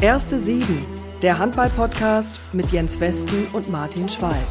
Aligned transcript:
Erste 0.00 0.38
Sieben, 0.38 0.86
der 1.22 1.40
Handball-Podcast 1.40 2.40
mit 2.52 2.70
Jens 2.70 3.00
Westen 3.00 3.48
und 3.52 3.68
Martin 3.68 4.08
Schwalb. 4.08 4.46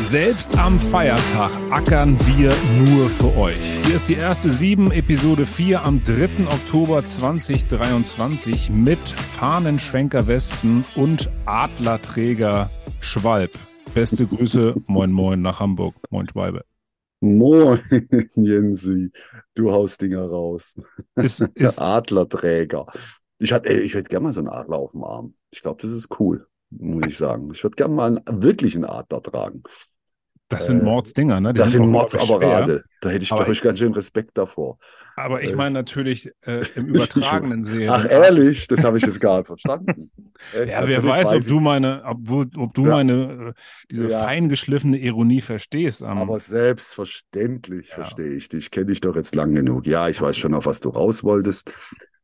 Selbst 0.00 0.56
am 0.56 0.78
Feiertag 0.78 1.50
ackern 1.72 2.16
wir 2.26 2.54
nur 2.86 3.08
für 3.08 3.36
euch. 3.36 3.56
Hier 3.86 3.96
ist 3.96 4.08
die 4.08 4.14
erste 4.14 4.50
Sieben, 4.50 4.92
Episode 4.92 5.46
4 5.46 5.82
am 5.82 6.04
3. 6.04 6.46
Oktober 6.48 7.04
2023 7.04 8.70
mit 8.70 9.00
Fahnenschwenker 9.08 10.28
Westen 10.28 10.84
und 10.94 11.28
Adlerträger 11.46 12.70
Schwalb. 13.00 13.58
Beste 13.94 14.26
Grüße, 14.26 14.76
moin 14.86 15.10
moin 15.10 15.42
nach 15.42 15.58
Hamburg, 15.58 15.96
moin 16.10 16.28
Schwalbe. 16.28 16.64
Moin, 17.24 17.80
Jensi, 18.36 19.10
du 19.54 19.72
haust 19.72 19.98
Dinger 20.02 20.28
raus. 20.28 20.78
Ist, 21.16 21.40
ist, 21.54 21.78
Adlerträger. 21.80 22.84
Ich, 23.38 23.50
ey, 23.50 23.80
ich 23.80 23.94
hätte 23.94 24.10
gerne 24.10 24.24
mal 24.24 24.32
so 24.34 24.40
einen 24.40 24.50
Adler 24.50 24.76
auf 24.76 24.92
dem 24.92 25.04
Arm. 25.04 25.34
Ich 25.50 25.62
glaube, 25.62 25.80
das 25.80 25.90
ist 25.90 26.20
cool, 26.20 26.46
muss 26.68 27.06
ich 27.06 27.16
sagen. 27.16 27.50
Ich 27.54 27.62
würde 27.62 27.76
gerne 27.76 27.94
mal 27.94 28.18
einen 28.18 28.42
wirklichen 28.42 28.84
Adler 28.84 29.22
tragen. 29.22 29.62
Das 30.54 30.66
sind 30.66 30.80
äh, 30.80 30.84
Mordsdinger, 30.84 31.40
ne? 31.40 31.52
Die 31.52 31.58
Das 31.58 31.72
sind 31.72 31.82
schwer. 31.82 31.90
Mordsapparate. 31.92 32.84
Da 33.00 33.08
hätte 33.10 33.22
ich, 33.24 33.28
glaube 33.30 33.52
ich, 33.52 33.60
ganz 33.60 33.78
schön 33.78 33.92
Respekt 33.92 34.36
davor. 34.38 34.78
Aber 35.16 35.42
ich 35.42 35.52
Äh, 35.52 35.56
meine 35.56 35.72
natürlich 35.74 36.30
äh, 36.46 36.62
im 36.76 36.86
übertragenen 36.86 37.64
Sinne. 37.64 37.92
Ach, 37.92 38.08
ehrlich? 38.08 38.66
Das 38.66 38.82
habe 38.84 38.96
ich 38.98 39.04
jetzt 39.04 39.20
gar 39.20 39.38
nicht 39.38 39.46
verstanden. 39.46 40.10
Echt? 40.52 40.70
Ja, 40.72 40.86
wer 40.88 41.02
Natürlich 41.02 41.04
weiß, 41.04 41.32
ob 41.32 41.44
du 41.46 41.60
meine, 41.60 42.02
ob, 42.04 42.18
ob 42.56 42.74
du 42.74 42.84
Ja. 42.86 42.90
meine, 42.96 43.12
äh, 43.12 43.52
diese 43.90 44.08
Ja. 44.10 44.18
feingeschliffene 44.20 44.98
Ironie 44.98 45.40
verstehst. 45.40 46.02
am- 46.02 46.18
Aber 46.18 46.40
selbstverständlich 46.40 47.88
Ja. 47.90 47.94
verstehe 47.96 48.32
ich 48.34 48.48
dich. 48.48 48.70
Kenne 48.70 48.86
dich 48.86 49.00
doch 49.00 49.16
jetzt 49.16 49.34
lang 49.34 49.54
genug. 49.54 49.86
Ja, 49.86 50.08
ich 50.08 50.20
weiß 50.20 50.36
schon, 50.36 50.54
auf 50.54 50.66
was 50.66 50.80
du 50.80 50.88
raus 50.88 51.22
wolltest. 51.24 51.72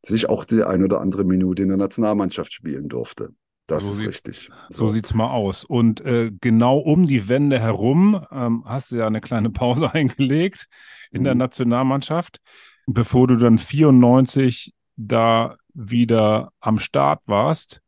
Dass 0.02 0.14
ich 0.14 0.28
auch 0.30 0.44
die 0.44 0.62
ein 0.64 0.82
oder 0.82 1.00
andere 1.00 1.24
Minute 1.24 1.62
in 1.62 1.68
der 1.68 1.76
Nationalmannschaft 1.76 2.52
spielen 2.52 2.88
durfte. 2.88 3.30
Das 3.70 3.84
So 3.84 3.90
ist 3.90 3.96
sieht- 3.98 4.08
richtig. 4.08 4.50
So 4.68 4.88
sieht's 4.88 5.14
mal 5.14 5.30
aus. 5.30 5.64
Und 5.64 6.00
äh, 6.00 6.30
genau 6.40 6.78
um 6.78 7.06
die 7.06 7.28
Wende 7.28 7.58
herum 7.60 8.24
ähm, 8.32 8.64
hast 8.66 8.92
du 8.92 8.96
ja 8.96 9.06
eine 9.06 9.20
kleine 9.20 9.50
Pause 9.50 9.92
eingelegt 9.94 10.66
in 11.12 11.24
der 11.24 11.34
Mhm. 11.34 11.38
Nationalmannschaft, 11.38 12.38
bevor 12.86 13.26
du 13.28 13.36
dann 13.36 13.58
94 13.58 14.72
da 14.96 15.56
wieder 15.72 16.52
am 16.60 16.78
Start 16.78 17.22
warst. 17.26 17.80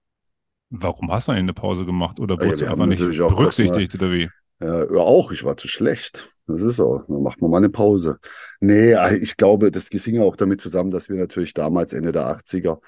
Warum 0.71 1.11
hast 1.13 1.29
du 1.29 1.33
eigentlich 1.33 1.43
eine 1.43 1.55
Pause 1.55 1.85
gemacht? 1.85 2.19
Oder 2.21 2.35
Ja, 2.43 2.53
du 2.55 2.67
haben 2.69 2.83
einfach 2.83 2.87
nicht 2.87 3.19
berücksichtigt 3.19 3.95
oder 3.97 4.11
wie? 4.13 4.29
Ja, 4.61 4.85
ja, 4.85 5.01
auch, 5.01 5.33
ich 5.33 5.45
war 5.45 5.57
zu 5.57 5.69
schlecht. 5.69 6.29
Das 6.47 6.61
ist 6.63 6.77
so. 6.77 7.03
Dann 7.09 7.23
macht 7.23 7.43
man 7.43 7.51
mal 7.51 7.57
eine 7.59 7.69
Pause. 7.69 8.19
Nee, 8.61 8.93
äh, 8.93 9.17
ich 9.17 9.37
glaube, 9.37 9.71
das 9.71 9.89
hing 9.89 10.21
auch 10.21 10.37
damit 10.37 10.61
zusammen, 10.61 10.91
dass 10.91 11.09
wir 11.09 11.17
natürlich 11.17 11.53
damals 11.55 11.93
Ende 11.93 12.13
der 12.13 12.27
80er 12.27 12.79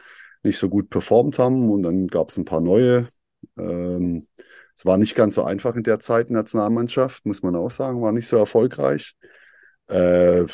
nicht 0.45 0.59
so 0.59 0.69
gut 0.69 0.91
performt 0.91 1.39
haben 1.39 1.71
und 1.71 1.83
dann 1.83 2.07
gab 2.09 2.31
es 2.31 2.37
ein 2.37 2.45
paar 2.45 2.61
neue. 2.61 3.09
Ähm, 3.59 4.27
es 4.77 4.85
war 4.85 4.99
nicht 4.99 5.15
ganz 5.15 5.37
so 5.37 5.45
einfach 5.45 5.77
in 5.77 5.83
der 5.85 6.01
Zeit, 6.01 6.31
Nationalmannschaft, 6.31 7.27
muss 7.27 7.43
man 7.43 7.57
auch 7.57 7.71
sagen, 7.71 8.03
war 8.03 8.13
nicht 8.13 8.27
so 8.27 8.37
erfolgreich. 8.37 9.15
Äh, 9.87 10.47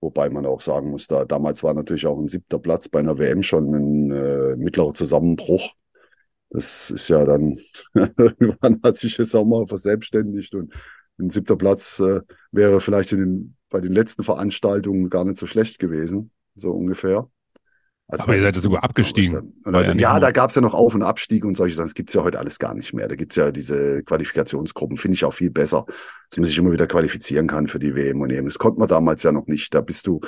wobei 0.00 0.30
man 0.30 0.46
auch 0.46 0.60
sagen 0.60 0.90
muss, 0.90 1.06
da, 1.06 1.24
damals 1.24 1.62
war 1.62 1.74
natürlich 1.74 2.06
auch 2.06 2.18
ein 2.18 2.28
siebter 2.28 2.58
Platz 2.58 2.88
bei 2.88 3.00
einer 3.00 3.18
WM 3.18 3.42
schon 3.42 3.74
ein 3.74 4.10
äh, 4.12 4.56
mittlerer 4.56 4.94
Zusammenbruch. 4.94 5.72
Das 6.50 6.90
ist 6.90 7.08
ja 7.08 7.24
dann, 7.24 7.58
irgendwann 7.94 8.80
hat 8.82 8.96
sich 8.96 9.16
das 9.16 9.34
auch 9.34 9.44
mal 9.44 9.66
verselbstständigt 9.66 10.54
und 10.54 10.72
ein 11.18 11.30
siebter 11.30 11.56
Platz 11.56 11.98
äh, 12.00 12.20
wäre 12.52 12.80
vielleicht 12.80 13.12
in 13.12 13.18
den, 13.18 13.56
bei 13.68 13.80
den 13.80 13.92
letzten 13.92 14.22
Veranstaltungen 14.22 15.10
gar 15.10 15.24
nicht 15.24 15.38
so 15.38 15.46
schlecht 15.46 15.78
gewesen, 15.78 16.30
so 16.54 16.72
ungefähr. 16.72 17.28
Also 18.08 18.22
Aber 18.22 18.36
ihr 18.36 18.42
seid 18.42 18.54
ja 18.54 18.60
sogar 18.62 18.84
abgestiegen. 18.84 19.54
Ja 19.64 19.72
Also, 19.72 19.92
ja, 19.92 20.12
nur- 20.12 20.20
da 20.20 20.30
gab 20.30 20.50
es 20.50 20.56
ja 20.56 20.62
noch 20.62 20.74
Auf- 20.74 20.94
und 20.94 21.02
Abstieg 21.02 21.44
und 21.44 21.56
solche 21.56 21.74
Sachen. 21.74 21.86
Das 21.88 21.94
gibt's 21.94 22.14
ja 22.14 22.22
heute 22.22 22.38
alles 22.38 22.58
gar 22.58 22.74
nicht 22.74 22.92
mehr. 22.92 23.08
Da 23.08 23.16
gibt's 23.16 23.34
ja 23.36 23.50
diese 23.50 24.02
Qualifikationsgruppen, 24.04 24.96
finde 24.96 25.16
ich 25.16 25.24
auch 25.24 25.34
viel 25.34 25.50
besser, 25.50 25.86
dass 26.30 26.38
man 26.38 26.46
sich 26.46 26.56
immer 26.56 26.70
wieder 26.70 26.86
qualifizieren 26.86 27.48
kann 27.48 27.66
für 27.66 27.80
die 27.80 27.94
WM 27.96 28.20
und 28.20 28.30
EM. 28.30 28.44
Das 28.44 28.58
konnte 28.58 28.78
man 28.78 28.88
damals 28.88 29.24
ja 29.24 29.32
noch 29.32 29.48
nicht. 29.48 29.74
Da 29.74 29.80
bist 29.80 30.06
du, 30.06 30.20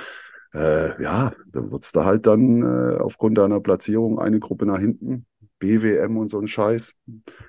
äh, 0.55 1.01
ja, 1.01 1.33
da 1.53 1.71
wird's 1.71 1.93
da 1.93 2.05
halt 2.05 2.27
dann 2.27 2.63
äh, 2.63 2.99
aufgrund 2.99 3.39
deiner 3.39 3.61
Platzierung 3.61 4.19
eine 4.19 4.41
Gruppe 4.41 4.67
nach 4.67 4.81
hinten. 4.81 5.27
BWM 5.61 6.17
und 6.17 6.31
so 6.31 6.39
ein 6.41 6.47
Scheiß. 6.47 6.95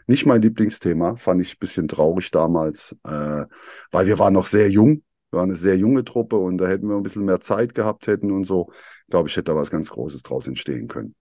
Nicht 0.07 0.25
mein 0.25 0.41
Lieblingsthema, 0.41 1.15
fand 1.15 1.41
ich 1.41 1.53
ein 1.53 1.59
bisschen 1.59 1.87
traurig 1.87 2.31
damals, 2.31 2.95
äh, 3.03 3.45
weil 3.91 4.07
wir 4.07 4.17
waren 4.19 4.33
noch 4.33 4.47
sehr 4.47 4.69
jung. 4.69 5.03
Wir 5.31 5.37
waren 5.39 5.49
eine 5.49 5.55
sehr 5.55 5.77
junge 5.77 6.03
Truppe 6.03 6.35
und 6.37 6.57
da 6.57 6.67
hätten 6.67 6.87
wir 6.89 6.95
ein 6.97 7.03
bisschen 7.03 7.25
mehr 7.25 7.39
Zeit 7.39 7.75
gehabt 7.75 8.07
hätten 8.07 8.31
und 8.31 8.45
so. 8.45 8.71
Glaube, 9.09 9.29
ich 9.29 9.35
hätte 9.35 9.51
da 9.51 9.55
was 9.55 9.69
ganz 9.69 9.89
Großes 9.89 10.23
draus 10.23 10.47
entstehen 10.47 10.87
können. 10.87 11.15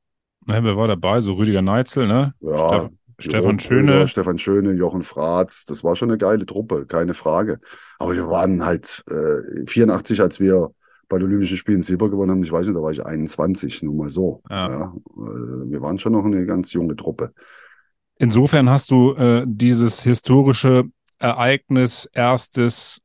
Ne, 0.47 0.62
wer 0.62 0.76
war 0.76 0.88
dabei? 0.88 1.21
So 1.21 1.34
Rüdiger 1.34 1.62
Neitzel, 1.62 2.06
ne? 2.06 2.34
Ja, 2.41 2.69
Steff- 2.69 2.91
Stefan 3.21 3.59
Schöne. 3.59 3.93
Brüder, 3.93 4.06
Stefan 4.06 4.38
Schöne, 4.38 4.72
Jochen 4.72 5.03
Fratz, 5.03 5.65
das 5.66 5.82
war 5.82 5.97
schon 5.97 6.09
eine 6.10 6.19
geile 6.19 6.47
Truppe, 6.47 6.87
keine 6.87 7.15
Frage. 7.15 7.59
Aber 7.99 8.15
wir 8.15 8.28
waren 8.28 8.65
halt 8.65 9.03
äh, 9.10 9.66
84, 9.66 10.21
als 10.21 10.38
wir 10.38 10.71
bei 11.09 11.19
den 11.19 11.26
Olympischen 11.26 11.56
Spielen 11.56 11.82
Silber 11.82 12.10
gewonnen 12.10 12.31
haben, 12.31 12.43
ich 12.44 12.53
weiß 12.53 12.66
nicht, 12.66 12.76
da 12.76 12.82
war 12.82 12.93
ich 12.93 13.04
21, 13.04 13.82
nur 13.82 13.94
mal 13.94 14.09
so. 14.09 14.43
Ja. 14.49 14.69
Ja. 14.70 14.84
äh, 15.16 15.70
wir 15.70 15.81
waren 15.81 15.99
schon 15.99 16.12
noch 16.12 16.25
eine 16.25 16.47
ganz 16.47 16.72
junge 16.72 16.94
Truppe. 16.94 17.32
Insofern 18.19 18.69
hast 18.70 18.91
du 18.91 19.15
äh, 19.15 19.44
dieses 19.47 20.00
historische 20.03 20.84
Ereignis, 21.19 22.09
erstes 22.12 23.00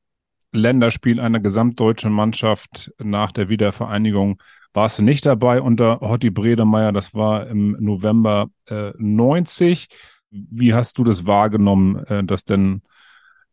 Länderspiel 0.52 1.20
einer 1.20 1.40
gesamtdeutschen 1.40 2.12
Mannschaft 2.12 2.92
nach 3.02 3.32
der 3.32 3.50
Wiedervereinigung, 3.50 4.40
warst 4.73 5.00
du 5.00 5.03
nicht 5.03 5.25
dabei 5.25 5.61
unter 5.61 6.00
Hotti 6.01 6.29
Bredemeier. 6.29 6.91
Das 6.91 7.13
war 7.13 7.47
im 7.47 7.78
November 7.79 8.47
äh, 8.67 8.91
90. 8.97 9.88
Wie 10.31 10.73
hast 10.73 10.97
du 10.97 11.03
das 11.03 11.25
wahrgenommen, 11.25 11.97
äh, 12.07 12.23
dass 12.23 12.44
denn 12.45 12.81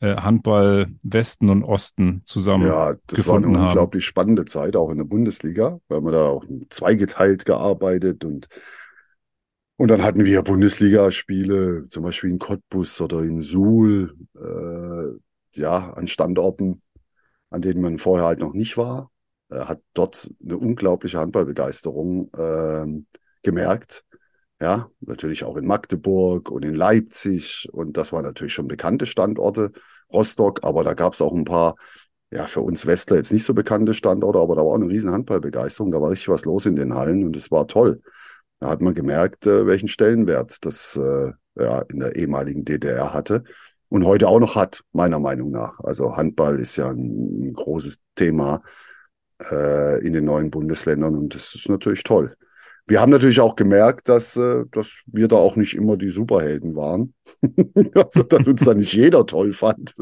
äh, 0.00 0.16
Handball 0.16 0.88
Westen 1.02 1.50
und 1.50 1.64
Osten 1.64 2.22
zusammen 2.26 2.74
Ja, 2.74 2.94
das 3.06 3.26
war 3.26 3.36
eine 3.36 3.48
haben? 3.54 3.88
unglaublich 3.88 4.04
spannende 4.04 4.44
Zeit, 4.44 4.76
auch 4.76 4.90
in 4.90 4.98
der 4.98 5.04
Bundesliga, 5.04 5.80
weil 5.88 6.00
man 6.00 6.12
da 6.12 6.28
auch 6.28 6.44
zweigeteilt 6.68 7.44
gearbeitet 7.44 8.24
und 8.24 8.48
und 9.76 9.88
dann 9.88 10.02
hatten 10.02 10.24
wir 10.24 10.42
Bundesligaspiele, 10.42 11.86
zum 11.88 12.02
Beispiel 12.02 12.30
in 12.30 12.38
Cottbus 12.38 13.00
oder 13.00 13.22
in 13.22 13.40
Suhl, 13.40 14.14
äh, 14.36 15.58
ja, 15.60 15.92
an 15.94 16.06
Standorten, 16.06 16.82
an 17.50 17.62
denen 17.62 17.82
man 17.82 17.98
vorher 17.98 18.26
halt 18.26 18.40
noch 18.40 18.54
nicht 18.54 18.76
war. 18.76 19.09
Äh, 19.50 19.60
hat 19.60 19.80
dort 19.94 20.30
eine 20.42 20.56
unglaubliche 20.56 21.18
Handballbegeisterung 21.18 22.30
ähm, 22.36 23.06
gemerkt. 23.42 24.04
Ja, 24.60 24.90
natürlich 25.00 25.44
auch 25.44 25.56
in 25.56 25.66
Magdeburg 25.66 26.50
und 26.50 26.64
in 26.64 26.74
Leipzig. 26.74 27.68
Und 27.72 27.96
das 27.96 28.12
waren 28.12 28.24
natürlich 28.24 28.52
schon 28.52 28.68
bekannte 28.68 29.06
Standorte. 29.06 29.72
Rostock, 30.12 30.60
aber 30.64 30.84
da 30.84 30.94
gab 30.94 31.14
es 31.14 31.22
auch 31.22 31.32
ein 31.32 31.44
paar, 31.44 31.76
ja, 32.30 32.46
für 32.46 32.60
uns 32.60 32.84
Westler 32.84 33.16
jetzt 33.16 33.32
nicht 33.32 33.44
so 33.44 33.54
bekannte 33.54 33.94
Standorte, 33.94 34.38
aber 34.38 34.56
da 34.56 34.62
war 34.62 34.72
auch 34.72 34.74
eine 34.74 34.88
riesen 34.88 35.12
Handballbegeisterung. 35.12 35.90
Da 35.92 36.00
war 36.00 36.10
richtig 36.10 36.28
was 36.28 36.44
los 36.44 36.66
in 36.66 36.76
den 36.76 36.94
Hallen 36.94 37.24
und 37.24 37.36
es 37.36 37.50
war 37.50 37.66
toll. 37.68 38.02
Da 38.58 38.68
hat 38.68 38.82
man 38.82 38.94
gemerkt, 38.94 39.46
äh, 39.46 39.66
welchen 39.66 39.88
Stellenwert 39.88 40.64
das 40.64 40.96
äh, 40.96 41.32
ja, 41.56 41.80
in 41.82 42.00
der 42.00 42.16
ehemaligen 42.16 42.64
DDR 42.64 43.14
hatte 43.14 43.44
und 43.88 44.04
heute 44.04 44.28
auch 44.28 44.40
noch 44.40 44.54
hat, 44.54 44.82
meiner 44.92 45.18
Meinung 45.18 45.50
nach. 45.50 45.78
Also 45.80 46.16
Handball 46.16 46.58
ist 46.58 46.76
ja 46.76 46.90
ein, 46.90 47.48
ein 47.48 47.52
großes 47.54 48.00
Thema 48.14 48.62
äh, 49.50 50.04
in 50.04 50.12
den 50.12 50.24
neuen 50.24 50.50
Bundesländern 50.50 51.16
und 51.16 51.34
das 51.34 51.54
ist 51.54 51.68
natürlich 51.68 52.02
toll. 52.02 52.34
Wir 52.86 53.00
haben 53.00 53.10
natürlich 53.10 53.40
auch 53.40 53.54
gemerkt, 53.54 54.08
dass, 54.08 54.36
äh, 54.36 54.64
dass 54.72 55.02
wir 55.06 55.28
da 55.28 55.36
auch 55.36 55.54
nicht 55.54 55.74
immer 55.74 55.96
die 55.96 56.08
Superhelden 56.08 56.74
waren. 56.74 57.14
also, 57.94 58.24
dass 58.24 58.48
uns 58.48 58.64
da 58.64 58.74
nicht 58.74 58.92
jeder 58.92 59.24
toll 59.26 59.52
fand, 59.52 59.94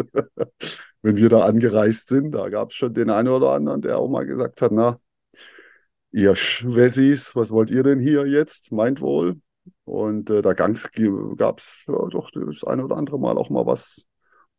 wenn 1.02 1.16
wir 1.16 1.28
da 1.28 1.40
angereist 1.40 2.08
sind. 2.08 2.32
Da 2.32 2.48
gab 2.48 2.70
es 2.70 2.76
schon 2.76 2.94
den 2.94 3.10
einen 3.10 3.28
oder 3.28 3.50
anderen, 3.50 3.82
der 3.82 3.98
auch 3.98 4.08
mal 4.08 4.24
gesagt 4.24 4.62
hat, 4.62 4.72
na, 4.72 4.98
ihr 6.12 6.34
Schwessis, 6.34 7.36
was 7.36 7.50
wollt 7.50 7.70
ihr 7.70 7.82
denn 7.82 8.00
hier 8.00 8.26
jetzt? 8.26 8.72
Meint 8.72 9.02
wohl. 9.02 9.36
Und 9.84 10.30
äh, 10.30 10.40
da 10.40 10.54
gab 10.54 10.70
es 10.70 10.88
ja, 10.96 12.06
doch 12.10 12.30
das 12.30 12.64
eine 12.64 12.84
oder 12.84 12.96
andere 12.96 13.18
Mal 13.18 13.36
auch 13.36 13.50
mal 13.50 13.66
was 13.66 14.06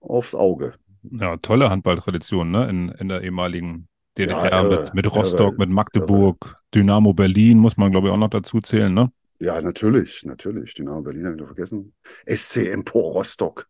aufs 0.02 0.36
Auge. 0.36 0.76
Ja, 1.02 1.38
tolle 1.38 1.70
Handballtradition, 1.70 2.52
ne? 2.52 2.70
In, 2.70 2.90
in 2.90 3.08
der 3.08 3.22
ehemaligen 3.22 3.88
DDR 4.20 4.52
Ja, 4.52 4.62
irre, 4.62 4.84
mit, 4.84 4.94
mit 4.94 5.16
Rostock, 5.16 5.54
irre, 5.54 5.60
mit 5.60 5.70
Magdeburg, 5.70 6.58
Dynamo 6.74 7.14
Berlin, 7.14 7.58
muss 7.58 7.78
man, 7.78 7.92
glaube 7.92 8.08
ich, 8.08 8.14
auch 8.14 8.18
noch 8.18 8.30
dazu 8.30 8.60
zählen, 8.60 8.94
ne? 8.94 9.12
Ja, 9.40 9.62
natürlich, 9.62 10.26
natürlich. 10.26 10.74
Dynamo 10.74 11.02
Berlin 11.02 11.26
habe 11.26 11.36
ich 11.36 11.40
noch 11.42 11.48
vergessen. 11.48 11.94
SC 12.28 12.68
Empor 12.68 13.14
Rostock 13.14 13.68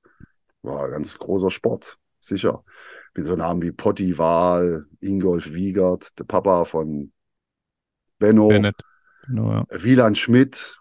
war 0.64 0.86
ein 0.86 0.92
ganz 0.92 1.18
großer 1.18 1.52
Sport, 1.52 1.98
sicher. 2.20 2.64
Mit 3.14 3.26
so 3.26 3.36
Namen 3.36 3.62
wie 3.62 3.72
Potti 3.72 4.18
Wahl, 4.18 4.86
Ingolf 5.00 5.54
Wiegert, 5.54 6.18
der 6.18 6.24
Papa 6.24 6.66
von 6.66 7.12
Benno, 8.18 8.48
Bennett. 8.48 8.82
Genau, 9.28 9.52
ja. 9.52 9.66
Wieland 9.70 10.18
Schmidt. 10.18 10.76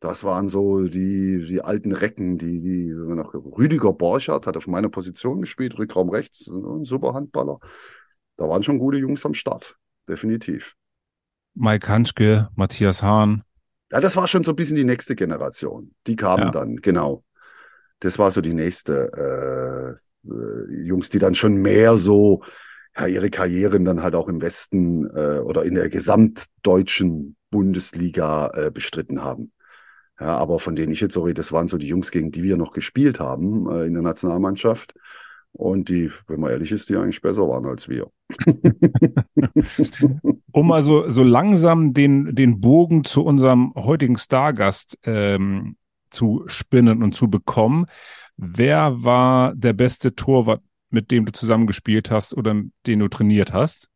Das 0.00 0.24
waren 0.24 0.48
so 0.48 0.84
die, 0.84 1.44
die 1.46 1.60
alten 1.60 1.92
Recken, 1.92 2.38
die, 2.38 2.58
die 2.58 2.86
noch 2.88 3.34
Rüdiger 3.34 3.92
Borchardt 3.92 4.46
hat 4.46 4.56
auf 4.56 4.66
meiner 4.66 4.88
Position 4.88 5.42
gespielt, 5.42 5.78
Rückraum 5.78 6.08
rechts, 6.08 6.48
ein 6.48 6.86
super 6.86 7.12
Handballer. 7.12 7.58
Da 8.40 8.48
waren 8.48 8.62
schon 8.62 8.78
gute 8.78 8.96
Jungs 8.96 9.26
am 9.26 9.34
Start, 9.34 9.76
definitiv. 10.08 10.74
Mike 11.52 11.86
Hanschke, 11.86 12.48
Matthias 12.56 13.02
Hahn. 13.02 13.42
Ja, 13.92 14.00
das 14.00 14.16
war 14.16 14.26
schon 14.28 14.44
so 14.44 14.52
ein 14.52 14.56
bisschen 14.56 14.76
die 14.76 14.84
nächste 14.84 15.14
Generation. 15.14 15.92
Die 16.06 16.16
kamen 16.16 16.44
ja. 16.44 16.50
dann, 16.50 16.76
genau. 16.76 17.22
Das 17.98 18.18
war 18.18 18.30
so 18.30 18.40
die 18.40 18.54
nächste 18.54 20.00
äh, 20.24 20.30
äh, 20.30 20.86
Jungs, 20.86 21.10
die 21.10 21.18
dann 21.18 21.34
schon 21.34 21.56
mehr 21.56 21.98
so 21.98 22.42
ja, 22.96 23.06
ihre 23.06 23.28
Karrieren 23.28 23.84
dann 23.84 24.02
halt 24.02 24.14
auch 24.14 24.28
im 24.28 24.40
Westen 24.40 25.04
äh, 25.14 25.40
oder 25.40 25.64
in 25.64 25.74
der 25.74 25.90
gesamtdeutschen 25.90 27.36
Bundesliga 27.50 28.52
äh, 28.54 28.70
bestritten 28.70 29.22
haben. 29.22 29.52
Ja, 30.18 30.38
aber 30.38 30.58
von 30.58 30.76
denen 30.76 30.92
ich 30.92 31.02
jetzt 31.02 31.12
so 31.12 31.24
rede, 31.24 31.34
das 31.34 31.52
waren 31.52 31.68
so 31.68 31.76
die 31.76 31.88
Jungs, 31.88 32.10
gegen 32.10 32.32
die 32.32 32.42
wir 32.42 32.56
noch 32.56 32.72
gespielt 32.72 33.20
haben 33.20 33.70
äh, 33.70 33.84
in 33.84 33.92
der 33.92 34.02
Nationalmannschaft. 34.02 34.94
Und 35.52 35.88
die, 35.88 36.10
wenn 36.26 36.40
man 36.40 36.52
ehrlich 36.52 36.72
ist, 36.72 36.88
die 36.88 36.96
eigentlich 36.96 37.20
besser 37.20 37.46
waren 37.48 37.66
als 37.66 37.88
wir. 37.88 38.10
um 40.52 40.72
also 40.72 41.10
so 41.10 41.22
langsam 41.22 41.92
den, 41.92 42.34
den 42.34 42.60
Bogen 42.60 43.04
zu 43.04 43.24
unserem 43.24 43.74
heutigen 43.74 44.16
Stargast 44.16 44.98
ähm, 45.04 45.76
zu 46.10 46.44
spinnen 46.46 47.02
und 47.02 47.14
zu 47.14 47.28
bekommen. 47.28 47.86
Wer 48.36 49.04
war 49.04 49.54
der 49.54 49.72
beste 49.72 50.14
Torwart, 50.14 50.62
mit 50.90 51.10
dem 51.10 51.26
du 51.26 51.32
zusammengespielt 51.32 52.10
hast 52.10 52.36
oder 52.36 52.62
den 52.86 52.98
du 52.98 53.08
trainiert 53.08 53.52
hast? 53.52 53.88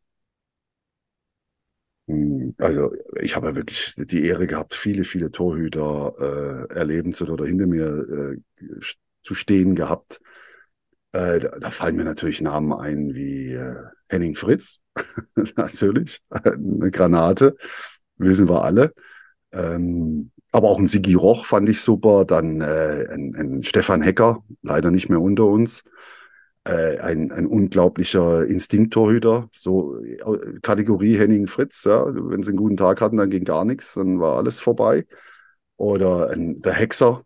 Hm, 2.07 2.53
also 2.57 2.93
ich 3.19 3.35
habe 3.35 3.47
ja 3.47 3.55
wirklich 3.55 3.95
die 3.97 4.25
Ehre 4.25 4.47
gehabt, 4.47 4.75
viele, 4.75 5.03
viele 5.03 5.31
Torhüter 5.31 6.67
äh, 6.69 6.73
erleben 6.73 7.13
zu 7.13 7.27
oder 7.27 7.45
hinter 7.45 7.65
mir 7.65 7.87
äh, 7.87 8.37
zu 9.21 9.33
stehen 9.33 9.75
gehabt. 9.75 10.21
Äh, 11.15 11.39
da, 11.39 11.49
da, 11.59 11.71
fallen 11.71 11.95
mir 11.95 12.03
natürlich 12.03 12.41
Namen 12.41 12.73
ein 12.73 13.15
wie 13.15 13.53
äh, 13.53 13.75
Henning 14.09 14.35
Fritz, 14.35 14.81
natürlich, 15.55 16.21
eine 16.29 16.91
Granate, 16.91 17.55
wissen 18.17 18.49
wir 18.49 18.65
alle. 18.65 18.93
Ähm, 19.53 20.31
aber 20.51 20.67
auch 20.67 20.77
ein 20.77 20.87
Sigi 20.87 21.13
Roch 21.13 21.45
fand 21.45 21.69
ich 21.69 21.79
super, 21.79 22.25
dann 22.25 22.59
äh, 22.59 23.07
ein, 23.09 23.33
ein 23.33 23.63
Stefan 23.63 24.01
Hecker, 24.01 24.43
leider 24.61 24.91
nicht 24.91 25.07
mehr 25.07 25.21
unter 25.21 25.45
uns. 25.45 25.83
Äh, 26.65 26.97
ein, 26.99 27.31
ein 27.31 27.45
unglaublicher 27.45 28.45
Instinkttorhüter, 28.45 29.47
so 29.53 29.97
äh, 30.01 30.17
Kategorie 30.61 31.17
Henning 31.17 31.47
Fritz, 31.47 31.85
ja, 31.85 32.05
wenn 32.07 32.43
sie 32.43 32.49
einen 32.49 32.57
guten 32.57 32.75
Tag 32.75 32.99
hatten, 32.99 33.17
dann 33.17 33.29
ging 33.29 33.45
gar 33.45 33.63
nichts, 33.63 33.93
dann 33.93 34.19
war 34.19 34.35
alles 34.35 34.59
vorbei. 34.59 35.05
Oder 35.77 36.31
ein, 36.31 36.61
der 36.61 36.73
Hexer, 36.73 37.21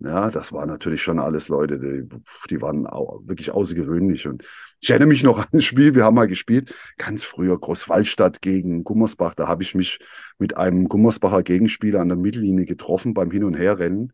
ja, 0.00 0.30
das 0.30 0.52
waren 0.52 0.68
natürlich 0.68 1.02
schon 1.02 1.18
alles 1.18 1.48
Leute, 1.48 1.78
die, 1.78 2.08
die 2.48 2.62
waren 2.62 2.86
auch 2.86 3.20
wirklich 3.24 3.50
außergewöhnlich. 3.50 4.26
Und 4.26 4.44
ich 4.80 4.90
erinnere 4.90 5.08
mich 5.08 5.22
noch 5.22 5.38
an 5.42 5.46
ein 5.52 5.60
Spiel, 5.60 5.94
wir 5.94 6.04
haben 6.04 6.14
mal 6.14 6.26
gespielt, 6.28 6.74
ganz 6.96 7.24
früher 7.24 7.58
Großwaldstadt 7.58 8.40
gegen 8.40 8.82
Gummersbach. 8.82 9.34
Da 9.34 9.46
habe 9.46 9.62
ich 9.62 9.74
mich 9.74 9.98
mit 10.38 10.56
einem 10.56 10.88
Gummersbacher 10.88 11.42
Gegenspieler 11.42 12.00
an 12.00 12.08
der 12.08 12.16
Mittellinie 12.16 12.64
getroffen 12.64 13.12
beim 13.12 13.30
Hin- 13.30 13.44
und 13.44 13.54
Herrennen. 13.54 14.12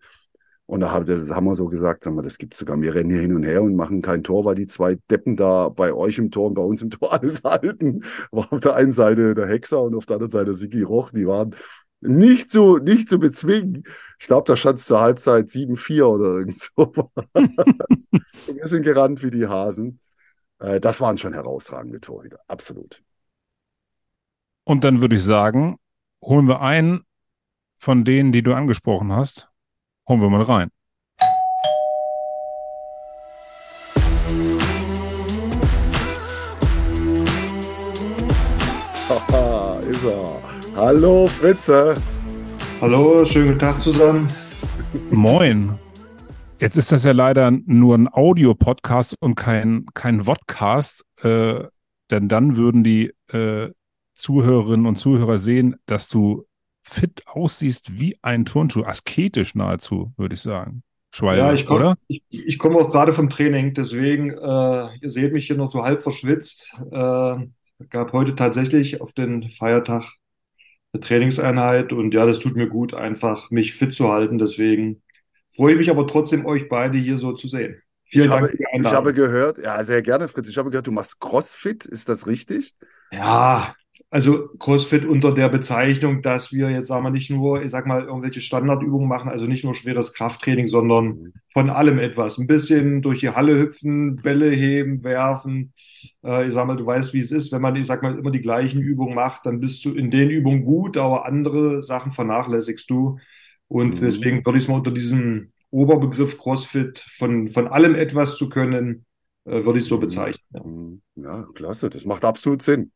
Und 0.68 0.80
da 0.80 0.90
haben, 0.90 1.06
wir 1.06 1.54
so 1.54 1.66
gesagt, 1.66 2.02
sag 2.02 2.14
mal, 2.14 2.22
das 2.22 2.38
gibt's 2.38 2.58
sogar. 2.58 2.80
Wir 2.80 2.92
rennen 2.92 3.10
hier 3.10 3.20
hin 3.20 3.36
und 3.36 3.44
her 3.44 3.62
und 3.62 3.76
machen 3.76 4.02
kein 4.02 4.24
Tor, 4.24 4.44
weil 4.44 4.56
die 4.56 4.66
zwei 4.66 4.96
Deppen 5.08 5.36
da 5.36 5.68
bei 5.68 5.92
euch 5.92 6.18
im 6.18 6.32
Tor 6.32 6.48
und 6.48 6.54
bei 6.54 6.62
uns 6.62 6.82
im 6.82 6.90
Tor 6.90 7.12
alles 7.20 7.44
halten. 7.44 8.02
War 8.32 8.52
auf 8.52 8.58
der 8.58 8.74
einen 8.74 8.92
Seite 8.92 9.34
der 9.34 9.46
Hexer 9.46 9.80
und 9.80 9.94
auf 9.94 10.06
der 10.06 10.16
anderen 10.16 10.32
Seite 10.32 10.54
Sigi 10.54 10.82
Roch. 10.82 11.12
Die 11.12 11.28
waren 11.28 11.54
nicht 12.00 12.50
zu, 12.50 12.78
nicht 12.78 13.08
zu 13.08 13.18
bezwingen. 13.18 13.84
Ich 14.18 14.26
glaube, 14.26 14.46
da 14.46 14.56
stand 14.56 14.78
es 14.78 14.86
zur 14.86 15.00
Halbzeit 15.00 15.48
7-4 15.48 16.04
oder 16.04 16.24
irgend 16.38 16.58
so. 16.58 17.10
wir 17.34 18.66
sind 18.66 18.82
gerannt 18.82 19.22
wie 19.22 19.30
die 19.30 19.46
Hasen. 19.46 20.00
Äh, 20.58 20.80
das 20.80 21.00
waren 21.00 21.18
schon 21.18 21.32
herausragende 21.32 22.00
Torhüter, 22.00 22.40
absolut. 22.48 23.02
Und 24.64 24.84
dann 24.84 25.00
würde 25.00 25.16
ich 25.16 25.24
sagen, 25.24 25.78
holen 26.22 26.48
wir 26.48 26.60
einen 26.60 27.04
von 27.78 28.04
denen, 28.04 28.32
die 28.32 28.42
du 28.42 28.54
angesprochen 28.54 29.12
hast, 29.12 29.50
Holen 30.08 30.22
wir 30.22 30.30
mal 30.30 30.42
rein. 30.42 30.70
Haha, 39.08 39.80
ist 39.80 40.04
er. 40.04 40.65
Hallo 40.76 41.26
Fritze. 41.26 41.94
Hallo, 42.82 43.24
schönen 43.24 43.46
guten 43.46 43.60
Tag 43.60 43.80
zusammen. 43.80 44.28
Moin. 45.10 45.72
Jetzt 46.60 46.76
ist 46.76 46.92
das 46.92 47.02
ja 47.02 47.12
leider 47.12 47.50
nur 47.50 47.94
ein 47.96 48.12
Audio-Podcast 48.12 49.14
und 49.20 49.36
kein, 49.36 49.86
kein 49.94 50.24
Vodcast, 50.24 51.02
äh, 51.22 51.64
denn 52.10 52.28
dann 52.28 52.58
würden 52.58 52.84
die 52.84 53.14
äh, 53.32 53.70
Zuhörerinnen 54.12 54.84
und 54.84 54.96
Zuhörer 54.96 55.38
sehen, 55.38 55.76
dass 55.86 56.10
du 56.10 56.44
fit 56.82 57.22
aussiehst 57.24 57.98
wie 57.98 58.18
ein 58.20 58.44
Turnschuh, 58.44 58.82
asketisch 58.82 59.54
nahezu, 59.54 60.12
würde 60.18 60.34
ich 60.34 60.42
sagen. 60.42 60.82
Schweiger, 61.10 61.46
ja, 61.46 61.54
ich 61.54 61.64
komm, 61.64 61.76
oder? 61.76 61.96
Ich, 62.06 62.22
ich 62.28 62.58
komme 62.58 62.76
auch 62.76 62.90
gerade 62.90 63.14
vom 63.14 63.30
Training, 63.30 63.72
deswegen, 63.72 64.28
äh, 64.32 64.96
ihr 65.00 65.08
seht 65.08 65.32
mich 65.32 65.46
hier 65.46 65.56
noch 65.56 65.72
so 65.72 65.84
halb 65.84 66.02
verschwitzt. 66.02 66.74
Äh, 66.90 67.36
gab 67.88 68.12
heute 68.12 68.36
tatsächlich 68.36 69.00
auf 69.00 69.14
den 69.14 69.48
Feiertag 69.48 70.04
eine 70.96 71.00
Trainingseinheit 71.00 71.92
und 71.92 72.12
ja, 72.14 72.26
das 72.26 72.38
tut 72.38 72.56
mir 72.56 72.68
gut, 72.68 72.94
einfach 72.94 73.50
mich 73.50 73.74
fit 73.74 73.94
zu 73.94 74.12
halten. 74.12 74.38
Deswegen 74.38 75.02
freue 75.54 75.72
ich 75.72 75.78
mich 75.78 75.90
aber 75.90 76.06
trotzdem, 76.06 76.46
euch 76.46 76.68
beide 76.68 76.98
hier 76.98 77.18
so 77.18 77.32
zu 77.32 77.48
sehen. 77.48 77.82
Vielen 78.04 78.24
ich 78.24 78.30
Dank 78.30 78.52
habe. 78.52 78.58
Ich 78.78 78.92
habe 78.92 79.14
gehört, 79.14 79.58
ja, 79.58 79.82
sehr 79.84 80.02
gerne, 80.02 80.28
Fritz. 80.28 80.48
Ich 80.48 80.58
habe 80.58 80.70
gehört, 80.70 80.86
du 80.86 80.92
machst 80.92 81.20
Crossfit. 81.20 81.84
Ist 81.84 82.08
das 82.08 82.26
richtig? 82.26 82.74
Ja, 83.10 83.74
also 84.10 84.48
CrossFit 84.58 85.04
unter 85.04 85.34
der 85.34 85.48
Bezeichnung, 85.48 86.22
dass 86.22 86.52
wir 86.52 86.70
jetzt 86.70 86.88
sagen 86.88 87.04
wir 87.04 87.10
nicht 87.10 87.28
nur, 87.28 87.62
ich 87.62 87.72
sag 87.72 87.86
mal, 87.86 88.04
irgendwelche 88.04 88.40
Standardübungen 88.40 89.08
machen, 89.08 89.30
also 89.30 89.46
nicht 89.46 89.64
nur 89.64 89.74
schweres 89.74 90.14
Krafttraining, 90.14 90.68
sondern 90.68 91.06
mhm. 91.06 91.32
von 91.52 91.70
allem 91.70 91.98
etwas. 91.98 92.38
Ein 92.38 92.46
bisschen 92.46 93.02
durch 93.02 93.20
die 93.20 93.30
Halle 93.30 93.58
hüpfen, 93.58 94.16
Bälle 94.16 94.50
heben, 94.50 95.02
werfen. 95.02 95.72
Äh, 96.24 96.46
ich 96.46 96.54
sag 96.54 96.66
mal, 96.66 96.76
du 96.76 96.86
weißt, 96.86 97.14
wie 97.14 97.20
es 97.20 97.32
ist, 97.32 97.50
wenn 97.50 97.62
man, 97.62 97.74
ich 97.74 97.86
sag 97.86 98.02
mal, 98.02 98.16
immer 98.16 98.30
die 98.30 98.40
gleichen 98.40 98.80
Übungen 98.80 99.14
macht, 99.14 99.44
dann 99.44 99.58
bist 99.58 99.84
du 99.84 99.92
in 99.92 100.10
den 100.10 100.30
Übungen 100.30 100.64
gut, 100.64 100.96
aber 100.96 101.26
andere 101.26 101.82
Sachen 101.82 102.12
vernachlässigst 102.12 102.88
du. 102.88 103.18
Und 103.66 103.96
mhm. 103.96 104.04
deswegen 104.04 104.46
würde 104.46 104.58
ich 104.58 104.64
es 104.64 104.68
mal 104.68 104.76
unter 104.76 104.92
diesem 104.92 105.52
Oberbegriff 105.70 106.38
CrossFit 106.38 107.00
von, 107.00 107.48
von 107.48 107.66
allem 107.66 107.96
etwas 107.96 108.36
zu 108.36 108.48
können, 108.48 109.04
äh, 109.46 109.64
würde 109.64 109.80
ich 109.80 109.86
so 109.86 109.96
mhm. 109.96 110.00
bezeichnen. 110.00 111.02
Mhm. 111.16 111.22
ja, 111.24 111.44
klasse, 111.54 111.90
das 111.90 112.04
macht 112.04 112.24
absolut 112.24 112.62
Sinn. 112.62 112.92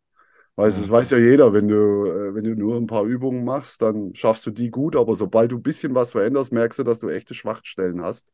Weiß, 0.56 0.76
das 0.76 0.90
weiß 0.90 1.10
ja 1.10 1.18
jeder, 1.18 1.52
wenn 1.52 1.68
du, 1.68 2.06
äh, 2.06 2.34
wenn 2.34 2.44
du 2.44 2.54
nur 2.54 2.76
ein 2.76 2.86
paar 2.86 3.04
Übungen 3.04 3.44
machst, 3.44 3.82
dann 3.82 4.14
schaffst 4.14 4.44
du 4.46 4.50
die 4.50 4.70
gut, 4.70 4.94
aber 4.96 5.16
sobald 5.16 5.52
du 5.52 5.56
ein 5.56 5.62
bisschen 5.62 5.94
was 5.94 6.12
veränderst, 6.12 6.52
merkst 6.52 6.78
du, 6.80 6.82
dass 6.82 6.98
du 6.98 7.08
echte 7.08 7.34
Schwachstellen 7.34 8.02
hast. 8.02 8.32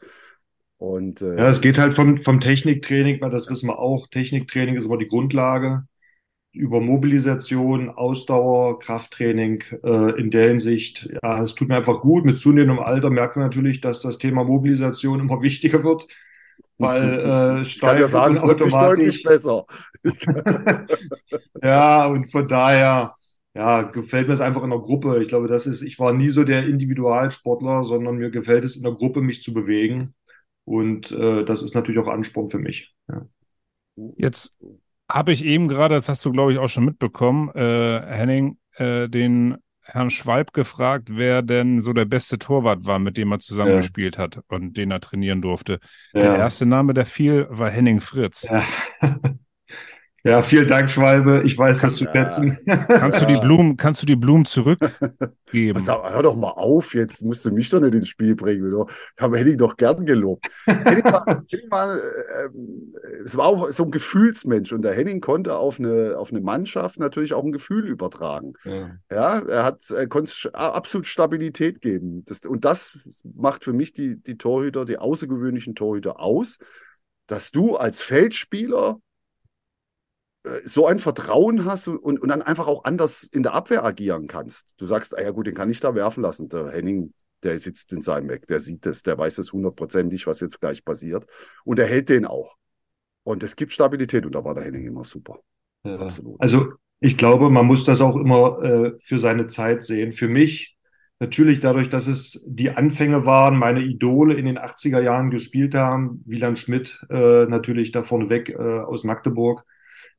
Und, 0.78 1.22
äh, 1.22 1.36
ja, 1.36 1.48
es 1.48 1.60
geht 1.60 1.78
halt 1.78 1.94
vom, 1.94 2.18
vom 2.18 2.40
Techniktraining, 2.40 3.20
weil 3.20 3.30
das 3.30 3.48
wissen 3.48 3.68
wir 3.68 3.78
auch. 3.78 4.08
Techniktraining 4.08 4.76
ist 4.76 4.86
immer 4.86 4.98
die 4.98 5.06
Grundlage. 5.06 5.84
Über 6.52 6.80
Mobilisation, 6.80 7.90
Ausdauer, 7.90 8.78
Krafttraining 8.80 9.62
äh, 9.84 10.18
in 10.18 10.30
der 10.30 10.48
Hinsicht, 10.48 11.08
ja, 11.22 11.42
es 11.42 11.54
tut 11.54 11.68
mir 11.68 11.76
einfach 11.76 12.00
gut. 12.00 12.24
Mit 12.24 12.38
zunehmendem 12.38 12.78
Alter 12.82 13.10
merken 13.10 13.40
wir 13.40 13.44
natürlich, 13.44 13.80
dass 13.82 14.00
das 14.00 14.18
Thema 14.18 14.42
Mobilisation 14.44 15.20
immer 15.20 15.42
wichtiger 15.42 15.84
wird 15.84 16.06
weil 16.78 17.58
äh, 17.58 17.62
ich 17.62 17.80
kann 17.80 17.98
ja 17.98 18.06
sagen, 18.06 18.34
es 18.34 18.42
wird 18.42 18.60
nicht 18.60 18.76
deutlich 18.76 19.22
besser. 19.22 19.64
ja, 21.62 22.06
und 22.06 22.30
von 22.30 22.46
daher 22.48 23.14
ja, 23.54 23.82
gefällt 23.82 24.28
mir 24.28 24.34
es 24.34 24.40
einfach 24.40 24.62
in 24.62 24.70
der 24.70 24.80
Gruppe. 24.80 25.22
Ich 25.22 25.28
glaube, 25.28 25.48
das 25.48 25.66
ist, 25.66 25.80
ich 25.80 25.98
war 25.98 26.12
nie 26.12 26.28
so 26.28 26.44
der 26.44 26.66
Individualsportler, 26.66 27.84
sondern 27.84 28.16
mir 28.16 28.30
gefällt 28.30 28.64
es 28.64 28.76
in 28.76 28.82
der 28.82 28.92
Gruppe, 28.92 29.22
mich 29.22 29.42
zu 29.42 29.54
bewegen. 29.54 30.14
Und 30.64 31.10
äh, 31.12 31.44
das 31.44 31.62
ist 31.62 31.74
natürlich 31.74 32.00
auch 32.00 32.08
Ansporn 32.08 32.50
für 32.50 32.58
mich. 32.58 32.94
Ja. 33.08 33.26
Jetzt 34.16 34.58
habe 35.10 35.32
ich 35.32 35.44
eben 35.44 35.68
gerade, 35.68 35.94
das 35.94 36.08
hast 36.08 36.24
du, 36.24 36.32
glaube 36.32 36.52
ich, 36.52 36.58
auch 36.58 36.68
schon 36.68 36.84
mitbekommen, 36.84 37.48
äh, 37.54 38.02
Henning, 38.06 38.58
äh, 38.74 39.08
den 39.08 39.56
Herrn 39.88 40.10
Schwalb 40.10 40.52
gefragt, 40.52 41.10
wer 41.12 41.42
denn 41.42 41.80
so 41.80 41.92
der 41.92 42.04
beste 42.04 42.38
Torwart 42.38 42.84
war, 42.84 42.98
mit 42.98 43.16
dem 43.16 43.32
er 43.32 43.38
zusammengespielt 43.38 44.16
ja. 44.16 44.24
hat 44.24 44.40
und 44.48 44.76
den 44.76 44.90
er 44.90 45.00
trainieren 45.00 45.42
durfte. 45.42 45.78
Ja. 46.12 46.20
Der 46.20 46.36
erste 46.36 46.66
Name, 46.66 46.92
der 46.92 47.06
fiel, 47.06 47.46
war 47.50 47.70
Henning 47.70 48.00
Fritz. 48.00 48.48
Ja. 48.50 48.66
Ja, 50.26 50.42
vielen 50.42 50.66
Dank, 50.66 50.90
Schwalbe. 50.90 51.42
Ich 51.44 51.56
weiß 51.56 51.82
das 51.82 51.94
zu 51.94 52.04
schätzen. 52.04 52.58
Kannst 52.66 53.22
du 53.22 53.26
die 53.26 53.36
Blumen, 53.36 53.76
kannst 53.76 54.02
du 54.02 54.06
die 54.06 54.16
Blumen 54.16 54.44
zurückgeben? 54.44 55.76
Also, 55.76 56.02
hör 56.02 56.22
doch 56.24 56.34
mal 56.34 56.50
auf, 56.50 56.94
jetzt 56.94 57.22
musst 57.22 57.44
du 57.44 57.52
mich 57.52 57.70
doch 57.70 57.78
nicht 57.78 57.94
ins 57.94 58.08
Spiel 58.08 58.34
bringen. 58.34 58.74
Oder? 58.74 58.92
Habe 59.20 59.38
Henning 59.38 59.56
doch 59.56 59.76
gern 59.76 60.04
gelobt. 60.04 60.44
Henning 60.66 61.04
war, 61.04 61.24
Henning 61.48 61.70
war 61.70 61.94
äh, 61.94 62.48
es 63.24 63.36
war 63.36 63.46
auch 63.46 63.70
so 63.70 63.84
ein 63.84 63.92
Gefühlsmensch 63.92 64.72
und 64.72 64.82
der 64.82 64.94
Henning 64.94 65.20
konnte 65.20 65.56
auf 65.56 65.78
eine, 65.78 66.16
auf 66.18 66.30
eine 66.30 66.40
Mannschaft 66.40 66.98
natürlich 66.98 67.32
auch 67.32 67.44
ein 67.44 67.52
Gefühl 67.52 67.86
übertragen. 67.86 68.54
Ja, 68.64 68.98
ja 69.12 69.38
er 69.38 69.64
hat, 69.64 69.88
er 69.90 70.08
konnte 70.08 70.32
absolut 70.54 71.06
Stabilität 71.06 71.80
geben. 71.80 72.24
Das, 72.24 72.40
und 72.40 72.64
das 72.64 72.98
macht 73.36 73.62
für 73.62 73.72
mich 73.72 73.92
die, 73.92 74.20
die 74.20 74.38
Torhüter, 74.38 74.86
die 74.86 74.98
außergewöhnlichen 74.98 75.76
Torhüter 75.76 76.18
aus, 76.18 76.58
dass 77.28 77.52
du 77.52 77.76
als 77.76 78.02
Feldspieler 78.02 78.96
äh, 78.96 79.05
so 80.64 80.86
ein 80.86 80.98
Vertrauen 80.98 81.64
hast 81.64 81.88
und, 81.88 82.20
und 82.20 82.28
dann 82.28 82.42
einfach 82.42 82.66
auch 82.66 82.84
anders 82.84 83.24
in 83.24 83.42
der 83.42 83.54
Abwehr 83.54 83.84
agieren 83.84 84.26
kannst. 84.26 84.74
Du 84.80 84.86
sagst, 84.86 85.16
ah 85.16 85.22
ja 85.22 85.30
gut, 85.30 85.46
den 85.46 85.54
kann 85.54 85.70
ich 85.70 85.80
da 85.80 85.94
werfen 85.94 86.22
lassen. 86.22 86.48
Der 86.48 86.70
Henning, 86.70 87.12
der 87.42 87.58
sitzt 87.58 87.92
in 87.92 88.02
seinem 88.02 88.30
Eck, 88.30 88.46
der 88.46 88.60
sieht 88.60 88.86
es, 88.86 89.02
der 89.02 89.18
weiß 89.18 89.38
es 89.38 89.52
hundertprozentig, 89.52 90.26
was 90.26 90.40
jetzt 90.40 90.60
gleich 90.60 90.84
passiert. 90.84 91.26
Und 91.64 91.78
er 91.78 91.86
hält 91.86 92.08
den 92.08 92.26
auch. 92.26 92.56
Und 93.24 93.42
es 93.42 93.56
gibt 93.56 93.72
Stabilität 93.72 94.24
und 94.24 94.34
da 94.34 94.44
war 94.44 94.54
der 94.54 94.64
Henning 94.64 94.86
immer 94.86 95.04
super. 95.04 95.40
Ja. 95.84 95.96
Absolut. 95.96 96.40
Also 96.40 96.72
ich 97.00 97.18
glaube, 97.18 97.50
man 97.50 97.66
muss 97.66 97.84
das 97.84 98.00
auch 98.00 98.16
immer 98.16 98.62
äh, 98.62 98.92
für 99.00 99.18
seine 99.18 99.48
Zeit 99.48 99.84
sehen. 99.84 100.12
Für 100.12 100.28
mich 100.28 100.76
natürlich 101.18 101.60
dadurch, 101.60 101.88
dass 101.88 102.06
es 102.06 102.44
die 102.48 102.70
Anfänge 102.70 103.26
waren, 103.26 103.58
meine 103.58 103.80
Idole 103.80 104.34
in 104.34 104.46
den 104.46 104.58
80er 104.58 105.00
Jahren 105.00 105.30
gespielt 105.30 105.74
haben, 105.74 106.22
Wieland 106.26 106.58
Schmidt 106.58 107.00
äh, 107.10 107.46
natürlich 107.46 107.92
da 107.92 108.02
vorneweg 108.02 108.50
äh, 108.50 108.80
aus 108.80 109.04
Magdeburg, 109.04 109.64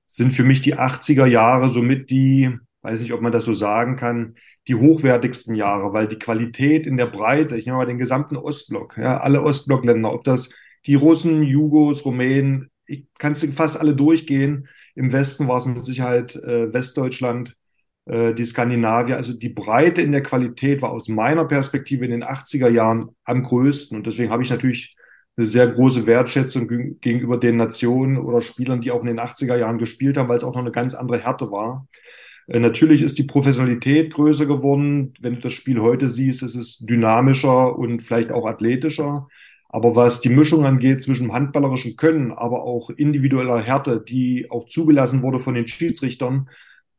sind 0.08 0.34
für 0.34 0.44
mich 0.44 0.62
die 0.62 0.76
80er 0.76 1.26
Jahre 1.26 1.70
somit 1.70 2.10
die, 2.10 2.58
weiß 2.82 3.02
nicht, 3.02 3.14
ob 3.14 3.22
man 3.22 3.32
das 3.32 3.46
so 3.46 3.54
sagen 3.54 3.96
kann, 3.98 4.36
die 4.68 4.76
hochwertigsten 4.76 5.56
Jahre, 5.56 5.94
weil 5.94 6.08
die 6.08 6.20
Qualität 6.20 6.88
in 6.88 6.98
der 6.98 7.06
Breite, 7.06 7.58
ich 7.58 7.66
nehme 7.66 7.78
mal 7.78 7.86
den 7.86 7.98
gesamten 7.98 8.38
Ostblock, 8.38 8.98
ja, 8.98 9.20
alle 9.20 9.44
Ostblockländer, 9.44 10.12
ob 10.12 10.24
das 10.24 10.50
die 10.86 10.96
Russen, 10.96 11.44
Jugos, 11.44 12.06
Rumänen, 12.06 12.70
ich 12.88 13.06
kann 13.18 13.34
es 13.34 13.46
fast 13.54 13.80
alle 13.80 13.96
durchgehen. 13.96 14.68
Im 14.96 15.12
Westen 15.12 15.48
war 15.48 15.58
es 15.58 15.66
mit 15.66 15.86
Sicherheit 15.86 16.36
äh, 16.38 16.74
Westdeutschland, 16.74 17.56
äh, 18.06 18.34
die 18.34 18.46
Skandinavier. 18.46 19.18
Also 19.18 19.34
die 19.34 19.50
Breite 19.50 20.02
in 20.02 20.14
der 20.14 20.24
Qualität 20.24 20.82
war 20.82 20.92
aus 20.92 21.08
meiner 21.08 21.46
Perspektive 21.46 22.06
in 22.06 22.12
den 22.12 22.24
80er 22.24 22.70
Jahren 22.70 23.10
am 23.26 23.44
größten. 23.44 23.98
Und 23.98 24.08
deswegen 24.08 24.32
habe 24.32 24.44
ich 24.44 24.50
natürlich 24.50 24.96
eine 25.38 25.46
sehr 25.46 25.68
große 25.68 26.08
Wertschätzung 26.08 26.68
gegenüber 27.00 27.38
den 27.38 27.58
Nationen 27.58 28.18
oder 28.18 28.42
Spielern, 28.42 28.82
die 28.82 28.92
auch 28.92 29.02
in 29.02 29.08
den 29.08 29.20
80er 29.20 29.56
Jahren 29.56 29.78
gespielt 29.78 30.18
haben, 30.18 30.30
weil 30.30 30.38
es 30.38 30.44
auch 30.44 30.54
noch 30.54 30.62
eine 30.62 30.72
ganz 30.72 30.96
andere 30.96 31.20
Härte 31.20 31.52
war. 31.52 31.88
Äh, 32.48 32.60
natürlich 32.60 33.04
ist 33.04 33.20
die 33.20 33.24
Professionalität 33.24 34.14
größer 34.14 34.48
geworden. 34.48 35.14
Wenn 35.22 35.36
du 35.36 35.42
das 35.42 35.54
Spiel 35.54 35.80
heute 35.80 36.08
siehst, 36.08 36.42
ist 36.42 36.56
es 36.56 36.80
dynamischer 36.80 37.78
und 37.78 38.02
vielleicht 38.02 38.32
auch 38.32 38.48
athletischer. 38.48 39.28
Aber 39.70 39.96
was 39.96 40.22
die 40.22 40.30
Mischung 40.30 40.66
angeht 40.66 41.02
zwischen 41.02 41.34
handballerischen 41.34 41.98
Können, 41.98 42.32
aber 42.32 42.64
auch 42.64 42.90
individueller 42.90 43.62
Härte, 43.62 44.04
die 44.08 44.50
auch 44.50 44.66
zugelassen 44.66 45.22
wurde 45.22 45.40
von 45.40 45.54
den 45.54 45.68
Schiedsrichtern, 45.68 46.50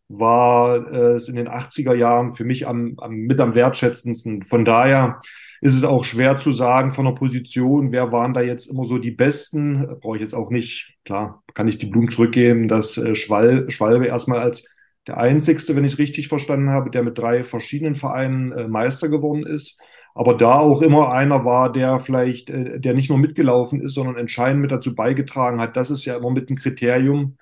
war 0.08 0.90
äh, 0.92 1.14
es 1.14 1.28
in 1.28 1.36
den 1.36 1.48
80er 1.48 1.94
Jahren 1.94 2.34
für 2.34 2.44
mich 2.44 2.66
am, 2.66 2.94
am, 2.98 3.14
mit 3.14 3.40
am 3.40 3.54
wertschätzendsten. 3.54 4.44
Von 4.44 4.64
daher 4.64 5.20
ist 5.60 5.74
es 5.74 5.84
auch 5.84 6.04
schwer 6.04 6.36
zu 6.36 6.52
sagen 6.52 6.92
von 6.92 7.04
der 7.04 7.12
Position, 7.12 7.92
wer 7.92 8.12
waren 8.12 8.32
da 8.32 8.40
jetzt 8.40 8.66
immer 8.66 8.84
so 8.84 8.98
die 8.98 9.10
Besten. 9.10 9.86
Brauche 10.00 10.16
ich 10.16 10.22
jetzt 10.22 10.34
auch 10.34 10.50
nicht. 10.50 10.96
Klar, 11.04 11.42
kann 11.54 11.68
ich 11.68 11.78
die 11.78 11.86
Blumen 11.86 12.10
zurückgeben, 12.10 12.68
dass 12.68 12.96
äh, 12.96 13.14
Schwal, 13.14 13.70
Schwalbe 13.70 14.06
erstmal 14.06 14.40
als 14.40 14.74
der 15.06 15.18
einzigste, 15.18 15.74
wenn 15.74 15.84
ich 15.84 15.94
es 15.94 15.98
richtig 15.98 16.28
verstanden 16.28 16.70
habe, 16.70 16.90
der 16.90 17.02
mit 17.02 17.18
drei 17.18 17.42
verschiedenen 17.44 17.94
Vereinen 17.94 18.52
äh, 18.52 18.68
Meister 18.68 19.08
geworden 19.08 19.46
ist 19.46 19.80
aber 20.18 20.34
da 20.34 20.54
auch 20.54 20.82
immer 20.82 21.12
einer 21.12 21.44
war, 21.44 21.70
der 21.70 22.00
vielleicht, 22.00 22.50
äh, 22.50 22.80
der 22.80 22.92
nicht 22.92 23.08
nur 23.08 23.18
mitgelaufen 23.18 23.80
ist, 23.80 23.94
sondern 23.94 24.16
entscheidend 24.16 24.60
mit 24.60 24.72
dazu 24.72 24.96
beigetragen 24.96 25.60
hat. 25.60 25.76
Das 25.76 25.92
ist 25.92 26.04
ja 26.06 26.16
immer 26.16 26.30
mit 26.30 26.50
ein 26.50 26.56
Kriterium, 26.56 27.36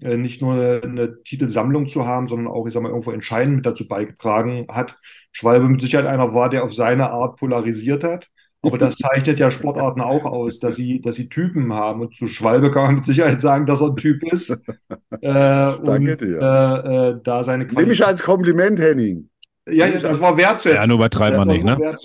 äh, 0.00 0.16
nicht 0.16 0.42
nur 0.42 0.54
eine, 0.54 0.80
eine 0.82 1.22
Titelsammlung 1.22 1.86
zu 1.86 2.06
haben, 2.06 2.28
sondern 2.28 2.48
auch, 2.48 2.66
ich 2.66 2.74
sag 2.74 2.82
mal, 2.82 2.90
irgendwo 2.90 3.12
entscheidend 3.12 3.56
mit 3.56 3.66
dazu 3.66 3.88
beigetragen 3.88 4.66
hat. 4.70 4.96
Schwalbe 5.32 5.68
mit 5.68 5.80
Sicherheit 5.80 6.06
einer 6.06 6.34
war, 6.34 6.50
der 6.50 6.64
auf 6.64 6.74
seine 6.74 7.10
Art 7.10 7.36
polarisiert 7.36 8.04
hat. 8.04 8.28
Aber 8.62 8.78
das 8.78 8.96
zeichnet 8.96 9.38
ja 9.38 9.50
Sportarten 9.50 10.00
auch 10.00 10.24
aus, 10.24 10.58
dass 10.58 10.76
sie, 10.76 11.00
dass 11.00 11.14
sie 11.14 11.28
Typen 11.28 11.72
haben. 11.72 12.00
Und 12.00 12.14
zu 12.14 12.26
Schwalbe 12.26 12.70
kann 12.70 12.84
man 12.84 12.94
mit 12.96 13.06
Sicherheit 13.06 13.40
sagen, 13.40 13.66
dass 13.66 13.80
er 13.80 13.88
ein 13.88 13.96
Typ 13.96 14.22
ist. 14.32 14.50
Äh, 15.20 15.32
Danke 15.32 16.12
und, 16.12 16.20
dir. 16.20 16.38
Äh, 16.40 17.08
äh, 17.08 17.20
da 17.24 17.42
seine 17.42 17.64
Qualität 17.64 17.86
Nehme 17.86 17.92
ich 17.92 18.06
als 18.06 18.22
Kompliment, 18.22 18.78
Henning. 18.78 19.28
Ja, 19.70 19.86
ja, 19.86 19.98
das 19.98 20.20
war 20.20 20.36
wertschätzend. 20.36 20.74
Ja, 20.74 20.86
nur 20.86 20.96
übertreibt 20.96 21.36
man 21.36 21.48
nicht, 21.48 21.64
ne? 21.64 21.76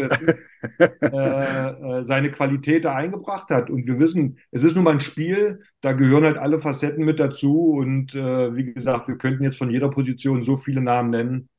äh, 0.79 1.07
äh, 1.07 2.03
seine 2.03 2.31
Qualität 2.31 2.85
da 2.85 2.95
eingebracht 2.95 3.49
hat. 3.49 3.69
Und 3.69 3.87
wir 3.87 3.99
wissen, 3.99 4.39
es 4.51 4.63
ist 4.63 4.75
nun 4.75 4.83
mal 4.83 4.93
ein 4.93 4.99
Spiel, 4.99 5.61
da 5.81 5.93
gehören 5.93 6.25
halt 6.25 6.37
alle 6.37 6.59
Facetten 6.59 7.05
mit 7.05 7.19
dazu. 7.19 7.71
Und 7.71 8.15
äh, 8.15 8.55
wie 8.55 8.73
gesagt, 8.73 9.07
wir 9.07 9.17
könnten 9.17 9.43
jetzt 9.43 9.57
von 9.57 9.69
jeder 9.69 9.89
Position 9.89 10.41
so 10.43 10.57
viele 10.57 10.81
Namen 10.81 11.09
nennen. 11.09 11.49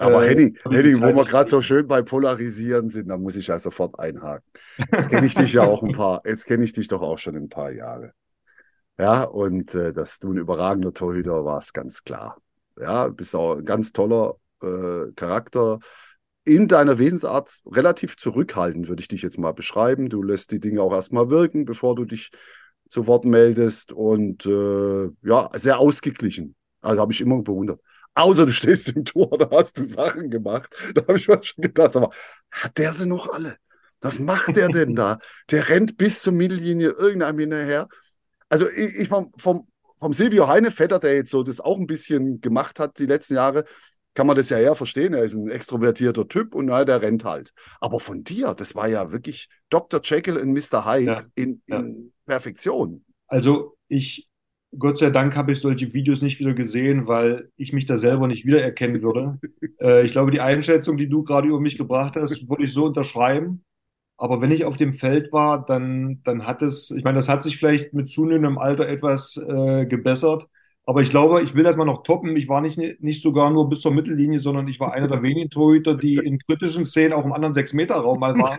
Aber 0.00 0.24
äh, 0.24 0.30
Henning, 0.30 0.56
Henning 0.68 1.00
wo 1.02 1.14
wir 1.14 1.24
gerade 1.24 1.48
so 1.48 1.60
schön 1.60 1.86
bei 1.86 2.00
Polarisieren 2.00 2.88
sind, 2.88 3.08
da 3.08 3.18
muss 3.18 3.36
ich 3.36 3.48
ja 3.48 3.58
sofort 3.58 3.98
einhaken. 3.98 4.44
Jetzt 4.92 5.10
kenne 5.10 5.26
ich 5.26 5.34
dich 5.34 5.52
ja 5.52 5.62
auch 5.62 5.82
ein 5.82 5.92
paar, 5.92 6.22
jetzt 6.24 6.46
kenne 6.46 6.64
ich 6.64 6.72
dich 6.72 6.88
doch 6.88 7.02
auch 7.02 7.18
schon 7.18 7.36
ein 7.36 7.50
paar 7.50 7.70
Jahre. 7.70 8.12
Ja, 8.98 9.24
und 9.24 9.74
äh, 9.74 9.92
dass 9.92 10.18
du 10.18 10.32
ein 10.32 10.38
überragender 10.38 10.92
Torhüter 10.92 11.44
warst, 11.44 11.74
ganz 11.74 12.02
klar. 12.02 12.38
Ja, 12.78 13.08
bist 13.08 13.36
auch 13.36 13.56
ein 13.56 13.64
ganz 13.64 13.92
toller 13.92 14.36
äh, 14.62 15.12
Charakter 15.14 15.78
in 16.44 16.68
deiner 16.68 16.98
Wesensart 16.98 17.60
relativ 17.66 18.16
zurückhaltend, 18.16 18.88
würde 18.88 19.00
ich 19.00 19.08
dich 19.08 19.22
jetzt 19.22 19.38
mal 19.38 19.52
beschreiben. 19.52 20.08
Du 20.08 20.22
lässt 20.22 20.50
die 20.50 20.60
Dinge 20.60 20.82
auch 20.82 20.92
erstmal 20.92 21.30
wirken, 21.30 21.64
bevor 21.64 21.94
du 21.94 22.04
dich 22.04 22.30
zu 22.88 23.06
Wort 23.06 23.24
meldest 23.24 23.92
und 23.92 24.46
äh, 24.46 25.08
ja, 25.22 25.50
sehr 25.54 25.78
ausgeglichen. 25.78 26.56
Also 26.80 27.00
habe 27.00 27.12
ich 27.12 27.20
immer 27.20 27.42
bewundert. 27.42 27.80
Außer 28.14 28.46
du 28.46 28.52
stehst 28.52 28.88
im 28.90 29.04
Tor, 29.04 29.30
da 29.38 29.48
hast 29.50 29.78
du 29.78 29.84
Sachen 29.84 30.30
gemacht. 30.30 30.74
Da 30.94 31.02
habe 31.02 31.16
ich 31.16 31.28
mir 31.28 31.42
schon 31.42 31.62
gedacht, 31.62 31.94
aber 31.96 32.10
hat 32.50 32.78
der 32.78 32.92
sie 32.92 33.06
noch 33.06 33.28
alle? 33.32 33.56
Was 34.00 34.18
macht 34.18 34.56
der 34.56 34.68
denn 34.68 34.96
da? 34.96 35.18
Der 35.50 35.68
rennt 35.68 35.96
bis 35.98 36.22
zur 36.22 36.32
Mittellinie 36.32 36.90
irgendeinem 36.90 37.38
hinterher. 37.38 37.88
Also 38.48 38.68
ich, 38.68 38.96
ich 38.96 39.08
vom, 39.08 39.30
vom, 39.36 39.68
vom 39.98 40.12
Silvio 40.12 40.48
Heinevetter, 40.48 40.98
der 40.98 41.14
jetzt 41.14 41.30
so 41.30 41.42
das 41.42 41.60
auch 41.60 41.78
ein 41.78 41.86
bisschen 41.86 42.40
gemacht 42.40 42.80
hat 42.80 42.98
die 42.98 43.06
letzten 43.06 43.34
Jahre, 43.34 43.64
kann 44.14 44.26
man 44.26 44.36
das 44.36 44.50
ja 44.50 44.58
eher 44.58 44.74
verstehen. 44.74 45.14
Er 45.14 45.22
ist 45.22 45.34
ein 45.34 45.48
extrovertierter 45.48 46.26
Typ 46.28 46.54
und 46.54 46.66
na, 46.66 46.84
der 46.84 47.02
rennt 47.02 47.24
halt. 47.24 47.52
Aber 47.80 48.00
von 48.00 48.24
dir, 48.24 48.54
das 48.54 48.74
war 48.74 48.88
ja 48.88 49.12
wirklich 49.12 49.48
Dr. 49.68 50.00
Jekyll 50.02 50.36
und 50.36 50.52
Mr. 50.52 50.84
Hyde 50.84 51.04
ja, 51.04 51.20
in, 51.34 51.62
in 51.66 51.66
ja. 51.66 51.84
Perfektion. 52.26 53.04
Also 53.28 53.76
ich, 53.88 54.28
Gott 54.76 54.98
sei 54.98 55.10
Dank 55.10 55.36
habe 55.36 55.52
ich 55.52 55.60
solche 55.60 55.92
Videos 55.92 56.22
nicht 56.22 56.40
wieder 56.40 56.54
gesehen, 56.54 57.06
weil 57.06 57.50
ich 57.56 57.72
mich 57.72 57.86
da 57.86 57.96
selber 57.96 58.26
nicht 58.26 58.44
wiedererkennen 58.44 59.02
würde. 59.02 59.38
äh, 59.80 60.04
ich 60.04 60.12
glaube, 60.12 60.30
die 60.30 60.40
Einschätzung, 60.40 60.96
die 60.96 61.08
du 61.08 61.22
gerade 61.22 61.48
über 61.48 61.60
mich 61.60 61.78
gebracht 61.78 62.16
hast, 62.16 62.48
würde 62.48 62.64
ich 62.64 62.72
so 62.72 62.86
unterschreiben. 62.86 63.64
Aber 64.16 64.42
wenn 64.42 64.50
ich 64.50 64.64
auf 64.66 64.76
dem 64.76 64.92
Feld 64.92 65.32
war, 65.32 65.64
dann, 65.64 66.20
dann 66.24 66.46
hat 66.46 66.60
es, 66.60 66.90
ich 66.90 67.04
meine, 67.04 67.16
das 67.16 67.28
hat 67.28 67.42
sich 67.42 67.56
vielleicht 67.56 67.94
mit 67.94 68.10
zunehmendem 68.10 68.58
Alter 68.58 68.86
etwas 68.86 69.38
äh, 69.38 69.86
gebessert. 69.86 70.46
Aber 70.90 71.02
ich 71.02 71.10
glaube, 71.10 71.40
ich 71.42 71.54
will 71.54 71.62
das 71.62 71.76
mal 71.76 71.84
noch 71.84 72.02
toppen. 72.02 72.36
Ich 72.36 72.48
war 72.48 72.60
nicht, 72.60 72.76
nicht 72.76 73.22
sogar 73.22 73.48
nur 73.50 73.68
bis 73.68 73.80
zur 73.80 73.94
Mittellinie, 73.94 74.40
sondern 74.40 74.66
ich 74.66 74.80
war 74.80 74.92
einer 74.92 75.06
der 75.06 75.22
wenigen 75.22 75.48
Torhüter, 75.48 75.94
die 75.94 76.16
in 76.16 76.40
kritischen 76.40 76.84
Szenen 76.84 77.12
auch 77.12 77.24
im 77.24 77.32
anderen 77.32 77.54
Sechs-Meter-Raum 77.54 78.18
mal 78.18 78.34
waren. 78.36 78.58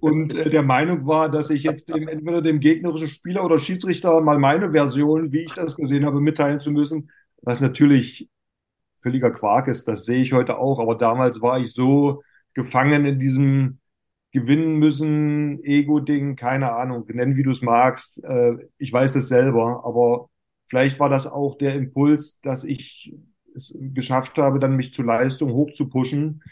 Und 0.00 0.34
äh, 0.34 0.50
der 0.50 0.64
Meinung 0.64 1.06
war, 1.06 1.30
dass 1.30 1.50
ich 1.50 1.62
jetzt 1.62 1.94
dem, 1.94 2.08
entweder 2.08 2.42
dem 2.42 2.58
gegnerischen 2.58 3.06
Spieler 3.06 3.44
oder 3.44 3.60
Schiedsrichter 3.60 4.20
mal 4.20 4.36
meine 4.36 4.72
Version, 4.72 5.30
wie 5.30 5.44
ich 5.44 5.54
das 5.54 5.76
gesehen 5.76 6.04
habe, 6.04 6.20
mitteilen 6.20 6.58
zu 6.58 6.72
müssen. 6.72 7.08
Was 7.40 7.60
natürlich 7.60 8.28
völliger 9.00 9.30
Quark 9.30 9.68
ist. 9.68 9.86
Das 9.86 10.06
sehe 10.06 10.22
ich 10.22 10.32
heute 10.32 10.58
auch. 10.58 10.80
Aber 10.80 10.96
damals 10.96 11.40
war 11.40 11.60
ich 11.60 11.72
so 11.72 12.24
gefangen 12.54 13.04
in 13.04 13.20
diesem 13.20 13.78
gewinnen 14.32 14.80
müssen, 14.80 15.62
Ego-Ding, 15.62 16.34
keine 16.34 16.72
Ahnung, 16.72 17.04
nennen 17.06 17.36
wie 17.36 17.44
du 17.44 17.52
es 17.52 17.62
magst. 17.62 18.24
Äh, 18.24 18.54
ich 18.76 18.92
weiß 18.92 19.14
es 19.14 19.28
selber, 19.28 19.84
aber 19.84 20.30
Vielleicht 20.66 20.98
war 21.00 21.08
das 21.08 21.26
auch 21.26 21.56
der 21.58 21.74
Impuls, 21.74 22.40
dass 22.40 22.64
ich 22.64 23.14
es 23.54 23.76
geschafft 23.78 24.38
habe, 24.38 24.58
dann 24.58 24.76
mich 24.76 24.92
zu 24.92 25.02
Leistung 25.02 25.52
hoch 25.52 25.70
zu 25.72 25.88
pushen, 25.88 26.42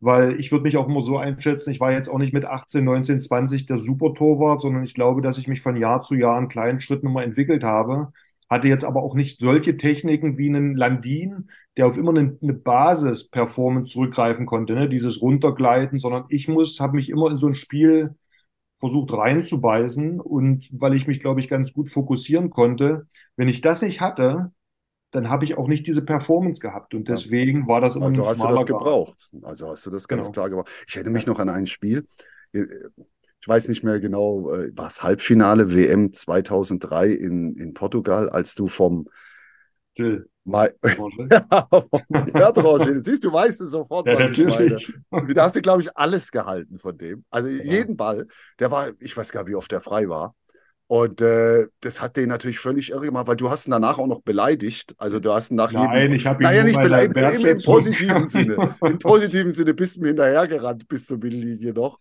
weil 0.00 0.38
ich 0.40 0.52
würde 0.52 0.64
mich 0.64 0.76
auch 0.76 0.88
immer 0.88 1.02
so 1.02 1.18
einschätzen, 1.18 1.70
ich 1.70 1.80
war 1.80 1.92
jetzt 1.92 2.08
auch 2.08 2.18
nicht 2.18 2.32
mit 2.32 2.44
18, 2.44 2.84
19, 2.84 3.20
20 3.20 3.66
der 3.66 3.78
Super-Torwart, 3.78 4.62
sondern 4.62 4.84
ich 4.84 4.94
glaube, 4.94 5.22
dass 5.22 5.38
ich 5.38 5.48
mich 5.48 5.60
von 5.60 5.76
Jahr 5.76 6.02
zu 6.02 6.14
Jahr 6.14 6.38
in 6.38 6.48
kleinen 6.48 6.80
Schritten 6.80 7.08
immer 7.08 7.22
entwickelt 7.22 7.64
habe, 7.64 8.12
hatte 8.48 8.68
jetzt 8.68 8.84
aber 8.84 9.02
auch 9.02 9.14
nicht 9.14 9.40
solche 9.40 9.76
Techniken 9.76 10.38
wie 10.38 10.48
einen 10.48 10.74
Landin, 10.76 11.50
der 11.76 11.86
auf 11.86 11.96
immer 11.96 12.10
eine, 12.10 12.38
eine 12.40 12.54
Basis-Performance 12.54 13.92
zurückgreifen 13.92 14.46
konnte, 14.46 14.74
ne? 14.74 14.88
dieses 14.88 15.20
Runtergleiten, 15.20 15.98
sondern 15.98 16.24
ich 16.28 16.48
muss, 16.48 16.80
habe 16.80 16.96
mich 16.96 17.10
immer 17.10 17.30
in 17.30 17.36
so 17.38 17.46
ein 17.46 17.54
Spiel 17.54 18.14
versucht 18.78 19.12
reinzubeißen 19.12 20.20
und 20.20 20.68
weil 20.72 20.94
ich 20.94 21.06
mich, 21.06 21.20
glaube 21.20 21.40
ich, 21.40 21.48
ganz 21.48 21.72
gut 21.72 21.90
fokussieren 21.90 22.50
konnte. 22.50 23.06
Wenn 23.36 23.48
ich 23.48 23.60
das 23.60 23.82
nicht 23.82 24.00
hatte, 24.00 24.52
dann 25.10 25.28
habe 25.30 25.44
ich 25.44 25.56
auch 25.56 25.68
nicht 25.68 25.86
diese 25.86 26.04
Performance 26.04 26.60
gehabt 26.60 26.94
und 26.94 27.08
deswegen 27.08 27.66
war 27.66 27.80
das 27.80 27.96
immer 27.96 28.06
Also 28.06 28.26
hast 28.26 28.42
du 28.42 28.48
das 28.48 28.66
gebraucht. 28.66 29.30
Also 29.42 29.68
hast 29.68 29.84
du 29.86 29.90
das 29.90 30.06
ganz 30.06 30.26
genau. 30.26 30.32
klar 30.32 30.50
gemacht. 30.50 30.70
Ich 30.86 30.94
erinnere 30.96 31.12
mich 31.12 31.26
noch 31.26 31.38
an 31.38 31.48
ein 31.48 31.66
Spiel. 31.66 32.06
Ich 32.52 33.46
weiß 33.46 33.68
nicht 33.68 33.82
mehr 33.82 34.00
genau, 34.00 34.52
äh, 34.52 34.70
war 34.76 34.88
es 34.88 35.02
Halbfinale 35.02 35.74
WM 35.74 36.12
2003 36.12 37.08
in, 37.08 37.56
in 37.56 37.74
Portugal, 37.74 38.28
als 38.28 38.54
du 38.54 38.68
vom 38.68 39.08
Jill. 39.96 40.28
Ja, 42.34 42.52
Tranche. 42.52 43.02
Siehst 43.02 43.24
du, 43.24 43.32
weißt 43.32 43.60
es 43.60 43.70
sofort, 43.70 44.06
ja, 44.06 44.14
was 44.14 44.30
natürlich. 44.30 44.88
ich 44.88 44.94
meine. 45.10 45.34
Da 45.34 45.44
hast 45.44 45.56
du, 45.56 45.60
glaube 45.60 45.82
ich, 45.82 45.96
alles 45.96 46.30
gehalten 46.30 46.78
von 46.78 46.96
dem. 46.96 47.24
Also 47.30 47.48
ja. 47.48 47.62
jeden 47.64 47.96
Ball, 47.96 48.26
der 48.58 48.70
war, 48.70 48.88
ich 49.00 49.16
weiß 49.16 49.30
gar 49.30 49.42
nicht, 49.42 49.50
wie 49.50 49.54
oft 49.54 49.70
der 49.70 49.80
frei 49.80 50.08
war. 50.08 50.34
Und 50.90 51.20
äh, 51.20 51.66
das 51.82 52.00
hat 52.00 52.16
den 52.16 52.30
natürlich 52.30 52.58
völlig 52.58 52.90
irre 52.90 53.04
gemacht, 53.04 53.26
weil 53.26 53.36
du 53.36 53.50
hast 53.50 53.68
ihn 53.68 53.72
danach 53.72 53.98
auch 53.98 54.06
noch 54.06 54.22
beleidigt. 54.22 54.94
Also 54.96 55.20
du 55.20 55.34
hast 55.34 55.50
ihn 55.50 55.56
nach 55.56 55.70
Nein, 55.70 56.00
jedem. 56.00 56.14
ich 56.14 56.26
habe 56.26 56.42
ihn 56.42 56.46
Naja, 56.46 56.64
nicht 56.64 56.80
beleidigt, 56.80 57.44
im, 57.44 57.46
im 57.46 57.62
positiven 57.62 58.28
Sinne. 58.30 58.74
Im 58.82 58.98
positiven 58.98 59.52
Sinne 59.52 59.74
bist 59.74 59.96
du 59.96 60.00
mir 60.00 60.08
hinterhergerannt 60.08 60.88
bis 60.88 61.04
zur 61.04 61.18
Mittellinie 61.18 61.74
noch. 61.74 61.98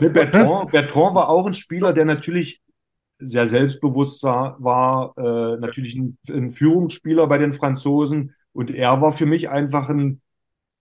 Ne, 0.00 0.10
Bertrand, 0.10 0.72
Bertrand 0.72 1.14
war 1.14 1.28
auch 1.28 1.46
ein 1.46 1.54
Spieler, 1.54 1.92
der 1.92 2.04
natürlich 2.04 2.60
sehr 3.24 3.48
selbstbewusst 3.48 4.22
war, 4.22 5.14
äh, 5.16 5.56
natürlich 5.58 5.94
ein, 5.96 6.16
ein 6.28 6.50
Führungsspieler 6.50 7.26
bei 7.26 7.38
den 7.38 7.52
Franzosen. 7.52 8.34
Und 8.52 8.70
er 8.70 9.00
war 9.00 9.12
für 9.12 9.26
mich 9.26 9.48
einfach 9.48 9.88
ein, 9.88 10.20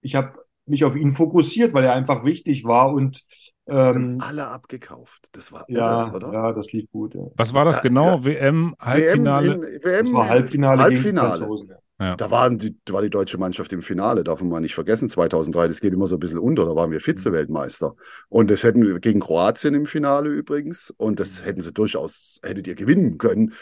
ich 0.02 0.16
habe 0.16 0.34
mich 0.66 0.84
auf 0.84 0.96
ihn 0.96 1.12
fokussiert, 1.12 1.74
weil 1.74 1.84
er 1.84 1.94
einfach 1.94 2.24
wichtig 2.26 2.64
war. 2.66 2.94
Und 2.94 3.24
Das 3.66 3.94
sind 3.94 4.14
ähm, 4.14 4.22
alle 4.22 4.48
abgekauft. 4.48 5.30
Das 5.34 5.52
war 5.52 5.66
ja, 5.68 6.08
irre, 6.08 6.16
oder? 6.16 6.34
ja, 6.34 6.52
das 6.54 6.72
lief 6.72 6.90
gut. 6.92 7.16
Ja. 7.16 7.22
Was 7.36 7.54
war 7.54 7.66
das 7.66 7.78
Ja, 7.78 7.82
genau? 7.82 8.24
WM, 8.24 8.76
Halbfinale? 8.80 9.62
WM, 9.62 9.64
in, 9.64 9.84
WM 9.84 10.06
Das 10.06 10.14
war 10.14 10.30
Halbfinale, 10.30 10.78
gegen 10.78 10.96
Halbfinale. 10.96 11.30
Franzosen. 11.38 11.72
Ja. 12.02 12.16
Da 12.16 12.32
waren 12.32 12.58
die, 12.58 12.76
da 12.84 12.94
war 12.94 13.02
die 13.04 13.12
deutsche 13.12 13.38
Mannschaft 13.38 13.72
im 13.74 13.84
Finale, 13.84 14.24
darf 14.24 14.42
man 14.42 14.64
nicht 14.64 14.74
vergessen, 14.74 15.08
2003. 15.08 15.68
Das 15.68 15.82
geht 15.82 15.94
immer 15.94 16.08
so 16.08 16.16
ein 16.16 16.20
bisschen 16.20 16.40
unter, 16.40 16.66
da 16.66 16.76
waren 16.76 16.90
wir 16.90 16.98
Mhm. 16.98 17.04
Vize-Weltmeister. 17.04 17.96
Und 18.28 18.50
das 18.50 18.64
hätten 18.64 18.82
wir 18.84 19.00
gegen 19.00 19.20
Kroatien 19.20 19.76
im 19.76 19.86
Finale 19.86 20.30
übrigens. 20.30 20.92
Und 20.98 21.12
Mhm. 21.12 21.16
das 21.18 21.46
hätten 21.46 21.62
sie 21.62 21.72
durchaus, 21.72 22.40
hättet 22.44 22.66
ihr 22.66 22.76
gewinnen 22.76 23.20
können, 23.20 23.54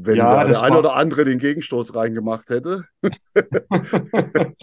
wenn 0.00 0.16
Ja, 0.16 0.44
der 0.44 0.62
ein 0.62 0.72
war- 0.72 0.78
oder 0.78 0.96
andere 0.96 1.24
den 1.24 1.38
Gegenstoß 1.38 1.94
reingemacht 1.94 2.50
hätte. 2.50 2.84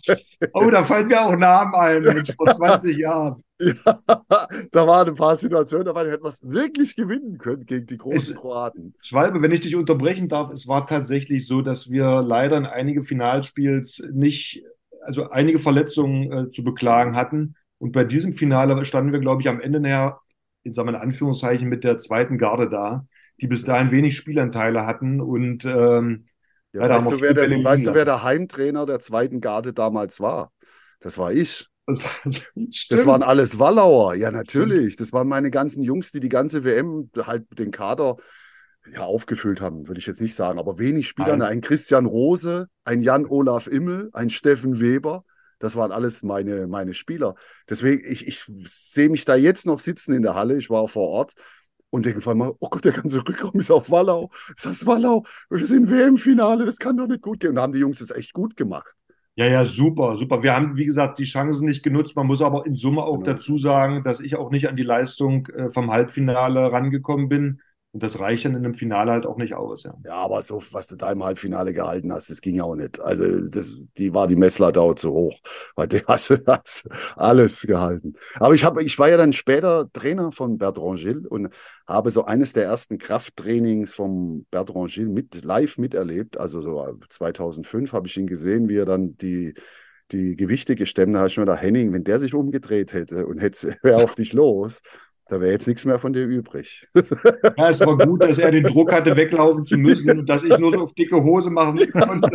Oh, 0.53 0.69
da 0.69 0.83
fallen 0.85 1.07
mir 1.07 1.21
auch 1.21 1.35
Namen 1.35 1.73
ein, 1.75 2.01
Mensch, 2.01 2.33
vor 2.35 2.47
20 2.47 2.97
Jahren. 2.97 3.41
Ja, 3.57 4.01
da 4.73 4.85
waren 4.85 5.07
ein 5.07 5.15
paar 5.15 5.37
Situationen, 5.37 5.85
da 5.85 5.95
war 5.95 6.05
hätten 6.05 6.23
wir 6.25 6.27
es 6.29 6.43
wirklich 6.43 6.97
gewinnen 6.97 7.37
können 7.37 7.65
gegen 7.65 7.85
die 7.85 7.97
großen 7.97 8.33
Es- 8.33 8.35
Kroaten. 8.35 8.93
Schwalbe, 9.01 9.41
wenn 9.41 9.51
ich 9.53 9.61
dich 9.61 9.77
unterbrechen 9.77 10.27
darf, 10.27 10.51
es 10.51 10.67
war 10.67 10.85
tatsächlich 10.85 11.47
so, 11.47 11.61
dass 11.61 11.89
wir 11.89 12.21
leider 12.21 12.57
in 12.57 12.65
einige 12.65 13.03
Finalspiels 13.03 14.03
nicht, 14.11 14.61
also 15.05 15.29
einige 15.29 15.57
Verletzungen 15.59 16.31
äh, 16.31 16.49
zu 16.49 16.65
beklagen 16.65 17.15
hatten. 17.15 17.55
Und 17.77 17.93
bei 17.93 18.03
diesem 18.03 18.33
Finale 18.33 18.83
standen 18.83 19.13
wir, 19.13 19.19
glaube 19.19 19.41
ich, 19.41 19.47
am 19.47 19.61
Ende 19.61 19.79
näher, 19.79 20.19
in 20.63 20.73
sagen 20.73 20.89
wir 20.89 20.95
in 20.95 21.01
Anführungszeichen, 21.01 21.69
mit 21.69 21.85
der 21.85 21.97
zweiten 21.97 22.37
Garde 22.37 22.69
da, 22.69 23.05
die 23.41 23.47
bis 23.47 23.63
dahin 23.63 23.91
wenig 23.91 24.15
Spielanteile 24.17 24.85
hatten. 24.85 25.21
Und 25.21 25.65
ähm, 25.65 26.25
Ja, 26.73 26.89
weißt 26.89 27.11
du, 27.11 27.21
wer 27.21 27.33
der, 27.33 27.49
weißt 27.49 27.87
du, 27.87 27.93
wer 27.93 28.05
der 28.05 28.23
Heimtrainer 28.23 28.85
der 28.85 28.99
zweiten 28.99 29.41
Garde 29.41 29.73
damals 29.73 30.19
war? 30.19 30.51
Das 30.99 31.17
war 31.17 31.31
ich. 31.31 31.67
das 31.85 31.99
Das 32.89 33.05
waren 33.05 33.23
alles 33.23 33.59
Wallauer. 33.59 34.15
Ja, 34.15 34.31
natürlich. 34.31 34.95
Das 34.95 35.13
waren 35.13 35.27
meine 35.27 35.51
ganzen 35.51 35.83
Jungs, 35.83 36.11
die 36.11 36.19
die 36.19 36.29
ganze 36.29 36.63
WM 36.63 37.09
halt 37.15 37.45
den 37.59 37.71
Kader 37.71 38.17
ja, 38.93 39.01
aufgefüllt 39.01 39.61
haben, 39.61 39.87
würde 39.87 39.99
ich 39.99 40.05
jetzt 40.05 40.21
nicht 40.21 40.35
sagen, 40.35 40.59
aber 40.59 40.77
wenig 40.77 41.07
Spieler. 41.07 41.37
Nein. 41.37 41.49
Ein 41.53 41.61
Christian 41.61 42.05
Rose, 42.05 42.67
ein 42.83 43.01
Jan-Olaf 43.01 43.67
Immel, 43.67 44.09
ein 44.13 44.29
Steffen 44.29 44.79
Weber. 44.79 45.23
Das 45.59 45.75
waren 45.75 45.91
alles 45.91 46.21
meine, 46.21 46.67
meine 46.67 46.93
Spieler. 46.93 47.35
Deswegen, 47.69 48.03
ich, 48.05 48.27
ich 48.27 48.45
sehe 48.65 49.09
mich 49.09 49.25
da 49.25 49.35
jetzt 49.35 49.65
noch 49.65 49.79
sitzen 49.79 50.13
in 50.13 50.21
der 50.21 50.35
Halle. 50.35 50.57
Ich 50.57 50.69
war 50.69 50.87
vor 50.87 51.07
Ort 51.09 51.33
und 51.89 52.05
denke 52.05 52.17
auf 52.19 52.27
einmal, 52.27 52.53
oh 52.59 52.69
Gott, 52.69 52.85
der 52.85 52.91
ganze 52.93 53.19
Rückraum 53.27 53.59
ist 53.59 53.71
auf 53.71 53.89
Wallau. 53.89 54.29
Ist 54.55 54.65
das 54.65 54.85
Wallau? 54.85 55.23
Wir 55.49 55.65
sind 55.67 55.89
WM-Finale, 55.89 56.65
das 56.65 56.77
kann 56.77 56.97
doch 56.97 57.07
nicht 57.07 57.21
gut 57.21 57.39
gehen. 57.39 57.49
Und 57.51 57.55
da 57.55 57.61
haben 57.63 57.73
die 57.73 57.79
Jungs 57.79 57.99
das 57.99 58.11
echt 58.11 58.33
gut 58.33 58.55
gemacht. 58.57 58.93
Ja, 59.37 59.47
ja, 59.47 59.65
super, 59.65 60.17
super. 60.17 60.43
Wir 60.43 60.53
haben, 60.55 60.77
wie 60.77 60.85
gesagt, 60.85 61.19
die 61.19 61.25
Chancen 61.25 61.65
nicht 61.67 61.83
genutzt. 61.83 62.15
Man 62.15 62.27
muss 62.27 62.41
aber 62.41 62.65
in 62.65 62.75
Summe 62.75 63.03
auch 63.03 63.21
Genau. 63.21 63.33
dazu 63.33 63.57
sagen, 63.57 64.03
dass 64.03 64.21
ich 64.21 64.35
auch 64.37 64.49
nicht 64.49 64.69
an 64.69 64.77
die 64.77 64.83
Leistung 64.83 65.47
äh, 65.47 65.69
vom 65.69 65.91
Halbfinale 65.91 66.71
rangekommen 66.71 67.27
bin. 67.27 67.61
Und 67.95 68.03
das 68.03 68.19
reicht 68.19 68.43
dann 68.43 68.55
in 68.55 68.65
einem 68.65 68.73
Finale 68.73 69.09
halt 69.09 69.25
auch 69.25 69.37
nicht 69.37 69.53
aus. 69.53 69.83
Ja. 69.83 69.95
Ja, 70.03 70.15
aber 70.15 70.43
so, 70.43 70.61
was 70.71 70.87
du 70.87 70.97
da 70.97 71.13
im 71.13 71.23
Halbfinale 71.23 71.71
gehalten 71.71 72.11
hast, 72.11 72.29
das 72.29 72.41
ging 72.41 72.55
ja 72.55 72.65
auch 72.65 72.75
nicht. 72.75 72.99
Also, 72.99 73.25
das, 73.47 73.79
die 73.97 74.13
war 74.13 74.27
die 74.27 74.35
Messlatte 74.35 74.81
auch 74.81 74.95
zu 74.95 75.13
hoch, 75.13 75.39
weil 75.77 75.87
du 75.87 76.05
hast, 76.05 76.29
hast 76.45 76.89
alles 77.15 77.61
gehalten. 77.61 78.15
Aber 78.35 78.53
ich 78.53 78.65
habe, 78.65 78.83
ich 78.83 78.99
war 78.99 79.07
ja 79.07 79.15
dann 79.15 79.31
später 79.31 79.89
Trainer 79.93 80.33
von 80.33 80.57
Bertrand 80.57 80.99
Gilles 80.99 81.25
und 81.25 81.47
habe 81.87 82.11
so 82.11 82.25
eines 82.25 82.51
der 82.51 82.65
ersten 82.65 82.97
Krafttrainings 82.97 83.93
vom 83.93 84.45
Bertrand 84.51 84.91
Gilles 84.91 85.13
mit, 85.13 85.45
live 85.45 85.77
miterlebt. 85.77 86.37
Also 86.37 86.59
so 86.59 86.97
2005 87.07 87.93
habe 87.93 88.07
ich 88.07 88.17
ihn 88.17 88.27
gesehen, 88.27 88.67
wie 88.67 88.75
er 88.75 88.85
dann 88.85 89.15
die, 89.15 89.53
die 90.11 90.35
Gewichte 90.35 90.75
gestemmt. 90.75 91.15
Da 91.15 91.19
habe 91.19 91.29
ich 91.29 91.37
mir 91.37 91.45
gedacht, 91.45 91.61
Henning, 91.61 91.93
wenn 91.93 92.03
der 92.03 92.19
sich 92.19 92.33
umgedreht 92.33 92.91
hätte 92.91 93.25
und 93.25 93.37
hätte, 93.37 93.77
wäre 93.83 94.03
auf 94.03 94.15
dich 94.15 94.33
los, 94.33 94.81
da 95.27 95.41
wäre 95.41 95.51
jetzt 95.51 95.67
nichts 95.67 95.85
mehr 95.85 95.97
von 95.99 96.13
dir 96.13 96.25
übrig. 96.25 96.87
Ja, 97.57 97.69
es 97.69 97.79
war 97.79 97.97
gut, 97.97 98.23
dass 98.23 98.37
er 98.37 98.51
den 98.51 98.63
Druck 98.63 98.91
hatte, 98.91 99.15
weglaufen 99.15 99.65
zu 99.65 99.77
müssen 99.77 100.19
und 100.19 100.29
dass 100.29 100.43
ich 100.43 100.57
nur 100.57 100.71
so 100.71 100.83
auf 100.83 100.93
dicke 100.93 101.23
Hose 101.23 101.49
machen 101.49 101.79
konnte. 101.91 102.29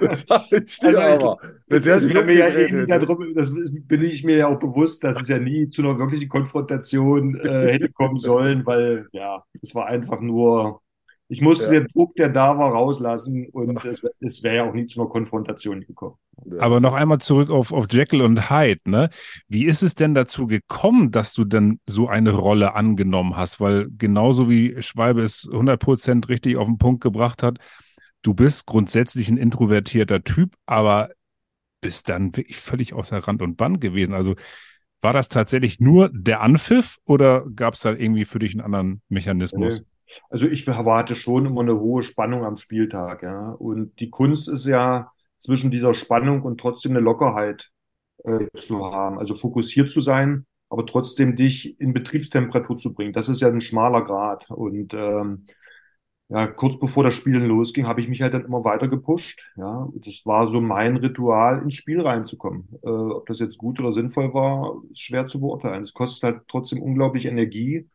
Das 0.00 0.24
das 0.28 0.78
dir 0.80 0.98
Also 0.98 1.00
aber. 1.00 1.36
Das, 1.68 1.84
kann 1.84 2.26
mir 2.26 2.36
ja 2.36 2.48
eh 2.48 2.86
darum, 2.86 3.34
das 3.34 3.52
bin 3.52 4.02
ich 4.02 4.24
mir 4.24 4.36
ja 4.36 4.48
auch 4.48 4.58
bewusst, 4.58 5.02
dass 5.02 5.20
es 5.20 5.28
ja 5.28 5.38
nie 5.38 5.70
zu 5.70 5.82
einer 5.82 5.98
wirklichen 5.98 6.28
Konfrontation 6.28 7.36
äh, 7.40 7.72
hätte 7.72 7.90
kommen 7.90 8.18
sollen, 8.18 8.64
weil 8.64 9.08
ja, 9.12 9.44
es 9.60 9.74
war 9.74 9.86
einfach 9.86 10.20
nur, 10.20 10.80
ich 11.28 11.40
musste 11.40 11.64
Ja. 11.64 11.80
den 11.80 11.88
Druck, 11.88 12.14
der 12.16 12.30
da 12.30 12.58
war, 12.58 12.72
rauslassen 12.72 13.48
und 13.52 13.84
es, 13.84 14.00
es 14.20 14.42
wäre 14.42 14.56
ja 14.56 14.64
auch 14.68 14.72
nie 14.72 14.86
zu 14.86 15.00
einer 15.00 15.10
Konfrontation 15.10 15.80
gekommen. 15.80 16.16
Aber 16.58 16.80
noch 16.80 16.94
einmal 16.94 17.18
zurück 17.18 17.50
auf, 17.50 17.72
auf 17.72 17.86
Jekyll 17.90 18.22
und 18.22 18.48
Hyde, 18.48 18.80
ne? 18.84 19.10
Wie 19.48 19.64
ist 19.64 19.82
es 19.82 19.94
denn 19.94 20.14
dazu 20.14 20.46
gekommen, 20.46 21.10
dass 21.10 21.34
du 21.34 21.44
denn 21.44 21.80
so 21.88 22.08
eine 22.08 22.30
Rolle 22.30 22.74
angenommen 22.74 23.36
hast? 23.36 23.60
Weil 23.60 23.88
genauso 23.98 24.48
wie 24.48 24.80
Schwalbe 24.80 25.22
es 25.22 25.48
100% 25.50 26.28
richtig 26.28 26.56
auf 26.56 26.66
den 26.66 26.78
Punkt 26.78 27.02
gebracht 27.02 27.42
hat, 27.42 27.58
du 28.22 28.34
bist 28.34 28.66
grundsätzlich 28.66 29.28
ein 29.28 29.36
introvertierter 29.36 30.22
Typ, 30.22 30.54
aber 30.66 31.10
bist 31.80 32.08
dann 32.08 32.36
wirklich 32.36 32.56
völlig 32.56 32.92
außer 32.92 33.18
Rand 33.18 33.42
und 33.42 33.56
Band 33.56 33.80
gewesen. 33.80 34.14
Also 34.14 34.34
war 35.00 35.12
das 35.12 35.28
tatsächlich 35.28 35.78
nur 35.80 36.10
der 36.12 36.40
Anpfiff 36.40 36.98
oder 37.04 37.44
gab 37.54 37.74
es 37.74 37.80
da 37.80 37.92
irgendwie 37.92 38.24
für 38.24 38.38
dich 38.38 38.54
einen 38.54 38.62
anderen 38.62 39.02
Mechanismus? 39.08 39.84
Also 40.30 40.46
ich 40.46 40.66
erwarte 40.66 41.14
schon 41.16 41.46
immer 41.46 41.60
eine 41.62 41.78
hohe 41.78 42.02
Spannung 42.02 42.44
am 42.44 42.56
Spieltag, 42.56 43.22
ja. 43.22 43.50
Und 43.52 43.98
die 44.00 44.10
Kunst 44.10 44.48
ist 44.48 44.66
ja 44.66 45.10
zwischen 45.38 45.70
dieser 45.70 45.94
Spannung 45.94 46.42
und 46.42 46.60
trotzdem 46.60 46.92
eine 46.92 47.00
Lockerheit 47.00 47.70
äh, 48.24 48.46
zu 48.56 48.92
haben. 48.92 49.18
Also 49.18 49.34
fokussiert 49.34 49.90
zu 49.90 50.00
sein, 50.00 50.46
aber 50.70 50.86
trotzdem 50.86 51.36
dich 51.36 51.80
in 51.80 51.92
Betriebstemperatur 51.94 52.76
zu 52.76 52.94
bringen. 52.94 53.12
Das 53.12 53.28
ist 53.28 53.40
ja 53.40 53.48
ein 53.48 53.60
schmaler 53.60 54.04
Grad. 54.04 54.50
Und 54.50 54.94
ähm, 54.94 55.46
ja, 56.28 56.46
kurz 56.46 56.78
bevor 56.78 57.04
das 57.04 57.14
Spielen 57.14 57.46
losging, 57.46 57.86
habe 57.86 58.00
ich 58.02 58.08
mich 58.08 58.20
halt 58.20 58.34
dann 58.34 58.44
immer 58.44 58.64
weiter 58.64 58.88
gepusht. 58.88 59.40
Ja, 59.56 59.88
das 59.94 60.26
war 60.26 60.46
so 60.48 60.60
mein 60.60 60.96
Ritual, 60.98 61.62
ins 61.62 61.74
Spiel 61.74 62.00
reinzukommen. 62.02 62.68
Äh, 62.82 62.88
ob 62.88 63.26
das 63.26 63.38
jetzt 63.40 63.56
gut 63.58 63.80
oder 63.80 63.92
sinnvoll 63.92 64.34
war, 64.34 64.82
ist 64.90 65.00
schwer 65.00 65.26
zu 65.26 65.40
beurteilen. 65.40 65.84
Es 65.84 65.94
kostet 65.94 66.22
halt 66.24 66.42
trotzdem 66.48 66.82
unglaublich 66.82 67.24
Energie. 67.26 67.88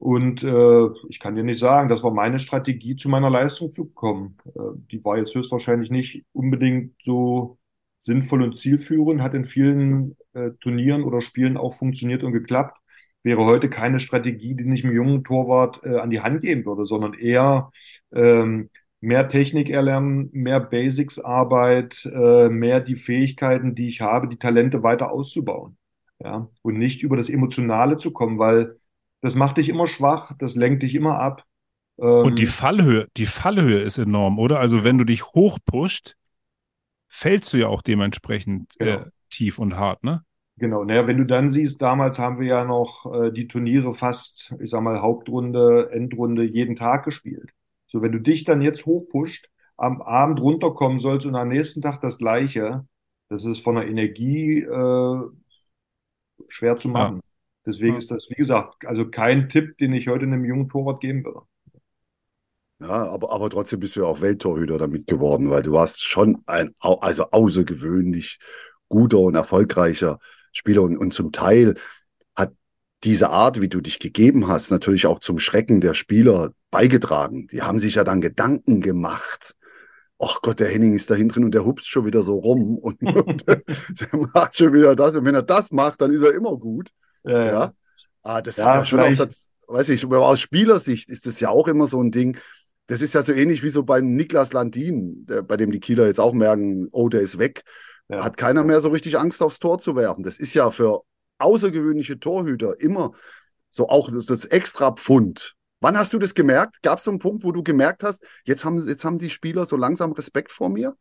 Und 0.00 0.42
äh, 0.44 0.86
ich 1.10 1.20
kann 1.20 1.36
dir 1.36 1.44
nicht 1.44 1.58
sagen, 1.58 1.90
das 1.90 2.02
war 2.02 2.10
meine 2.10 2.38
Strategie, 2.38 2.96
zu 2.96 3.10
meiner 3.10 3.28
Leistung 3.28 3.70
zu 3.70 3.90
kommen. 3.90 4.38
Äh, 4.46 4.60
die 4.90 5.04
war 5.04 5.18
jetzt 5.18 5.34
höchstwahrscheinlich 5.34 5.90
nicht 5.90 6.24
unbedingt 6.32 6.94
so 7.02 7.58
sinnvoll 7.98 8.42
und 8.42 8.56
zielführend, 8.56 9.20
hat 9.20 9.34
in 9.34 9.44
vielen 9.44 10.16
äh, 10.32 10.52
Turnieren 10.60 11.04
oder 11.04 11.20
Spielen 11.20 11.58
auch 11.58 11.74
funktioniert 11.74 12.22
und 12.22 12.32
geklappt. 12.32 12.78
Wäre 13.22 13.44
heute 13.44 13.68
keine 13.68 14.00
Strategie, 14.00 14.54
die 14.54 14.72
ich 14.72 14.84
einem 14.84 14.94
jungen 14.94 15.22
Torwart 15.22 15.82
äh, 15.84 15.98
an 15.98 16.08
die 16.08 16.20
Hand 16.20 16.40
geben 16.40 16.64
würde, 16.64 16.86
sondern 16.86 17.12
eher 17.12 17.70
ähm, 18.14 18.70
mehr 19.02 19.28
Technik 19.28 19.68
erlernen, 19.68 20.30
mehr 20.32 20.60
Basics-Arbeit, 20.60 22.06
äh, 22.06 22.48
mehr 22.48 22.80
die 22.80 22.96
Fähigkeiten, 22.96 23.74
die 23.74 23.88
ich 23.88 24.00
habe, 24.00 24.28
die 24.28 24.38
Talente 24.38 24.82
weiter 24.82 25.10
auszubauen. 25.10 25.76
Ja, 26.22 26.48
und 26.62 26.78
nicht 26.78 27.02
über 27.02 27.16
das 27.18 27.28
Emotionale 27.28 27.98
zu 27.98 28.12
kommen, 28.14 28.38
weil 28.38 28.79
das 29.22 29.34
macht 29.34 29.56
dich 29.58 29.68
immer 29.68 29.86
schwach, 29.86 30.32
das 30.38 30.56
lenkt 30.56 30.82
dich 30.82 30.94
immer 30.94 31.18
ab. 31.20 31.44
Und 32.20 32.38
die 32.38 32.46
Ähm, 32.46 32.46
Fallhöhe, 32.46 33.08
die 33.16 33.26
Fallhöhe 33.26 33.80
ist 33.80 33.98
enorm, 33.98 34.38
oder? 34.38 34.58
Also 34.60 34.84
wenn 34.84 34.98
du 34.98 35.04
dich 35.04 35.24
hochpusht, 35.24 36.16
fällst 37.08 37.52
du 37.52 37.58
ja 37.58 37.68
auch 37.68 37.82
dementsprechend 37.82 38.78
Genau. 38.78 39.00
äh, 39.00 39.06
tief 39.30 39.58
und 39.58 39.76
hart, 39.76 40.04
ne? 40.04 40.24
Genau, 40.58 40.84
naja, 40.84 41.06
wenn 41.06 41.16
du 41.16 41.24
dann 41.24 41.48
siehst, 41.48 41.80
damals 41.80 42.18
haben 42.18 42.38
wir 42.38 42.46
ja 42.48 42.64
noch 42.64 43.06
äh, 43.14 43.30
die 43.32 43.48
Turniere 43.48 43.94
fast, 43.94 44.54
ich 44.60 44.70
sag 44.70 44.82
mal, 44.82 45.00
Hauptrunde, 45.00 45.90
Endrunde 45.92 46.44
jeden 46.44 46.76
Tag 46.76 47.04
gespielt. 47.04 47.50
So, 47.86 48.02
wenn 48.02 48.12
du 48.12 48.18
dich 48.20 48.44
dann 48.44 48.60
jetzt 48.60 48.84
hochpusht, 48.84 49.48
am 49.78 50.02
Abend 50.02 50.38
runterkommen 50.40 50.98
sollst 51.00 51.24
und 51.26 51.34
am 51.34 51.48
nächsten 51.48 51.80
Tag 51.80 52.02
das 52.02 52.18
Gleiche, 52.18 52.86
das 53.30 53.44
ist 53.46 53.60
von 53.60 53.76
der 53.76 53.88
Energie 53.88 54.60
äh, 54.60 55.20
schwer 56.48 56.76
zu 56.76 56.88
machen. 56.88 57.20
Deswegen 57.66 57.92
Ja. 57.92 57.98
ist 57.98 58.10
das, 58.10 58.28
wie 58.30 58.34
gesagt, 58.34 58.86
also 58.86 59.08
kein 59.10 59.48
Tipp, 59.48 59.78
den 59.78 59.92
ich 59.94 60.08
heute 60.08 60.24
einem 60.24 60.44
jungen 60.44 60.68
Torwart 60.68 61.00
geben 61.00 61.24
würde. 61.24 61.42
Ja, 62.78 62.88
aber, 63.10 63.30
aber 63.32 63.50
trotzdem 63.50 63.80
bist 63.80 63.96
du 63.96 64.00
ja 64.00 64.06
auch 64.06 64.22
Welttorhüter 64.22 64.78
damit 64.78 65.06
geworden, 65.06 65.50
weil 65.50 65.62
du 65.62 65.72
warst 65.72 66.02
schon 66.04 66.42
ein 66.46 66.74
also 66.80 67.24
außergewöhnlich 67.30 68.38
guter 68.88 69.18
und 69.18 69.34
erfolgreicher 69.34 70.18
Spieler 70.52 70.82
und, 70.82 70.96
und 70.96 71.12
zum 71.12 71.30
Teil 71.30 71.74
hat 72.34 72.54
diese 73.04 73.30
Art, 73.30 73.60
wie 73.60 73.68
du 73.68 73.80
dich 73.82 73.98
gegeben 73.98 74.48
hast, 74.48 74.70
natürlich 74.70 75.06
auch 75.06 75.20
zum 75.20 75.38
Schrecken 75.38 75.80
der 75.82 75.92
Spieler 75.94 76.52
beigetragen. 76.70 77.48
Die 77.48 77.62
haben 77.62 77.78
sich 77.80 77.96
ja 77.96 78.04
dann 78.04 78.20
Gedanken 78.22 78.80
gemacht. 78.80 79.54
Ach 80.18 80.40
Gott, 80.42 80.60
der 80.60 80.68
Henning 80.68 80.94
ist 80.94 81.10
da 81.10 81.14
hinten 81.16 81.34
drin 81.34 81.44
und 81.46 81.54
der 81.54 81.64
hupst 81.66 81.88
schon 81.88 82.06
wieder 82.06 82.22
so 82.22 82.38
rum 82.38 82.78
und, 82.78 83.02
und 83.26 83.46
der 83.48 84.08
macht 84.34 84.56
schon 84.56 84.72
wieder 84.74 84.96
das. 84.96 85.16
Und 85.16 85.24
wenn 85.26 85.34
er 85.34 85.42
das 85.42 85.72
macht, 85.72 86.00
dann 86.02 86.12
ist 86.12 86.22
er 86.22 86.32
immer 86.34 86.56
gut. 86.56 86.90
Ja. 87.24 87.44
ja. 87.44 87.72
Ah, 88.22 88.42
das 88.42 88.56
ja, 88.56 88.66
hat 88.66 88.74
ja 88.74 88.84
schon 88.84 89.00
auch 89.00 89.14
das, 89.14 89.48
weiß 89.68 89.88
ich, 89.90 90.04
aus 90.04 90.40
Spielersicht 90.40 91.10
ist 91.10 91.26
das 91.26 91.40
ja 91.40 91.48
auch 91.48 91.68
immer 91.68 91.86
so 91.86 92.02
ein 92.02 92.10
Ding. 92.10 92.36
Das 92.86 93.02
ist 93.02 93.14
ja 93.14 93.22
so 93.22 93.32
ähnlich 93.32 93.62
wie 93.62 93.70
so 93.70 93.84
bei 93.84 94.00
Niklas 94.00 94.52
Landin, 94.52 95.24
der, 95.26 95.42
bei 95.42 95.56
dem 95.56 95.70
die 95.70 95.80
Kieler 95.80 96.06
jetzt 96.06 96.20
auch 96.20 96.32
merken, 96.32 96.88
oh, 96.90 97.08
der 97.08 97.20
ist 97.20 97.38
weg. 97.38 97.62
Ja. 98.08 98.24
Hat 98.24 98.36
keiner 98.36 98.64
mehr 98.64 98.80
so 98.80 98.88
richtig 98.88 99.18
Angst 99.18 99.42
aufs 99.42 99.60
Tor 99.60 99.78
zu 99.78 99.94
werfen. 99.94 100.24
Das 100.24 100.38
ist 100.38 100.54
ja 100.54 100.70
für 100.70 101.02
außergewöhnliche 101.38 102.18
Torhüter 102.18 102.80
immer 102.80 103.12
so 103.70 103.88
auch 103.88 104.10
das, 104.10 104.26
das 104.26 104.44
extra 104.44 104.90
Pfund. 104.92 105.54
Wann 105.80 105.96
hast 105.96 106.12
du 106.12 106.18
das 106.18 106.34
gemerkt? 106.34 106.82
Gab 106.82 106.98
es 106.98 107.04
so 107.04 107.10
einen 107.10 107.20
Punkt, 107.20 107.44
wo 107.44 107.52
du 107.52 107.62
gemerkt 107.62 108.02
hast, 108.02 108.22
jetzt 108.44 108.64
haben, 108.64 108.86
jetzt 108.86 109.04
haben 109.04 109.18
die 109.18 109.30
Spieler 109.30 109.64
so 109.64 109.76
langsam 109.76 110.12
Respekt 110.12 110.52
vor 110.52 110.68
mir? 110.68 110.94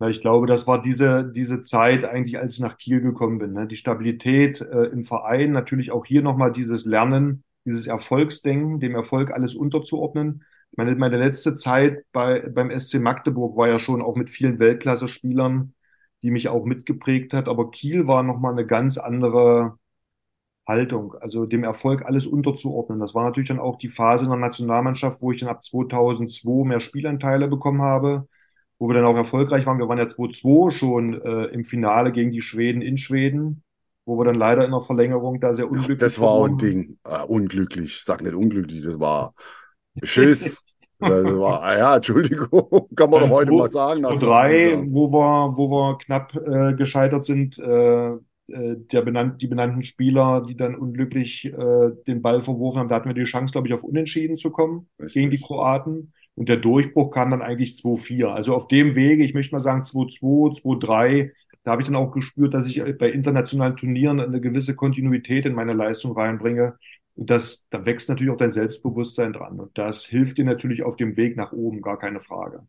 Ja, 0.00 0.08
ich 0.08 0.20
glaube, 0.20 0.46
das 0.46 0.66
war 0.68 0.80
diese, 0.80 1.24
diese 1.32 1.62
Zeit 1.62 2.04
eigentlich, 2.04 2.38
als 2.38 2.54
ich 2.54 2.60
nach 2.60 2.78
Kiel 2.78 3.00
gekommen 3.00 3.38
bin. 3.38 3.52
Ne? 3.52 3.66
Die 3.66 3.74
Stabilität 3.76 4.60
äh, 4.60 4.84
im 4.86 5.04
Verein, 5.04 5.50
natürlich 5.50 5.90
auch 5.90 6.06
hier 6.06 6.22
nochmal 6.22 6.52
dieses 6.52 6.84
Lernen, 6.84 7.42
dieses 7.64 7.88
Erfolgsdenken, 7.88 8.78
dem 8.78 8.94
Erfolg 8.94 9.32
alles 9.32 9.56
unterzuordnen. 9.56 10.44
Meine, 10.76 10.94
meine 10.94 11.18
letzte 11.18 11.56
Zeit 11.56 12.04
bei, 12.12 12.40
beim 12.48 12.70
SC 12.70 13.00
Magdeburg 13.00 13.56
war 13.56 13.68
ja 13.68 13.78
schon 13.80 14.00
auch 14.02 14.14
mit 14.16 14.30
vielen 14.30 14.58
Weltklasse-Spielern 14.58 15.74
die 16.24 16.30
mich 16.32 16.48
auch 16.48 16.64
mitgeprägt 16.64 17.32
hat. 17.32 17.46
Aber 17.48 17.70
Kiel 17.70 18.06
war 18.08 18.22
nochmal 18.24 18.52
eine 18.52 18.66
ganz 18.66 18.98
andere 18.98 19.78
Haltung, 20.66 21.14
also 21.14 21.46
dem 21.46 21.64
Erfolg 21.64 22.04
alles 22.04 22.26
unterzuordnen. 22.26 23.00
Das 23.00 23.14
war 23.14 23.24
natürlich 23.24 23.48
dann 23.48 23.58
auch 23.58 23.78
die 23.78 23.88
Phase 23.88 24.24
in 24.24 24.30
der 24.30 24.38
Nationalmannschaft, 24.38 25.22
wo 25.22 25.32
ich 25.32 25.40
dann 25.40 25.48
ab 25.48 25.62
2002 25.64 26.64
mehr 26.66 26.80
Spielanteile 26.80 27.48
bekommen 27.48 27.80
habe, 27.82 28.28
wo 28.78 28.88
wir 28.88 28.94
dann 28.94 29.04
auch 29.04 29.16
erfolgreich 29.16 29.66
waren. 29.66 29.78
Wir 29.78 29.88
waren 29.88 29.98
ja 29.98 30.06
2002 30.06 30.70
schon 30.70 31.20
äh, 31.20 31.44
im 31.46 31.64
Finale 31.64 32.12
gegen 32.12 32.30
die 32.30 32.42
Schweden 32.42 32.80
in 32.82 32.96
Schweden, 32.96 33.62
wo 34.06 34.18
wir 34.18 34.24
dann 34.24 34.36
leider 34.36 34.64
in 34.64 34.70
der 34.70 34.80
Verlängerung 34.80 35.40
da 35.40 35.52
sehr 35.52 35.70
unglücklich 35.70 36.00
waren. 36.00 36.06
Das 36.06 36.20
war 36.20 36.44
ein 36.46 36.58
Ding, 36.58 36.98
äh, 37.04 37.24
unglücklich, 37.24 38.02
sag 38.04 38.22
nicht 38.22 38.34
unglücklich, 38.34 38.82
das 38.82 38.98
war 39.00 39.34
Schiss. 40.02 40.64
Also 41.00 41.40
war, 41.40 41.62
ah 41.62 41.78
ja, 41.78 41.96
Entschuldigung, 41.96 42.88
kann 42.96 43.10
man 43.10 43.20
doch 43.20 43.30
heute 43.30 43.52
mal 43.52 43.68
sagen. 43.68 44.02
Nach 44.02 44.14
drei, 44.14 44.82
wo 44.88 45.12
wir, 45.12 45.56
wo 45.56 45.70
wir 45.70 45.98
knapp 45.98 46.34
äh, 46.34 46.74
gescheitert 46.74 47.24
sind, 47.24 47.58
äh, 47.58 48.10
äh, 48.48 48.76
der 48.76 49.02
benannt, 49.02 49.42
die 49.42 49.46
benannten 49.46 49.82
Spieler, 49.82 50.44
die 50.48 50.56
dann 50.56 50.74
unglücklich 50.74 51.44
äh, 51.46 51.90
den 52.06 52.22
Ball 52.22 52.40
verworfen 52.40 52.78
haben, 52.78 52.88
da 52.88 52.96
hatten 52.96 53.08
wir 53.08 53.14
die 53.14 53.24
Chance, 53.24 53.52
glaube 53.52 53.68
ich, 53.68 53.74
auf 53.74 53.84
Unentschieden 53.84 54.36
zu 54.36 54.50
kommen 54.50 54.88
Richtig. 54.98 55.14
gegen 55.14 55.30
die 55.30 55.40
Kroaten. 55.40 56.12
Und 56.38 56.48
der 56.48 56.56
Durchbruch 56.56 57.10
kam 57.10 57.30
dann 57.30 57.42
eigentlich 57.42 57.72
2-4. 57.72 58.26
Also 58.26 58.54
auf 58.54 58.68
dem 58.68 58.94
Wege, 58.94 59.24
ich 59.24 59.34
möchte 59.34 59.56
mal 59.56 59.60
sagen 59.60 59.82
2-2, 59.82 60.60
2-3, 60.62 61.32
da 61.64 61.72
habe 61.72 61.82
ich 61.82 61.88
dann 61.88 61.96
auch 61.96 62.12
gespürt, 62.12 62.54
dass 62.54 62.68
ich 62.68 62.80
bei 62.96 63.10
internationalen 63.10 63.76
Turnieren 63.76 64.20
eine 64.20 64.40
gewisse 64.40 64.76
Kontinuität 64.76 65.46
in 65.46 65.54
meine 65.54 65.72
Leistung 65.72 66.12
reinbringe. 66.12 66.78
Und 67.16 67.28
das, 67.28 67.66
da 67.70 67.84
wächst 67.84 68.08
natürlich 68.08 68.30
auch 68.32 68.36
dein 68.36 68.52
Selbstbewusstsein 68.52 69.32
dran. 69.32 69.58
Und 69.58 69.76
das 69.76 70.04
hilft 70.04 70.38
dir 70.38 70.44
natürlich 70.44 70.84
auf 70.84 70.94
dem 70.94 71.16
Weg 71.16 71.36
nach 71.36 71.50
oben, 71.50 71.82
gar 71.82 71.98
keine 71.98 72.20
Frage. 72.20 72.60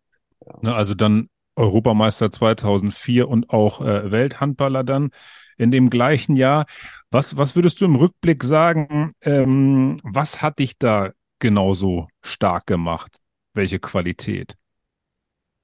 Ja. 0.43 0.53
Ne, 0.63 0.73
also 0.73 0.95
dann 0.95 1.29
Europameister 1.55 2.31
2004 2.31 3.29
und 3.29 3.51
auch 3.51 3.81
äh, 3.81 4.09
Welthandballer 4.09 4.83
dann 4.83 5.11
in 5.57 5.69
dem 5.69 5.91
gleichen 5.91 6.35
Jahr. 6.35 6.65
Was, 7.11 7.37
was 7.37 7.55
würdest 7.55 7.81
du 7.81 7.85
im 7.85 7.97
Rückblick 7.97 8.43
sagen, 8.43 9.11
ähm, 9.21 9.99
was 10.01 10.41
hat 10.41 10.57
dich 10.57 10.79
da 10.79 11.11
genauso 11.37 12.07
stark 12.23 12.65
gemacht? 12.65 13.19
Welche 13.53 13.79
Qualität? 13.79 14.55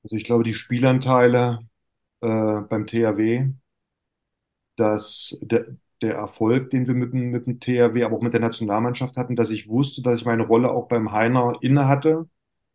Also 0.04 0.16
ich 0.16 0.24
glaube, 0.24 0.44
die 0.44 0.54
Spielanteile 0.54 1.60
äh, 2.22 2.62
beim 2.62 2.88
THW, 2.88 3.50
dass 4.76 5.38
der, 5.42 5.66
der 6.02 6.16
Erfolg, 6.16 6.70
den 6.70 6.88
wir 6.88 6.94
mit 6.94 7.14
dem, 7.14 7.32
mit 7.32 7.48
dem 7.48 7.60
THW, 7.60 8.04
aber 8.04 8.18
auch 8.18 8.22
mit 8.22 8.34
der 8.34 8.42
Nationalmannschaft 8.42 9.18
hatten, 9.18 9.36
dass 9.36 9.50
ich 9.50 9.68
wusste, 9.68 10.02
dass 10.02 10.20
ich 10.20 10.26
meine 10.26 10.44
Rolle 10.44 10.72
auch 10.72 10.88
beim 10.88 11.12
Heiner 11.12 11.58
inne 11.62 11.88
hatte. 11.88 12.30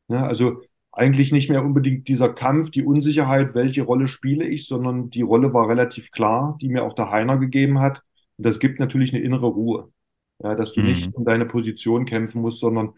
Ja, 0.09 0.27
also 0.27 0.61
eigentlich 0.93 1.31
nicht 1.31 1.49
mehr 1.51 1.65
unbedingt 1.65 2.09
dieser 2.09 2.33
Kampf, 2.33 2.71
die 2.71 2.85
Unsicherheit, 2.85 3.55
welche 3.55 3.83
Rolle 3.83 4.09
spiele 4.09 4.45
ich, 4.45 4.67
sondern 4.67 5.11
die 5.11 5.23
Rolle 5.23 5.55
war 5.55 5.69
relativ 5.69 6.11
klar, 6.11 6.59
die 6.61 6.69
mir 6.69 6.83
auch 6.83 6.95
der 6.95 7.11
Heiner 7.11 7.39
gegeben 7.39 7.79
hat. 7.81 8.03
Und 8.37 8.47
das 8.47 8.59
gibt 8.59 8.81
natürlich 8.81 9.15
eine 9.15 9.23
innere 9.23 9.47
Ruhe. 9.47 9.93
Ja, 10.43 10.55
dass 10.55 10.73
du 10.73 10.81
mhm. 10.81 10.87
nicht 10.89 11.15
um 11.15 11.25
deine 11.25 11.45
Position 11.45 12.07
kämpfen 12.07 12.41
musst, 12.41 12.61
sondern 12.61 12.95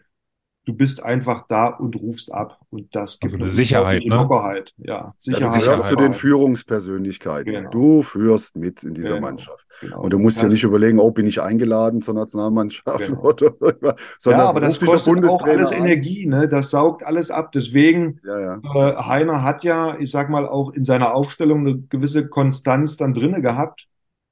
du 0.65 0.73
bist 0.73 1.03
einfach 1.03 1.45
da 1.47 1.67
und 1.67 1.95
rufst 1.95 2.33
ab. 2.33 2.59
Und 2.69 2.95
das 2.95 3.19
gibt 3.19 3.33
also 3.33 3.43
eine 3.43 3.51
Sicherheit, 3.51 4.03
ne? 4.05 4.15
Lockerheit. 4.15 4.73
Ja, 4.77 5.13
Sicherheit. 5.19 5.41
Ja, 5.41 5.59
du 5.59 5.65
gehörst 5.65 5.89
zu 5.89 5.95
den 5.95 6.13
Führungspersönlichkeiten. 6.13 7.51
Genau. 7.51 7.69
Du 7.69 8.01
führst 8.01 8.55
mit 8.55 8.83
in 8.83 8.93
dieser 8.93 9.15
genau. 9.15 9.27
Mannschaft. 9.27 9.65
Genau. 9.81 10.01
Und 10.01 10.13
du 10.13 10.19
musst 10.19 10.41
ja 10.41 10.47
nicht 10.47 10.63
überlegen, 10.63 10.99
oh, 10.99 11.11
bin 11.11 11.27
ich 11.27 11.41
eingeladen 11.41 12.01
zur 12.01 12.13
Nationalmannschaft 12.13 13.07
genau. 13.07 13.21
oder, 13.23 13.95
sondern 14.17 14.41
ja, 14.41 14.49
aber 14.49 14.61
das 14.61 14.79
kostet 14.79 15.25
auch 15.25 15.41
alles 15.43 15.71
an. 15.71 15.79
Energie, 15.79 16.25
ne? 16.25 16.47
Das 16.47 16.69
saugt 16.69 17.05
alles 17.05 17.31
ab. 17.31 17.51
Deswegen, 17.51 18.19
ja, 18.25 18.39
ja. 18.39 18.61
Äh, 18.75 19.03
Heiner 19.03 19.43
hat 19.43 19.63
ja, 19.63 19.97
ich 19.99 20.11
sag 20.11 20.29
mal, 20.29 20.47
auch 20.47 20.71
in 20.71 20.85
seiner 20.85 21.13
Aufstellung 21.13 21.61
eine 21.61 21.79
gewisse 21.89 22.27
Konstanz 22.27 22.97
dann 22.97 23.13
drinne 23.13 23.41
gehabt. 23.41 23.87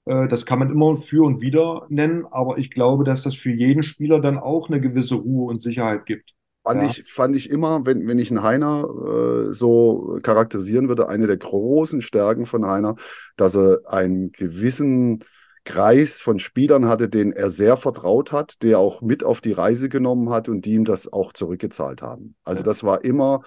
Äh, 0.06 0.28
das 0.28 0.46
kann 0.46 0.60
man 0.60 0.72
immer 0.72 0.98
für 0.98 1.24
und 1.24 1.42
wieder 1.42 1.86
nennen, 1.90 2.26
aber 2.30 2.58
ich 2.58 2.72
glaube, 2.72 3.04
dass 3.04 3.24
das 3.24 3.36
für 3.36 3.52
jeden 3.52 3.84
Spieler 3.84 4.20
dann 4.20 4.38
auch 4.38 4.70
eine 4.70 4.82
gewisse 4.82 5.16
Ruhe 5.16 5.50
und 5.50 5.62
Sicherheit 5.62 6.06
gibt. 6.06 6.32
Fand, 6.64 6.84
ja. 6.84 6.90
ich, 6.90 7.04
fand 7.12 7.36
ich 7.36 7.50
immer, 7.50 7.86
wenn, 7.86 8.08
wenn 8.08 8.20
ich 8.20 8.30
einen 8.30 8.44
Heiner 8.44 8.88
äh, 8.88 9.54
so 9.54 10.20
charakterisieren 10.22 10.88
würde, 10.88 11.10
eine 11.10 11.26
der 11.26 11.38
großen 11.38 12.02
Stärken 12.02 12.46
von 12.46 12.68
Heiner, 12.68 12.96
dass 13.36 13.56
er 13.56 13.80
einen 13.88 14.32
gewissen 14.32 15.24
Kreis 15.64 16.22
von 16.22 16.40
Spielern 16.40 16.88
hatte, 16.88 17.10
denen 17.10 17.32
er 17.32 17.50
sehr 17.50 17.78
vertraut 17.78 18.32
hat, 18.32 18.62
der 18.64 18.80
auch 18.80 19.02
mit 19.02 19.24
auf 19.24 19.42
die 19.42 19.52
Reise 19.52 19.90
genommen 19.90 20.30
hat 20.30 20.50
und 20.50 20.66
die 20.66 20.74
ihm 20.74 20.86
das 20.86 21.12
auch 21.12 21.34
zurückgezahlt 21.34 22.02
haben. 22.02 22.36
Also 22.44 22.62
ja. 22.62 22.66
das 22.66 22.84
war 22.84 23.04
immer 23.04 23.42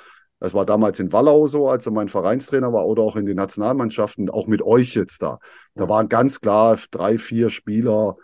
das 0.45 0.53
war 0.53 0.67
damals 0.67 1.01
in 1.01 1.11
Wallau 1.11 1.47
so, 1.47 1.69
als 1.69 1.87
er 1.87 1.93
mein 1.93 2.11
Vereinstrainer 2.11 2.71
war 2.71 2.87
oder 2.87 3.03
auch 3.03 3.17
in 3.17 3.25
den 3.25 3.37
Nationalmannschaften, 3.37 4.29
auch 4.29 4.47
mit 4.47 4.61
euch 4.61 4.95
jetzt 4.95 5.23
da. 5.23 5.39
Da 5.75 5.89
waren 5.89 6.11
ganz 6.11 6.43
klar 6.43 6.79
drei, 6.91 7.17
vier 7.17 7.49
Spieler, 7.49 8.19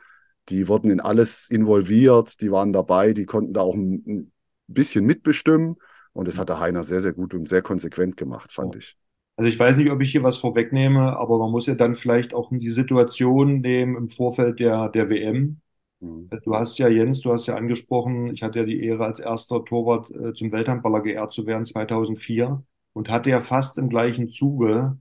die 0.50 0.68
wurden 0.68 0.90
in 0.90 1.00
alles 1.00 1.48
involviert, 1.48 2.42
die 2.42 2.52
waren 2.52 2.74
dabei, 2.74 3.14
die 3.14 3.24
konnten 3.24 3.54
da 3.54 3.62
auch 3.62 3.74
ein, 3.74 4.30
bisschen 4.66 5.06
mitbestimmen. 5.06 5.76
Und 6.12 6.28
das 6.28 6.38
hat 6.38 6.50
der 6.50 6.60
Heiner 6.60 6.84
sehr, 6.84 7.00
sehr 7.00 7.14
gut 7.14 7.32
und 7.32 7.48
sehr 7.48 7.62
konsequent 7.62 8.18
gemacht, 8.18 8.52
fand 8.52 8.76
ich. 8.76 8.98
Also 9.36 9.48
ich 9.48 9.58
weiß 9.58 9.78
nicht, 9.78 9.90
ob 9.90 10.02
ich 10.02 10.12
hier 10.12 10.22
was 10.22 10.36
vorwegnehme, 10.36 11.16
aber 11.16 11.38
man 11.38 11.50
muss 11.50 11.66
ja 11.66 11.74
dann 11.74 11.94
vielleicht 11.94 12.34
auch 12.34 12.50
die 12.52 12.68
Situation 12.68 13.62
nehmen 13.62 13.96
im 13.96 14.08
Vorfeld 14.08 14.60
der, 14.60 14.90
der 14.90 15.08
WM. 15.08 15.62
Mhm. 16.00 16.30
Du 16.44 16.54
hast 16.54 16.78
ja, 16.78 16.88
Jens, 16.88 17.20
du 17.20 17.32
hast 17.32 17.46
ja 17.46 17.56
angesprochen, 17.56 18.32
ich 18.34 18.42
hatte 18.42 18.60
ja 18.60 18.64
die 18.64 18.82
Ehre, 18.84 19.04
als 19.04 19.20
erster 19.20 19.64
Torwart 19.64 20.10
äh, 20.10 20.32
zum 20.34 20.52
Welthandballer 20.52 21.00
geehrt 21.00 21.32
zu 21.32 21.46
werden 21.46 21.64
2004 21.64 22.62
und 22.92 23.08
hatte 23.08 23.30
ja 23.30 23.40
fast 23.40 23.78
im 23.78 23.88
gleichen 23.88 24.28
Zuge 24.28 24.98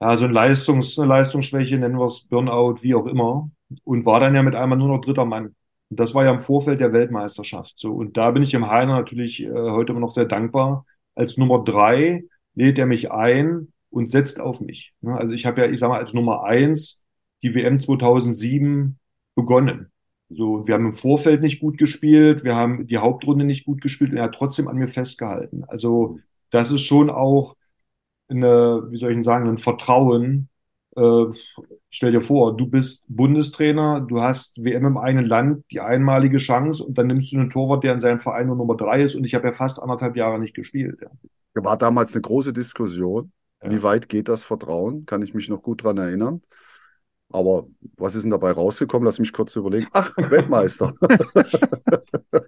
ja, 0.00 0.16
so 0.16 0.26
ein 0.26 0.32
Leistungs, 0.32 0.98
eine 0.98 1.08
Leistungsschwäche, 1.08 1.78
nennen 1.78 1.98
wir 1.98 2.06
es 2.06 2.26
Burnout, 2.28 2.82
wie 2.82 2.94
auch 2.94 3.06
immer, 3.06 3.50
und 3.84 4.06
war 4.06 4.20
dann 4.20 4.34
ja 4.34 4.42
mit 4.42 4.54
einmal 4.54 4.78
nur 4.78 4.88
noch 4.88 5.00
dritter 5.00 5.24
Mann. 5.24 5.56
Und 5.90 6.00
das 6.00 6.14
war 6.14 6.24
ja 6.24 6.32
im 6.32 6.40
Vorfeld 6.40 6.80
der 6.80 6.92
Weltmeisterschaft 6.92 7.74
so. 7.78 7.94
Und 7.94 8.16
da 8.16 8.30
bin 8.30 8.42
ich 8.42 8.50
dem 8.50 8.68
Heiner 8.68 8.94
natürlich 8.94 9.42
äh, 9.42 9.50
heute 9.50 9.92
immer 9.92 10.00
noch 10.00 10.12
sehr 10.12 10.26
dankbar. 10.26 10.86
Als 11.14 11.36
Nummer 11.36 11.64
drei 11.64 12.24
lädt 12.54 12.78
er 12.78 12.86
mich 12.86 13.10
ein 13.10 13.72
und 13.90 14.10
setzt 14.10 14.40
auf 14.40 14.60
mich. 14.60 14.92
Ne? 15.00 15.16
Also 15.16 15.32
ich 15.32 15.46
habe 15.46 15.62
ja, 15.62 15.70
ich 15.70 15.80
sag 15.80 15.88
mal, 15.88 15.98
als 15.98 16.14
Nummer 16.14 16.44
eins 16.44 17.04
die 17.42 17.54
WM 17.54 17.78
2007 17.78 18.98
begonnen. 19.34 19.90
So, 20.30 20.66
wir 20.66 20.74
haben 20.74 20.86
im 20.86 20.94
Vorfeld 20.94 21.40
nicht 21.40 21.60
gut 21.60 21.78
gespielt, 21.78 22.44
wir 22.44 22.54
haben 22.54 22.86
die 22.86 22.98
Hauptrunde 22.98 23.44
nicht 23.44 23.64
gut 23.64 23.80
gespielt 23.80 24.10
und 24.10 24.18
er 24.18 24.24
hat 24.24 24.34
trotzdem 24.34 24.68
an 24.68 24.76
mir 24.76 24.88
festgehalten. 24.88 25.64
Also, 25.64 26.18
das 26.50 26.70
ist 26.70 26.82
schon 26.82 27.08
auch 27.08 27.56
eine, 28.28 28.86
wie 28.90 28.98
soll 28.98 29.10
ich 29.10 29.16
denn 29.16 29.24
sagen, 29.24 29.48
ein 29.48 29.58
Vertrauen. 29.58 30.50
Äh, 30.96 31.24
stell 31.90 32.12
dir 32.12 32.20
vor, 32.20 32.56
du 32.56 32.66
bist 32.66 33.04
Bundestrainer, 33.08 34.00
du 34.00 34.20
hast 34.20 34.62
WM 34.62 34.84
im 34.84 34.98
einen 34.98 35.24
Land, 35.24 35.64
die 35.70 35.80
einmalige 35.80 36.38
Chance 36.38 36.84
und 36.84 36.98
dann 36.98 37.06
nimmst 37.06 37.32
du 37.32 37.38
einen 37.38 37.50
Torwart, 37.50 37.84
der 37.84 37.94
in 37.94 38.00
seinem 38.00 38.20
Verein 38.20 38.48
nur 38.48 38.56
Nummer 38.56 38.76
drei 38.76 39.02
ist 39.02 39.14
und 39.14 39.24
ich 39.24 39.34
habe 39.34 39.48
ja 39.48 39.54
fast 39.54 39.80
anderthalb 39.80 40.16
Jahre 40.16 40.38
nicht 40.38 40.54
gespielt. 40.54 40.98
Ja. 41.00 41.08
War 41.54 41.78
damals 41.78 42.14
eine 42.14 42.22
große 42.22 42.52
Diskussion. 42.52 43.32
Ja. 43.62 43.70
Wie 43.70 43.82
weit 43.82 44.08
geht 44.08 44.28
das 44.28 44.44
Vertrauen? 44.44 45.06
Kann 45.06 45.22
ich 45.22 45.34
mich 45.34 45.48
noch 45.48 45.62
gut 45.62 45.84
dran 45.84 45.98
erinnern. 45.98 46.42
Aber 47.30 47.66
was 47.96 48.14
ist 48.14 48.22
denn 48.22 48.30
dabei 48.30 48.52
rausgekommen? 48.52 49.04
Lass 49.06 49.18
mich 49.18 49.32
kurz 49.32 49.54
überlegen. 49.56 49.88
Ach, 49.92 50.12
Weltmeister. 50.30 50.94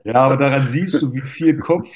ja, 0.05 0.15
aber 0.15 0.37
daran 0.37 0.67
siehst 0.67 1.03
du, 1.03 1.13
wie 1.13 1.21
viel 1.23 1.59
Kopf. 1.59 1.95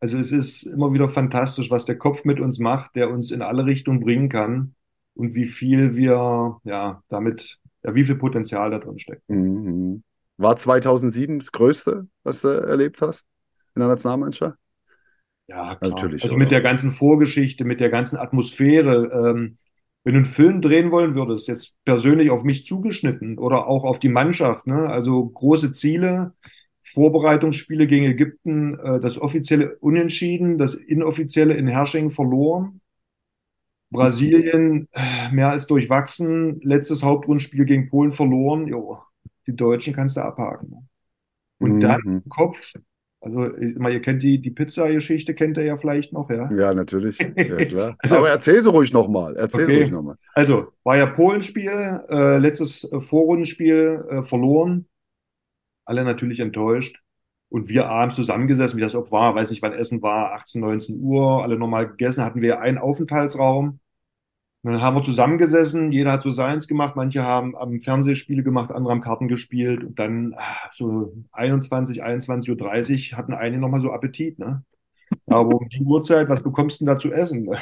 Also 0.00 0.18
es 0.18 0.32
ist 0.32 0.64
immer 0.64 0.92
wieder 0.92 1.08
fantastisch, 1.08 1.70
was 1.70 1.84
der 1.84 1.98
Kopf 1.98 2.24
mit 2.24 2.40
uns 2.40 2.58
macht, 2.58 2.96
der 2.96 3.10
uns 3.10 3.30
in 3.30 3.42
alle 3.42 3.66
Richtungen 3.66 4.00
bringen 4.00 4.28
kann 4.28 4.74
und 5.14 5.34
wie 5.34 5.46
viel 5.46 5.94
wir 5.96 6.58
ja 6.64 7.02
damit 7.08 7.58
ja, 7.84 7.94
wie 7.94 8.04
viel 8.04 8.16
Potenzial 8.16 8.70
da 8.70 8.78
drin 8.78 8.98
steckt. 8.98 9.22
Mhm. 9.28 10.02
War 10.36 10.56
2007 10.56 11.38
das 11.38 11.52
Größte, 11.52 12.08
was 12.22 12.40
du 12.42 12.48
erlebt 12.48 13.00
hast 13.02 13.26
in 13.74 13.80
der 13.80 13.88
Nationalmannschaft? 13.88 14.58
Ja, 15.46 15.74
klar. 15.76 15.82
Natürlich, 15.90 16.22
Also 16.22 16.34
oder? 16.34 16.38
mit 16.38 16.50
der 16.50 16.62
ganzen 16.62 16.90
Vorgeschichte, 16.90 17.64
mit 17.64 17.80
der 17.80 17.90
ganzen 17.90 18.16
Atmosphäre. 18.18 19.30
Ähm, 19.30 19.58
wenn 20.04 20.14
du 20.14 20.18
einen 20.20 20.26
Film 20.26 20.62
drehen 20.62 20.90
wollen 20.90 21.14
würdest, 21.14 21.48
jetzt 21.48 21.76
persönlich 21.84 22.30
auf 22.30 22.44
mich 22.44 22.64
zugeschnitten 22.66 23.38
oder 23.38 23.66
auch 23.66 23.84
auf 23.84 23.98
die 24.00 24.08
Mannschaft, 24.10 24.66
ne? 24.66 24.88
Also 24.88 25.24
große 25.26 25.72
Ziele, 25.72 26.34
Vorbereitungsspiele 26.82 27.86
gegen 27.86 28.06
Ägypten, 28.06 28.78
äh, 28.78 29.00
das 29.00 29.18
offizielle 29.18 29.76
Unentschieden, 29.78 30.58
das 30.58 30.74
inoffizielle 30.74 31.54
in 31.54 31.66
Hersching 31.68 32.10
verloren. 32.10 32.80
Brasilien 33.90 34.88
äh, 34.92 35.30
mehr 35.32 35.50
als 35.50 35.66
durchwachsen, 35.66 36.60
letztes 36.62 37.02
Hauptrundenspiel 37.02 37.64
gegen 37.64 37.88
Polen 37.90 38.12
verloren. 38.12 38.66
Jo, 38.66 38.98
die 39.46 39.54
Deutschen 39.54 39.94
kannst 39.94 40.16
du 40.16 40.20
abhaken. 40.22 40.88
Und 41.60 41.80
dann 41.80 42.00
Mhm. 42.04 42.22
im 42.24 42.30
Kopf, 42.30 42.72
also 43.24 43.50
meine, 43.76 43.94
ihr 43.94 44.02
kennt 44.02 44.22
die, 44.22 44.38
die 44.40 44.50
Pizza-Geschichte, 44.50 45.34
kennt 45.34 45.56
ihr 45.56 45.64
ja 45.64 45.76
vielleicht 45.78 46.12
noch, 46.12 46.28
ja? 46.28 46.50
Ja, 46.52 46.74
natürlich. 46.74 47.18
Ja, 47.18 47.56
klar. 47.64 47.96
Also- 47.98 48.16
Aber 48.18 48.28
erzähl 48.28 48.60
sie 48.62 48.70
ruhig 48.70 48.92
nochmal. 48.92 49.34
Erzähl 49.36 49.64
Okay. 49.64 49.76
ruhig 49.78 49.90
nochmal. 49.90 50.16
Also, 50.34 50.72
war 50.84 50.96
ja 50.98 51.06
Polenspiel, 51.06 52.02
äh, 52.10 52.38
letztes 52.38 52.84
äh, 52.92 53.00
Vorrundenspiel 53.00 54.04
äh, 54.10 54.22
verloren. 54.22 54.86
Alle 55.86 56.04
natürlich 56.04 56.40
enttäuscht. 56.40 57.00
Und 57.50 57.68
wir 57.68 57.86
abends 57.88 58.16
zusammengesessen, 58.16 58.76
wie 58.76 58.82
das 58.82 58.94
auch 58.94 59.10
war, 59.12 59.34
weiß 59.34 59.50
nicht, 59.50 59.62
wann 59.62 59.72
Essen 59.74 60.02
war, 60.02 60.32
18, 60.32 60.60
19 60.60 61.00
Uhr, 61.00 61.42
alle 61.42 61.56
normal 61.58 61.88
gegessen, 61.88 62.24
hatten 62.24 62.40
wir 62.42 62.60
einen 62.60 62.78
Aufenthaltsraum. 62.78 63.78
Und 64.64 64.72
dann 64.72 64.82
haben 64.82 64.96
wir 64.96 65.02
zusammengesessen, 65.02 65.92
jeder 65.92 66.12
hat 66.12 66.22
so 66.22 66.30
seins 66.32 66.66
gemacht, 66.68 66.96
manche 66.96 67.22
haben 67.22 67.56
am 67.56 67.80
Fernsehspiele 67.80 68.42
gemacht, 68.42 68.72
andere 68.72 68.92
haben 68.92 69.02
Karten 69.02 69.28
gespielt 69.28 69.84
und 69.84 69.98
dann 69.98 70.34
ah, 70.38 70.56
so 70.72 71.12
21, 71.32 72.02
21.30 72.02 73.12
Uhr 73.12 73.18
hatten 73.18 73.34
einige 73.34 73.60
nochmal 73.60 73.80
so 73.80 73.92
Appetit, 73.92 74.38
ne? 74.40 74.64
Aber 75.26 75.56
um 75.56 75.68
die 75.68 75.82
Uhrzeit, 75.82 76.28
was 76.28 76.42
bekommst 76.42 76.80
du 76.80 76.86
denn 76.86 76.94
da 76.94 76.98
zu 76.98 77.12
essen? 77.12 77.44
ne? 77.44 77.58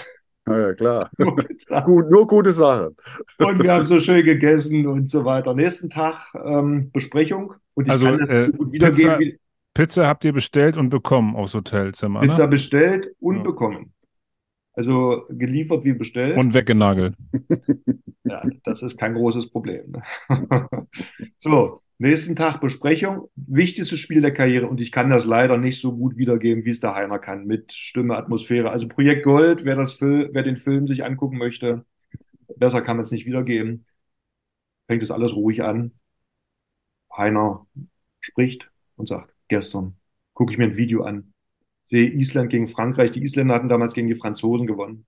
Ja, 0.48 0.58
ja, 0.68 0.74
klar. 0.74 1.10
Gut, 1.84 2.10
nur 2.10 2.26
gute 2.26 2.52
Sachen. 2.52 2.96
Und 3.38 3.62
wir 3.62 3.72
haben 3.72 3.86
so 3.86 3.98
schön 3.98 4.24
gegessen 4.24 4.86
und 4.86 5.08
so 5.08 5.24
weiter. 5.24 5.54
Nächsten 5.54 5.90
Tag 5.90 6.32
ähm, 6.34 6.90
Besprechung. 6.92 7.54
Und 7.74 7.86
ich 7.86 7.92
Also, 7.92 8.06
kann 8.06 8.18
das 8.18 8.28
äh, 8.28 8.46
so 8.46 8.52
gut 8.52 8.72
wiedergeben, 8.72 8.96
Pizza- 8.96 9.18
wie 9.18 9.38
Pizza 9.74 10.06
habt 10.06 10.24
ihr 10.24 10.32
bestellt 10.32 10.76
und 10.76 10.90
bekommen 10.90 11.34
aufs 11.36 11.54
Hotelzimmer, 11.54 12.20
Pizza 12.20 12.42
ne? 12.44 12.48
bestellt 12.48 13.14
und 13.20 13.36
Ja. 13.36 13.42
bekommen. 13.42 13.92
Also 14.74 15.26
geliefert 15.28 15.84
wie 15.84 15.92
bestellt. 15.92 16.36
Und 16.36 16.54
weggenagelt. 16.54 17.16
Ja, 18.24 18.42
das 18.64 18.82
ist 18.82 18.98
kein 18.98 19.14
großes 19.14 19.50
Problem. 19.50 19.90
Ne? 19.90 20.02
So, 21.38 21.82
nächsten 21.98 22.36
Tag 22.36 22.60
Besprechung. 22.60 23.28
Wichtigstes 23.34 23.98
Spiel 23.98 24.22
der 24.22 24.32
Karriere 24.32 24.66
und 24.68 24.80
ich 24.80 24.92
kann 24.92 25.10
das 25.10 25.26
leider 25.26 25.58
nicht 25.58 25.80
so 25.80 25.94
gut 25.94 26.16
wiedergeben, 26.16 26.64
wie 26.64 26.70
es 26.70 26.80
der 26.80 26.94
Heiner 26.94 27.18
kann, 27.18 27.46
mit 27.46 27.72
Stimme, 27.72 28.16
Atmosphäre. 28.16 28.70
Also 28.70 28.88
Projekt 28.88 29.24
Gold, 29.24 29.64
wer 29.64 29.76
das 29.76 29.94
Fil 29.94 30.30
wer 30.32 30.44
den 30.44 30.56
Film 30.56 30.86
sich 30.86 31.04
angucken 31.04 31.36
möchte, 31.36 31.84
besser 32.56 32.80
kann 32.80 32.96
man 32.96 33.02
es 33.02 33.10
nicht 33.10 33.26
wiedergeben. 33.26 33.86
Fängt 34.86 35.02
es 35.02 35.10
alles 35.10 35.34
ruhig 35.34 35.62
an. 35.62 35.92
Heiner 37.14 37.66
spricht 38.20 38.70
und 38.96 39.08
sagt, 39.08 39.34
gestern 39.48 39.96
gucke 40.32 40.52
ich 40.52 40.58
mir 40.58 40.64
ein 40.64 40.76
Video 40.76 41.02
an, 41.02 41.31
sehe 41.84 42.08
Island 42.08 42.50
gegen 42.50 42.68
Frankreich. 42.68 43.10
Die 43.10 43.22
Isländer 43.22 43.54
hatten 43.54 43.68
damals 43.68 43.94
gegen 43.94 44.08
die 44.08 44.16
Franzosen 44.16 44.66
gewonnen. 44.66 45.06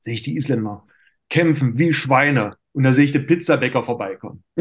Sehe 0.00 0.14
ich 0.14 0.22
die 0.22 0.36
Isländer 0.36 0.86
kämpfen 1.28 1.78
wie 1.78 1.92
Schweine 1.92 2.56
und 2.72 2.84
da 2.84 2.92
sehe 2.92 3.04
ich 3.04 3.12
den 3.12 3.26
Pizzabäcker 3.26 3.82
vorbeikommen. 3.82 4.42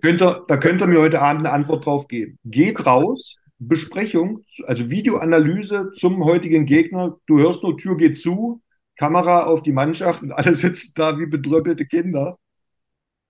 Könnt 0.00 0.22
ihr, 0.22 0.44
da 0.46 0.56
könnt 0.58 0.80
ihr 0.80 0.86
mir 0.86 1.00
heute 1.00 1.20
Abend 1.20 1.44
eine 1.44 1.52
Antwort 1.52 1.86
drauf 1.86 2.06
geben. 2.06 2.38
Geht 2.44 2.86
raus, 2.86 3.36
Besprechung, 3.58 4.44
also 4.66 4.90
Videoanalyse 4.90 5.90
zum 5.92 6.24
heutigen 6.24 6.66
Gegner. 6.66 7.18
Du 7.26 7.40
hörst 7.40 7.64
nur, 7.64 7.76
Tür 7.76 7.96
geht 7.96 8.20
zu, 8.20 8.62
Kamera 8.96 9.44
auf 9.44 9.62
die 9.62 9.72
Mannschaft 9.72 10.22
und 10.22 10.30
alle 10.30 10.54
sitzen 10.54 10.92
da 10.94 11.18
wie 11.18 11.26
bedröppelte 11.26 11.84
Kinder. 11.86 12.38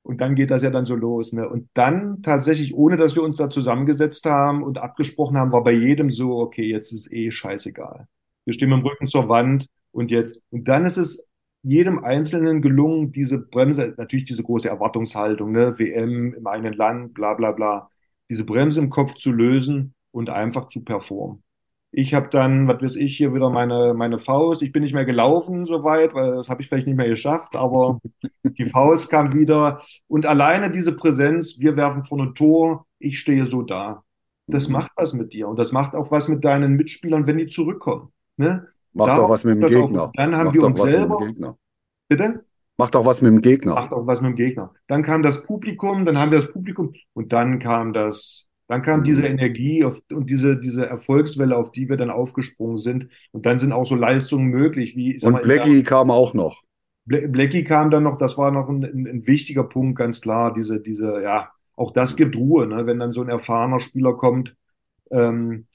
Und 0.02 0.20
dann 0.20 0.34
geht 0.34 0.50
das 0.50 0.62
ja 0.62 0.70
dann 0.70 0.84
so 0.84 0.96
los. 0.96 1.32
Ne? 1.32 1.48
Und 1.48 1.68
dann 1.74 2.22
tatsächlich, 2.22 2.74
ohne 2.74 2.96
dass 2.96 3.14
wir 3.14 3.22
uns 3.22 3.36
da 3.36 3.48
zusammengesetzt 3.50 4.24
haben 4.26 4.62
und 4.62 4.78
abgesprochen 4.78 5.36
haben, 5.36 5.52
war 5.52 5.62
bei 5.62 5.72
jedem 5.72 6.10
so, 6.10 6.38
okay, 6.38 6.64
jetzt 6.64 6.92
ist 6.92 7.12
eh 7.12 7.30
scheißegal. 7.30 8.08
Wir 8.44 8.54
stehen 8.54 8.70
mit 8.70 8.80
dem 8.80 8.86
Rücken 8.86 9.06
zur 9.06 9.28
Wand 9.28 9.68
und 9.92 10.10
jetzt. 10.10 10.40
Und 10.50 10.66
dann 10.66 10.84
ist 10.86 10.96
es 10.96 11.28
jedem 11.62 12.04
Einzelnen 12.04 12.60
gelungen, 12.60 13.12
diese 13.12 13.38
Bremse, 13.38 13.94
natürlich 13.96 14.24
diese 14.24 14.42
große 14.42 14.68
Erwartungshaltung, 14.68 15.52
ne, 15.52 15.78
WM 15.78 16.34
im 16.34 16.46
eigenen 16.46 16.74
Land, 16.74 17.14
bla 17.14 17.34
bla 17.34 17.52
bla, 17.52 17.88
diese 18.28 18.44
Bremse 18.44 18.80
im 18.80 18.90
Kopf 18.90 19.14
zu 19.14 19.30
lösen 19.30 19.94
und 20.10 20.28
einfach 20.28 20.66
zu 20.66 20.82
performen. 20.82 21.42
Ich 21.94 22.14
habe 22.14 22.28
dann, 22.30 22.66
was 22.68 22.80
weiß 22.82 22.96
ich, 22.96 23.16
hier 23.18 23.34
wieder 23.34 23.50
meine, 23.50 23.92
meine 23.92 24.18
Faust. 24.18 24.62
Ich 24.62 24.72
bin 24.72 24.82
nicht 24.82 24.94
mehr 24.94 25.04
gelaufen 25.04 25.66
soweit, 25.66 26.14
weil 26.14 26.36
das 26.36 26.48
habe 26.48 26.62
ich 26.62 26.68
vielleicht 26.68 26.86
nicht 26.86 26.96
mehr 26.96 27.08
geschafft, 27.08 27.54
aber 27.54 28.00
die 28.44 28.64
Faust 28.66 29.10
kam 29.10 29.34
wieder. 29.34 29.82
Und 30.08 30.24
alleine 30.24 30.70
diese 30.70 30.92
Präsenz, 30.96 31.58
wir 31.58 31.76
werfen 31.76 32.04
vor 32.04 32.18
ein 32.18 32.34
Tor, 32.34 32.86
ich 32.98 33.18
stehe 33.18 33.44
so 33.44 33.60
da. 33.62 34.02
Das 34.46 34.68
Mhm. 34.68 34.72
macht 34.72 34.92
was 34.96 35.12
mit 35.12 35.32
dir 35.34 35.48
und 35.48 35.58
das 35.58 35.72
macht 35.72 35.94
auch 35.94 36.10
was 36.10 36.28
mit 36.28 36.44
deinen 36.44 36.72
Mitspielern, 36.74 37.26
wenn 37.26 37.36
die 37.38 37.46
zurückkommen. 37.46 38.08
Ne? 38.38 38.66
Macht 38.94 39.08
Darauf 39.10 39.24
auch 39.26 39.30
was 39.30 39.44
mit 39.44 39.56
dem. 39.62 39.66
Gegner. 39.66 40.10
Dann 40.14 40.34
haben 40.36 40.46
Macht 40.46 40.54
wir 40.56 40.62
auch 40.62 40.66
uns 40.68 40.82
selber- 40.90 41.18
mit 41.20 41.28
dem 41.28 41.34
Gegner. 41.34 41.56
Bitte? 42.08 42.44
Macht 42.78 42.96
auch 42.96 43.04
was 43.04 43.20
mit 43.22 43.32
dem 43.32 43.42
Gegner. 43.42 43.74
macht 43.74 43.92
auch 43.92 44.06
was 44.06 44.22
mit 44.22 44.30
dem 44.30 44.36
Gegner. 44.36 44.72
Dann 44.86 45.02
kam 45.02 45.22
das 45.22 45.44
Publikum, 45.44 46.06
dann 46.06 46.18
haben 46.18 46.30
wir 46.30 46.38
das 46.38 46.50
Publikum 46.50 46.94
und 47.12 47.32
dann 47.32 47.58
kam 47.58 47.92
das, 47.92 48.48
dann 48.72 48.82
kam 48.82 49.02
Mhm. 49.02 49.04
diese 49.04 49.26
Energie 49.26 49.84
auf, 49.84 50.02
und 50.12 50.30
diese, 50.30 50.58
diese 50.58 50.86
Erfolgswelle, 50.86 51.56
auf 51.56 51.72
die 51.72 51.88
wir 51.88 51.96
dann 51.98 52.10
aufgesprungen 52.10 52.78
sind. 52.78 53.08
Und 53.32 53.46
dann 53.46 53.58
sind 53.60 53.72
auch 53.72 53.84
so 53.86 53.94
Leistungen 53.96 54.46
möglich, 54.48 54.96
wie, 54.96 55.18
Und 55.20 55.32
mal, 55.32 55.42
Blackie 55.42 55.84
kam 55.84 56.10
auch 56.10 56.34
noch. 56.34 56.62
Bla- 57.04 57.26
Blackie 57.28 57.64
kam 57.64 57.90
dann 57.90 58.04
noch, 58.04 58.18
das 58.18 58.38
war 58.38 58.50
noch 58.50 58.68
ein, 58.68 58.84
ein, 58.84 59.06
ein 59.06 59.26
wichtiger 59.26 59.64
Punkt, 59.64 59.98
ganz 59.98 60.20
klar, 60.20 60.54
diese, 60.54 60.80
diese, 60.80 61.22
ja, 61.22 61.50
auch 61.76 61.92
das 61.92 62.16
gibt 62.16 62.36
Ruhe, 62.36 62.66
ne, 62.66 62.86
wenn 62.86 62.98
dann 62.98 63.12
so 63.12 63.22
ein 63.22 63.28
erfahrener 63.28 63.80
Spieler 63.80 64.14
kommt. 64.14 64.54
Ähm, 65.10 65.66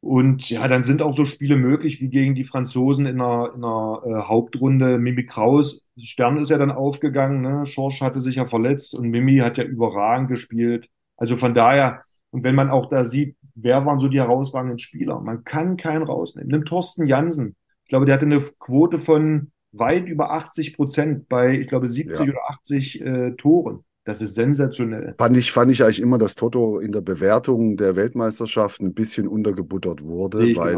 und 0.00 0.50
ja, 0.50 0.68
dann 0.68 0.82
sind 0.82 1.02
auch 1.02 1.16
so 1.16 1.26
Spiele 1.26 1.56
möglich 1.56 2.00
wie 2.00 2.08
gegen 2.10 2.34
die 2.34 2.44
Franzosen 2.44 3.06
in 3.06 3.20
einer, 3.20 3.52
in 3.54 3.64
einer 3.64 4.02
äh, 4.06 4.22
Hauptrunde. 4.28 4.98
Mimi 4.98 5.26
Kraus, 5.26 5.86
Stern 5.98 6.38
ist 6.38 6.50
ja 6.50 6.58
dann 6.58 6.70
aufgegangen, 6.72 7.42
ne? 7.42 7.66
Schorsch 7.66 8.00
hatte 8.02 8.20
sich 8.20 8.36
ja 8.36 8.46
verletzt 8.46 8.94
und 8.94 9.10
Mimi 9.10 9.38
hat 9.38 9.58
ja 9.58 9.64
überragend 9.64 10.28
gespielt. 10.28 10.90
Also 11.22 11.36
von 11.36 11.54
daher, 11.54 12.02
und 12.30 12.42
wenn 12.42 12.56
man 12.56 12.68
auch 12.68 12.88
da 12.88 13.04
sieht, 13.04 13.36
wer 13.54 13.86
waren 13.86 14.00
so 14.00 14.08
die 14.08 14.18
herausragenden 14.18 14.80
Spieler? 14.80 15.20
Man 15.20 15.44
kann 15.44 15.76
keinen 15.76 16.02
rausnehmen. 16.02 16.50
Nimm 16.50 16.64
Thorsten 16.64 17.06
Jansen. 17.06 17.54
Ich 17.84 17.90
glaube, 17.90 18.06
der 18.06 18.16
hatte 18.16 18.26
eine 18.26 18.40
Quote 18.58 18.98
von 18.98 19.52
weit 19.70 20.06
über 20.08 20.32
80 20.32 20.74
Prozent 20.74 21.28
bei, 21.28 21.60
ich 21.60 21.68
glaube, 21.68 21.86
70 21.86 22.26
Ja. 22.26 22.32
oder 22.32 22.40
80 22.48 23.00
äh, 23.00 23.30
Toren. 23.36 23.84
Das 24.04 24.20
ist 24.20 24.34
sensationell. 24.34 25.14
Fand 25.16 25.36
ich, 25.36 25.52
fand 25.52 25.70
ich 25.70 25.84
eigentlich 25.84 26.00
immer, 26.00 26.18
dass 26.18 26.34
Toto 26.34 26.80
in 26.80 26.90
der 26.90 27.02
Bewertung 27.02 27.76
der 27.76 27.94
Weltmeisterschaft 27.94 28.80
ein 28.80 28.94
bisschen 28.94 29.28
untergebuttert 29.28 30.02
wurde, 30.04 30.56
weil. 30.56 30.76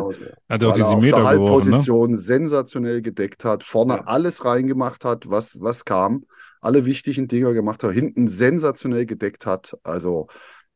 Hat 0.50 0.62
auch 0.62 0.72
weil 0.74 0.80
er 0.80 0.88
auf 0.88 1.02
der 1.02 1.16
ne? 1.16 1.24
Halbposition 1.24 2.18
sensationell 2.18 3.00
gedeckt 3.00 3.46
hat, 3.46 3.62
vorne 3.62 3.94
Ja. 3.94 4.00
alles 4.04 4.44
reingemacht 4.44 5.06
hat, 5.06 5.30
was, 5.30 5.58
was 5.62 5.86
kam, 5.86 6.26
alle 6.64 6.86
wichtigen 6.86 7.28
Dinger 7.28 7.52
gemacht 7.54 7.82
hat, 7.82 7.92
hinten 7.92 8.28
sensationell 8.28 9.06
gedeckt 9.06 9.46
hat. 9.46 9.76
Also 9.82 10.28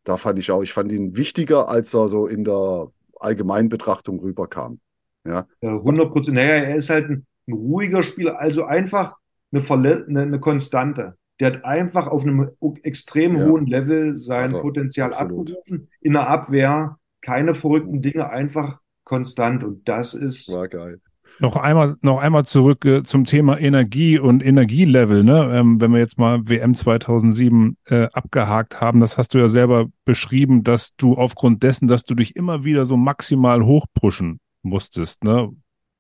da 0.05 0.17
fand 0.17 0.39
ich 0.39 0.51
auch, 0.51 0.63
ich 0.63 0.73
fand 0.73 0.93
ihn 0.93 1.17
wichtiger, 1.17 1.69
als 1.69 1.95
er 1.95 2.09
so 2.09 2.27
in 2.27 2.45
der 2.45 2.89
Allgemeinbetrachtung 3.21 4.21
rüberkam. 4.21 4.81
Ja, 5.27 5.47
Ja, 5.61 5.75
100 5.77 6.11
Prozent. 6.13 6.37
Naja, 6.37 6.55
er 6.65 6.77
ist 6.77 6.91
halt 6.91 7.11
ein, 7.11 7.27
ein 7.47 7.53
ruhiger 7.53 8.03
Spieler, 8.03 8.39
also 8.41 8.65
einfach 8.65 9.15
eine, 9.53 9.61
Verle 9.63 10.07
eine, 10.09 10.23
eine 10.23 10.41
Konstante. 10.41 11.17
Der 11.41 11.53
hat 11.53 11.65
einfach 11.65 12.07
auf 12.09 12.23
einem 12.23 12.51
extrem 12.83 13.37
Ja. 13.37 13.47
hohen 13.47 13.67
Level 13.67 14.19
sein 14.19 14.55
er, 14.55 14.61
Potenzial 14.61 15.13
absolut. 15.13 15.51
abgerufen. 15.51 15.89
In 16.01 16.15
der 16.15 16.29
Abwehr 16.29 16.99
keine 17.21 17.55
verrückten 17.55 18.03
Dinge, 18.03 18.29
einfach 18.31 18.81
konstant. 19.05 19.65
Und 19.65 19.89
das 19.89 20.15
ist, 20.15 20.49
war 20.53 20.69
geil. 20.69 21.01
Noch 21.41 21.55
einmal, 21.57 21.97
noch 22.03 22.19
einmal 22.19 22.45
zurück 22.47 22.85
äh, 22.85 23.03
zum 23.05 23.25
Thema 23.25 23.59
Energie 23.59 24.19
und 24.19 24.45
Energielevel. 24.45 25.23
Ne? 25.23 25.51
Ähm, 25.55 25.81
wenn 25.81 25.93
wir 25.93 26.01
jetzt 26.01 26.19
mal 26.19 26.41
WM 26.49 26.75
2007 26.75 27.77
äh, 27.87 28.09
abgehakt 28.13 28.81
haben, 28.81 28.99
das 29.01 29.19
hast 29.19 29.35
du 29.35 29.39
ja 29.39 29.49
selber 29.49 29.87
beschrieben, 30.05 30.65
dass 30.65 30.97
du 30.97 31.15
aufgrund 31.15 31.63
dessen, 31.63 31.87
dass 31.87 32.03
du 32.03 32.15
dich 32.15 32.35
immer 32.35 32.65
wieder 32.65 32.87
so 32.87 32.97
maximal 32.97 33.65
hochpushen 33.65 34.41
musstest, 34.63 35.23
ne? 35.23 35.49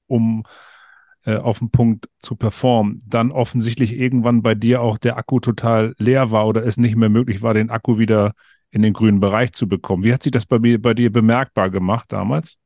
um 0.08 0.42
äh, 1.24 1.36
auf 1.36 1.60
den 1.60 1.70
Punkt 1.70 2.08
zu 2.20 2.34
performen, 2.34 3.00
dann 3.06 3.30
offensichtlich 3.30 3.98
irgendwann 3.98 4.42
bei 4.42 4.54
dir 4.54 4.82
auch 4.82 4.98
der 4.98 5.18
Akku 5.18 5.40
total 5.40 5.94
leer 5.98 6.30
war 6.30 6.48
oder 6.48 6.64
es 6.64 6.78
nicht 6.78 6.96
mehr 6.96 7.10
möglich 7.10 7.42
war, 7.42 7.54
den 7.54 7.70
Akku 7.70 7.98
wieder 7.98 8.32
in 8.70 8.82
den 8.82 8.92
grünen 8.92 9.20
Bereich 9.20 9.52
zu 9.52 9.68
bekommen. 9.68 10.04
Wie 10.04 10.12
hat 10.12 10.22
sich 10.22 10.32
das 10.32 10.46
bei, 10.46 10.58
bei 10.58 10.94
dir 10.94 11.12
bemerkbar 11.12 11.70
gemacht 11.70 12.12
damals? 12.12 12.58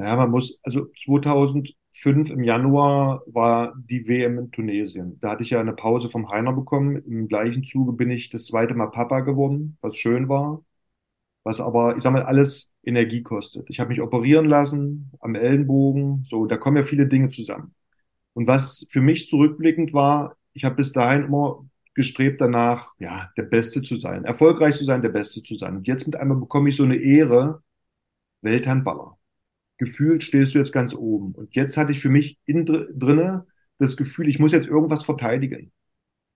Naja, 0.00 0.16
man 0.16 0.30
muss, 0.30 0.58
also 0.62 0.86
2000, 1.04 1.74
2005 1.92 2.30
im 2.30 2.44
Januar 2.44 3.22
war 3.26 3.74
die 3.76 4.08
WM 4.08 4.38
in 4.38 4.50
Tunesien. 4.50 5.18
Da 5.20 5.30
hatte 5.30 5.42
ich 5.42 5.50
ja 5.50 5.60
eine 5.60 5.74
Pause 5.74 6.08
vom 6.08 6.30
Heiner 6.30 6.52
bekommen. 6.52 6.96
Im 7.04 7.28
gleichen 7.28 7.64
Zuge 7.64 7.92
bin 7.92 8.10
ich 8.10 8.30
das 8.30 8.46
zweite 8.46 8.74
Mal 8.74 8.86
Papa 8.88 9.20
geworden, 9.20 9.76
was 9.82 9.96
schön 9.96 10.28
war, 10.28 10.64
was 11.44 11.60
aber, 11.60 11.96
ich 11.96 12.02
sag 12.02 12.12
mal, 12.12 12.22
alles 12.22 12.72
Energie 12.84 13.22
kostet. 13.22 13.68
Ich 13.68 13.80
habe 13.80 13.90
mich 13.90 14.00
operieren 14.00 14.46
lassen 14.46 15.12
am 15.20 15.34
Ellenbogen, 15.34 16.24
so, 16.24 16.46
da 16.46 16.56
kommen 16.56 16.78
ja 16.78 16.82
viele 16.82 17.06
Dinge 17.06 17.28
zusammen. 17.28 17.74
Und 18.34 18.46
was 18.46 18.86
für 18.90 19.02
mich 19.02 19.28
zurückblickend 19.28 19.92
war, 19.92 20.36
ich 20.54 20.64
habe 20.64 20.76
bis 20.76 20.92
dahin 20.92 21.24
immer 21.24 21.64
gestrebt 21.94 22.40
danach, 22.40 22.94
ja, 22.98 23.30
der 23.36 23.42
Beste 23.42 23.82
zu 23.82 23.96
sein, 23.96 24.24
erfolgreich 24.24 24.76
zu 24.76 24.84
sein, 24.84 25.02
der 25.02 25.10
Beste 25.10 25.42
zu 25.42 25.56
sein. 25.56 25.76
Und 25.76 25.86
jetzt 25.88 26.06
mit 26.06 26.16
einmal 26.16 26.38
bekomme 26.38 26.70
ich 26.70 26.76
so 26.76 26.84
eine 26.84 26.96
Ehre, 26.96 27.62
Welthandballer. 28.42 29.19
Gefühlt 29.80 30.22
stehst 30.22 30.54
du 30.54 30.58
jetzt 30.58 30.74
ganz 30.74 30.94
oben. 30.94 31.32
Und 31.32 31.56
jetzt 31.56 31.78
hatte 31.78 31.90
ich 31.90 32.00
für 32.00 32.10
mich 32.10 32.38
in, 32.44 32.66
drinne 32.66 33.46
das 33.78 33.96
Gefühl, 33.96 34.28
ich 34.28 34.38
muss 34.38 34.52
jetzt 34.52 34.68
irgendwas 34.68 35.04
verteidigen. 35.04 35.72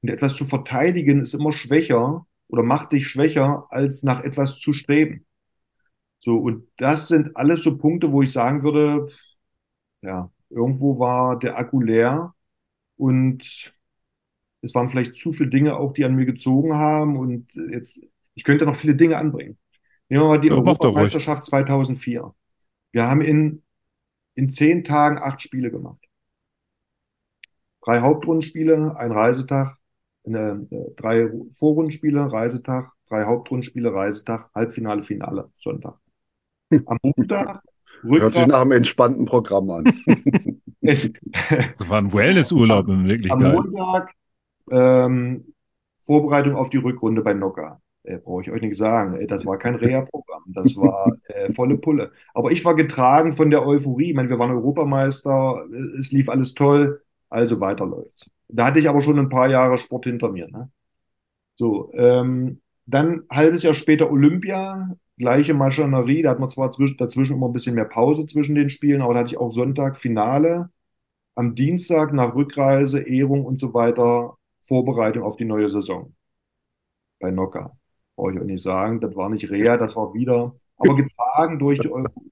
Und 0.01 0.09
etwas 0.09 0.35
zu 0.35 0.47
verteidigen 0.47 1.21
ist 1.21 1.35
immer 1.35 1.53
schwächer 1.53 2.27
oder 2.49 2.63
macht 2.63 2.93
dich 2.93 3.07
schwächer, 3.07 3.67
als 3.69 4.03
nach 4.03 4.25
etwas 4.25 4.61
zu 4.61 4.73
streben. 4.73 5.27
So, 6.21 6.39
und 6.39 6.67
das 6.79 7.09
sind 7.09 7.37
alles 7.37 7.63
so 7.63 7.77
Punkte, 7.77 8.13
wo 8.13 8.23
ich 8.23 8.33
sagen 8.33 8.63
würde, 8.63 9.11
ja, 10.01 10.31
irgendwo 10.49 10.99
war 10.99 11.39
der 11.39 11.59
Akku 11.59 11.83
leer 11.83 12.33
und 12.97 13.75
es 14.63 14.75
waren 14.75 14.89
vielleicht 14.89 15.17
zu 15.17 15.35
viele 15.35 15.51
Dinge 15.51 15.77
auch, 15.77 15.93
die 15.93 16.07
an 16.07 16.15
mir 16.15 16.25
gezogen 16.25 16.77
haben 16.77 17.19
und 17.19 17.55
jetzt, 17.71 18.01
ich 18.33 18.45
könnte 18.45 18.65
noch 18.65 18.77
viele 18.77 18.95
Dinge 18.95 19.19
anbringen. 19.19 19.59
Nehmen 20.09 20.23
wir 20.23 20.29
mal 20.29 20.41
die 20.41 20.49
ja, 20.49 20.55
Europameisterschaft 20.55 21.45
2004. 21.45 22.35
Wir 22.95 23.09
haben 23.09 23.23
in, 23.23 23.65
in 24.37 24.51
zehn 24.51 24.85
Tagen 24.85 25.19
acht 25.19 25.43
Spiele 25.43 25.73
gemacht. 25.73 25.99
Drei 27.83 28.01
Hauptrundenspiele, 28.01 28.97
ein 28.97 29.11
Reisetag, 29.11 29.77
eine, 30.25 30.69
äh, 30.71 30.95
drei 30.97 31.29
Vorrundenspiele, 31.51 32.33
Reisetag, 32.33 32.93
drei 33.09 33.25
Hauptrundenspiele, 33.25 33.93
Reisetag, 33.93 34.49
Halbfinale, 34.55 35.03
Finale, 35.03 35.51
Sonntag. 35.59 35.99
Am 36.87 36.99
Montag 37.03 37.63
Hört 38.03 38.35
sich 38.35 38.47
nach 38.47 38.61
einem 38.61 38.73
entspannten 38.73 39.25
Programm 39.25 39.71
an. 39.71 39.85
das 40.81 41.89
war 41.89 41.99
ein 41.99 42.13
Wellnessurlaub 42.13 42.87
in 42.89 43.09
Wirklichkeit. 43.09 43.45
Am 43.45 43.53
Montag 43.55 44.13
ähm, 44.71 45.53
Vorbereitung 45.99 46.55
auf 46.55 46.71
die 46.71 46.77
Rückrunde 46.77 47.23
bei 47.23 47.35
Nocker. 47.35 47.81
Äh, 48.05 48.19
Brauche 48.19 48.43
ich 48.43 48.51
euch 48.51 48.62
nicht 48.62 48.77
sagen. 48.77 49.21
Äh, 49.21 49.27
das 49.27 49.45
war 49.47 49.59
kein 49.59 49.75
Reha-Programm. 49.75 50.45
Das 50.47 50.77
war 50.77 51.12
äh, 51.29 51.53
volle 51.53 51.79
Pulle. 51.79 52.12
Aber 52.35 52.53
ich 52.53 52.64
war 52.64 52.75
getragen 52.77 53.33
von 53.33 53.51
der 53.51 53.67
Euphorie. 53.67 54.11
Ich 54.11 54.14
meine, 54.14 54.29
wir 54.29 54.38
waren 54.38 54.53
Europameister. 54.53 55.64
Es 55.99 56.12
lief 56.12 56.29
alles 56.29 56.55
toll. 56.55 57.03
Also 57.31 57.61
weiter 57.61 57.87
läuft's. 57.87 58.31
Da 58.49 58.67
hatte 58.67 58.79
ich 58.79 58.88
aber 58.88 59.01
schon 59.01 59.19
ein 59.19 59.29
paar 59.29 59.49
Jahre 59.49 59.79
Sport 59.79 60.05
hinter 60.05 60.31
mir. 60.31 60.49
Ne? 60.49 60.71
So, 61.57 61.93
ähm, 61.95 62.61
dann 62.87 63.25
halbes 63.31 63.62
Jahr 63.62 63.75
später 63.75 64.11
Olympia 64.11 64.97
gleiche 65.17 65.55
Maschinerie. 65.55 66.23
Da 66.23 66.31
hat 66.31 66.40
man 66.40 66.49
zwar 66.49 66.71
dazwischen 66.71 67.35
immer 67.37 67.49
ein 67.49 67.53
bisschen 67.53 67.75
mehr 67.75 67.85
Pause 67.87 68.27
zwischen 68.27 68.55
den 68.55 68.71
Spielen, 68.71 69.03
aber 69.03 69.14
da 69.14 69.21
hatte 69.21 69.31
ich 69.33 69.38
auch 69.38 69.53
Sonntag 69.53 69.97
Finale. 69.97 70.71
Am 71.37 71.55
Dienstag 71.55 72.12
nach 72.12 72.35
Rückreise, 72.35 73.01
Ehrung 73.01 73.45
und 73.45 73.59
so 73.59 73.75
weiter, 73.75 74.37
Vorbereitung 74.62 75.25
auf 75.25 75.37
die 75.37 75.45
neue 75.45 75.69
Saison. 75.69 76.14
Bei 77.19 77.31
Nocker. 77.31 77.77
Brauche 78.16 78.33
ich 78.33 78.40
auch 78.40 78.44
nicht 78.44 78.62
sagen. 78.62 79.00
Das 79.00 79.14
war 79.16 79.29
nicht 79.29 79.50
Rea, 79.50 79.77
das 79.77 79.96
war 79.96 80.14
wieder, 80.14 80.55
aber 80.77 80.94
getragen 80.94 81.59
durch 81.59 81.79
die 81.81 81.90
Euphorie. 81.90 82.31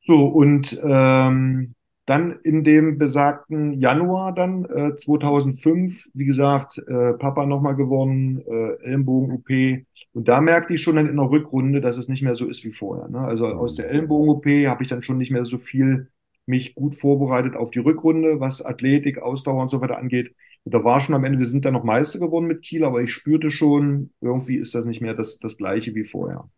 So, 0.00 0.26
und 0.26 0.80
ähm, 0.84 1.74
dann 2.06 2.38
in 2.44 2.62
dem 2.62 2.98
besagten 2.98 3.80
Januar 3.80 4.32
dann 4.32 4.64
äh, 4.66 4.96
2005, 4.96 6.10
wie 6.14 6.24
gesagt, 6.24 6.78
äh, 6.78 7.14
Papa 7.14 7.44
nochmal 7.46 7.74
gewonnen, 7.74 8.40
äh, 8.46 8.84
Ellenbogen-OP. 8.84 9.84
Und 10.12 10.28
da 10.28 10.40
merkte 10.40 10.74
ich 10.74 10.82
schon 10.82 10.96
dann 10.96 11.08
in 11.08 11.16
der 11.16 11.28
Rückrunde, 11.28 11.80
dass 11.80 11.96
es 11.96 12.06
nicht 12.06 12.22
mehr 12.22 12.36
so 12.36 12.48
ist 12.48 12.64
wie 12.64 12.70
vorher. 12.70 13.08
Ne? 13.08 13.18
Also 13.18 13.46
aus 13.46 13.74
der 13.74 13.90
Ellenbogen-OP 13.90 14.46
habe 14.68 14.84
ich 14.84 14.88
dann 14.88 15.02
schon 15.02 15.18
nicht 15.18 15.32
mehr 15.32 15.44
so 15.44 15.58
viel 15.58 16.08
mich 16.46 16.76
gut 16.76 16.94
vorbereitet 16.94 17.56
auf 17.56 17.72
die 17.72 17.80
Rückrunde, 17.80 18.38
was 18.38 18.64
Athletik, 18.64 19.18
Ausdauer 19.18 19.62
und 19.62 19.70
so 19.70 19.80
weiter 19.80 19.98
angeht. 19.98 20.32
Und 20.66 20.74
da 20.74 20.84
war 20.84 21.00
schon 21.00 21.14
am 21.14 21.24
Ende, 21.24 21.38
wir 21.38 21.46
sind 21.46 21.64
dann 21.64 21.74
noch 21.74 21.84
Meister 21.84 22.18
geworden 22.18 22.46
mit 22.48 22.62
Kiel, 22.62 22.84
aber 22.84 23.00
ich 23.02 23.12
spürte 23.14 23.50
schon, 23.52 24.12
irgendwie 24.20 24.56
ist 24.56 24.74
das 24.74 24.84
nicht 24.84 25.00
mehr 25.00 25.14
das, 25.14 25.38
das 25.38 25.56
gleiche 25.58 25.94
wie 25.94 26.04
vorher. 26.04 26.50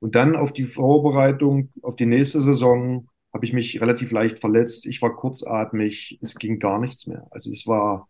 Und 0.00 0.14
dann 0.14 0.36
auf 0.36 0.52
die 0.52 0.64
Vorbereitung, 0.64 1.70
auf 1.82 1.96
die 1.96 2.06
nächste 2.06 2.40
Saison, 2.40 3.08
habe 3.32 3.46
ich 3.46 3.52
mich 3.52 3.80
relativ 3.80 4.10
leicht 4.10 4.40
verletzt. 4.40 4.86
Ich 4.86 5.00
war 5.00 5.14
kurzatmig, 5.16 6.18
es 6.22 6.34
ging 6.36 6.58
gar 6.58 6.78
nichts 6.80 7.06
mehr. 7.06 7.26
Also 7.30 7.52
es 7.52 7.66
war, 7.66 8.08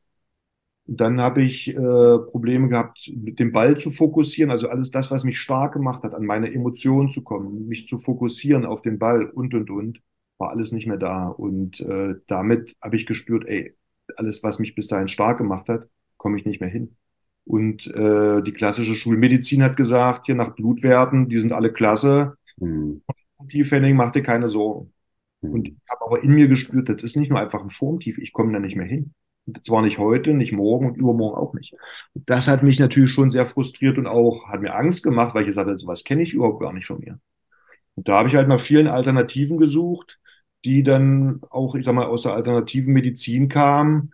dann 0.86 1.20
habe 1.22 1.42
ich 1.42 1.68
äh, 1.68 1.74
Probleme 1.76 2.68
gehabt, 2.68 3.10
mit 3.14 3.38
dem 3.40 3.52
Ball 3.52 3.78
zu 3.78 3.90
fokussieren. 3.90 4.50
Also 4.50 4.68
alles 4.68 4.90
das, 4.90 5.10
was 5.10 5.24
mich 5.24 5.40
stark 5.40 5.74
gemacht 5.74 6.04
hat, 6.04 6.14
an 6.14 6.26
meine 6.26 6.52
Emotionen 6.52 7.10
zu 7.10 7.24
kommen, 7.24 7.68
mich 7.68 7.88
zu 7.88 7.98
fokussieren 7.98 8.66
auf 8.66 8.82
den 8.82 8.98
Ball 8.98 9.26
und 9.26 9.54
und 9.54 9.70
und, 9.70 10.00
war 10.38 10.50
alles 10.50 10.72
nicht 10.72 10.86
mehr 10.88 10.98
da. 10.98 11.28
Und 11.28 11.80
äh, 11.80 12.16
damit 12.28 12.76
habe 12.82 12.96
ich 12.96 13.06
gespürt, 13.06 13.46
ey, 13.46 13.74
alles, 14.16 14.42
was 14.42 14.58
mich 14.58 14.74
bis 14.74 14.88
dahin 14.88 15.08
stark 15.08 15.38
gemacht 15.38 15.68
hat, 15.68 15.88
komme 16.16 16.38
ich 16.38 16.44
nicht 16.44 16.60
mehr 16.60 16.70
hin. 16.70 16.96
Und 17.44 17.86
äh, 17.88 18.42
die 18.42 18.52
klassische 18.52 18.94
Schulmedizin 18.94 19.62
hat 19.62 19.76
gesagt, 19.76 20.26
hier 20.26 20.34
nach 20.34 20.54
Blutwerten, 20.54 21.28
die 21.28 21.40
sind 21.40 21.52
alle 21.52 21.72
klasse. 21.72 22.36
Mhm. 22.56 23.02
Tiefhenning, 23.48 23.96
mach 23.96 24.12
dir 24.12 24.22
keine 24.22 24.48
Sorgen. 24.48 24.92
Und 25.40 25.68
ich 25.68 25.74
habe 25.90 26.06
aber 26.06 26.22
in 26.22 26.34
mir 26.34 26.46
gespürt, 26.46 26.88
das 26.88 27.02
ist 27.02 27.16
nicht 27.16 27.30
nur 27.30 27.40
einfach 27.40 27.62
ein 27.62 27.70
Formtief, 27.70 28.18
ich 28.18 28.32
komme 28.32 28.52
da 28.52 28.60
nicht 28.60 28.76
mehr 28.76 28.86
hin. 28.86 29.12
Und 29.46 29.66
zwar 29.66 29.82
nicht 29.82 29.98
heute, 29.98 30.34
nicht 30.34 30.52
morgen 30.52 30.86
und 30.86 30.96
übermorgen 30.96 31.36
auch 31.36 31.52
nicht. 31.52 31.74
Und 32.14 32.30
das 32.30 32.46
hat 32.46 32.62
mich 32.62 32.78
natürlich 32.78 33.10
schon 33.10 33.32
sehr 33.32 33.44
frustriert 33.44 33.98
und 33.98 34.06
auch 34.06 34.48
hat 34.48 34.60
mir 34.60 34.76
Angst 34.76 35.02
gemacht, 35.02 35.34
weil 35.34 35.42
ich 35.42 35.48
gesagt 35.48 35.68
habe, 35.68 35.80
sowas 35.80 36.04
kenne 36.04 36.22
ich 36.22 36.32
überhaupt 36.32 36.60
gar 36.60 36.72
nicht 36.72 36.86
von 36.86 37.00
mir. 37.00 37.18
Und 37.96 38.06
da 38.06 38.18
habe 38.18 38.28
ich 38.28 38.36
halt 38.36 38.46
nach 38.46 38.60
vielen 38.60 38.86
Alternativen 38.86 39.58
gesucht, 39.58 40.20
die 40.64 40.82
dann 40.82 41.40
auch, 41.50 41.74
ich 41.74 41.84
sag 41.84 41.94
mal, 41.94 42.06
aus 42.06 42.22
der 42.22 42.34
alternativen 42.34 42.92
Medizin 42.92 43.48
kamen, 43.48 44.12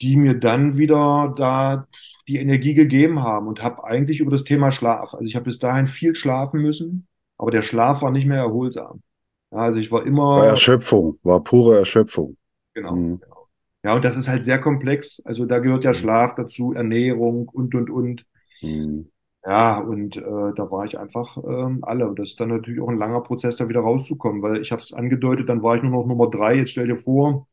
die 0.00 0.16
mir 0.16 0.34
dann 0.34 0.76
wieder 0.76 1.34
da 1.36 1.88
die 2.28 2.38
Energie 2.38 2.74
gegeben 2.74 3.22
haben 3.22 3.46
und 3.46 3.62
habe 3.62 3.84
eigentlich 3.84 4.20
über 4.20 4.30
das 4.30 4.44
Thema 4.44 4.72
Schlaf. 4.72 5.14
Also 5.14 5.24
ich 5.24 5.36
habe 5.36 5.44
bis 5.44 5.58
dahin 5.58 5.86
viel 5.86 6.14
schlafen 6.14 6.60
müssen, 6.60 7.06
aber 7.38 7.50
der 7.50 7.62
Schlaf 7.62 8.02
war 8.02 8.10
nicht 8.10 8.26
mehr 8.26 8.38
erholsam. 8.38 9.02
Also 9.50 9.78
ich 9.78 9.90
war 9.90 10.04
immer. 10.04 10.36
War 10.36 10.46
Erschöpfung, 10.46 11.18
war 11.22 11.42
pure 11.42 11.78
Erschöpfung. 11.78 12.36
Genau, 12.74 12.94
mhm. 12.94 13.20
genau. 13.20 13.48
Ja, 13.84 13.94
und 13.94 14.04
das 14.04 14.16
ist 14.16 14.28
halt 14.28 14.44
sehr 14.44 14.60
komplex. 14.60 15.22
Also 15.24 15.46
da 15.46 15.60
gehört 15.60 15.84
ja 15.84 15.90
mhm. 15.90 15.94
Schlaf 15.94 16.34
dazu, 16.34 16.72
Ernährung 16.72 17.48
und 17.48 17.74
und 17.74 17.90
und. 17.90 18.26
Mhm. 18.60 19.10
Ja, 19.46 19.78
und 19.78 20.16
äh, 20.16 20.20
da 20.22 20.70
war 20.72 20.84
ich 20.86 20.98
einfach 20.98 21.36
ähm, 21.38 21.78
alle. 21.84 22.08
Und 22.08 22.18
das 22.18 22.30
ist 22.30 22.40
dann 22.40 22.48
natürlich 22.48 22.80
auch 22.80 22.88
ein 22.88 22.98
langer 22.98 23.20
Prozess, 23.22 23.56
da 23.56 23.68
wieder 23.68 23.80
rauszukommen, 23.80 24.42
weil 24.42 24.60
ich 24.60 24.72
habe 24.72 24.82
es 24.82 24.92
angedeutet, 24.92 25.48
dann 25.48 25.62
war 25.62 25.76
ich 25.76 25.82
nur 25.82 25.92
noch 25.92 26.06
Nummer 26.06 26.28
drei. 26.28 26.56
Jetzt 26.56 26.70
stell 26.72 26.88
dir 26.88 26.96
vor, 26.96 27.46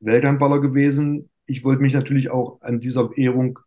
Welthandballer 0.00 0.60
gewesen. 0.60 1.30
Ich 1.46 1.64
wollte 1.64 1.82
mich 1.82 1.94
natürlich 1.94 2.30
auch 2.30 2.60
an 2.62 2.80
dieser 2.80 3.10
Ehrung 3.16 3.58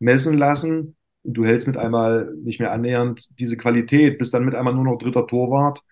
messen 0.00 0.38
lassen. 0.38 0.96
Und 1.22 1.34
du 1.34 1.44
hältst 1.44 1.66
mit 1.68 1.76
einmal 1.76 2.34
nicht 2.42 2.60
mehr 2.60 2.72
annähernd 2.72 3.38
diese 3.38 3.56
Qualität, 3.56 4.18
bist 4.18 4.34
dann 4.34 4.44
mit 4.44 4.54
einmal 4.54 4.74
nur 4.74 4.84
noch 4.84 4.98
dritter 4.98 5.26
Torwart 5.26 5.82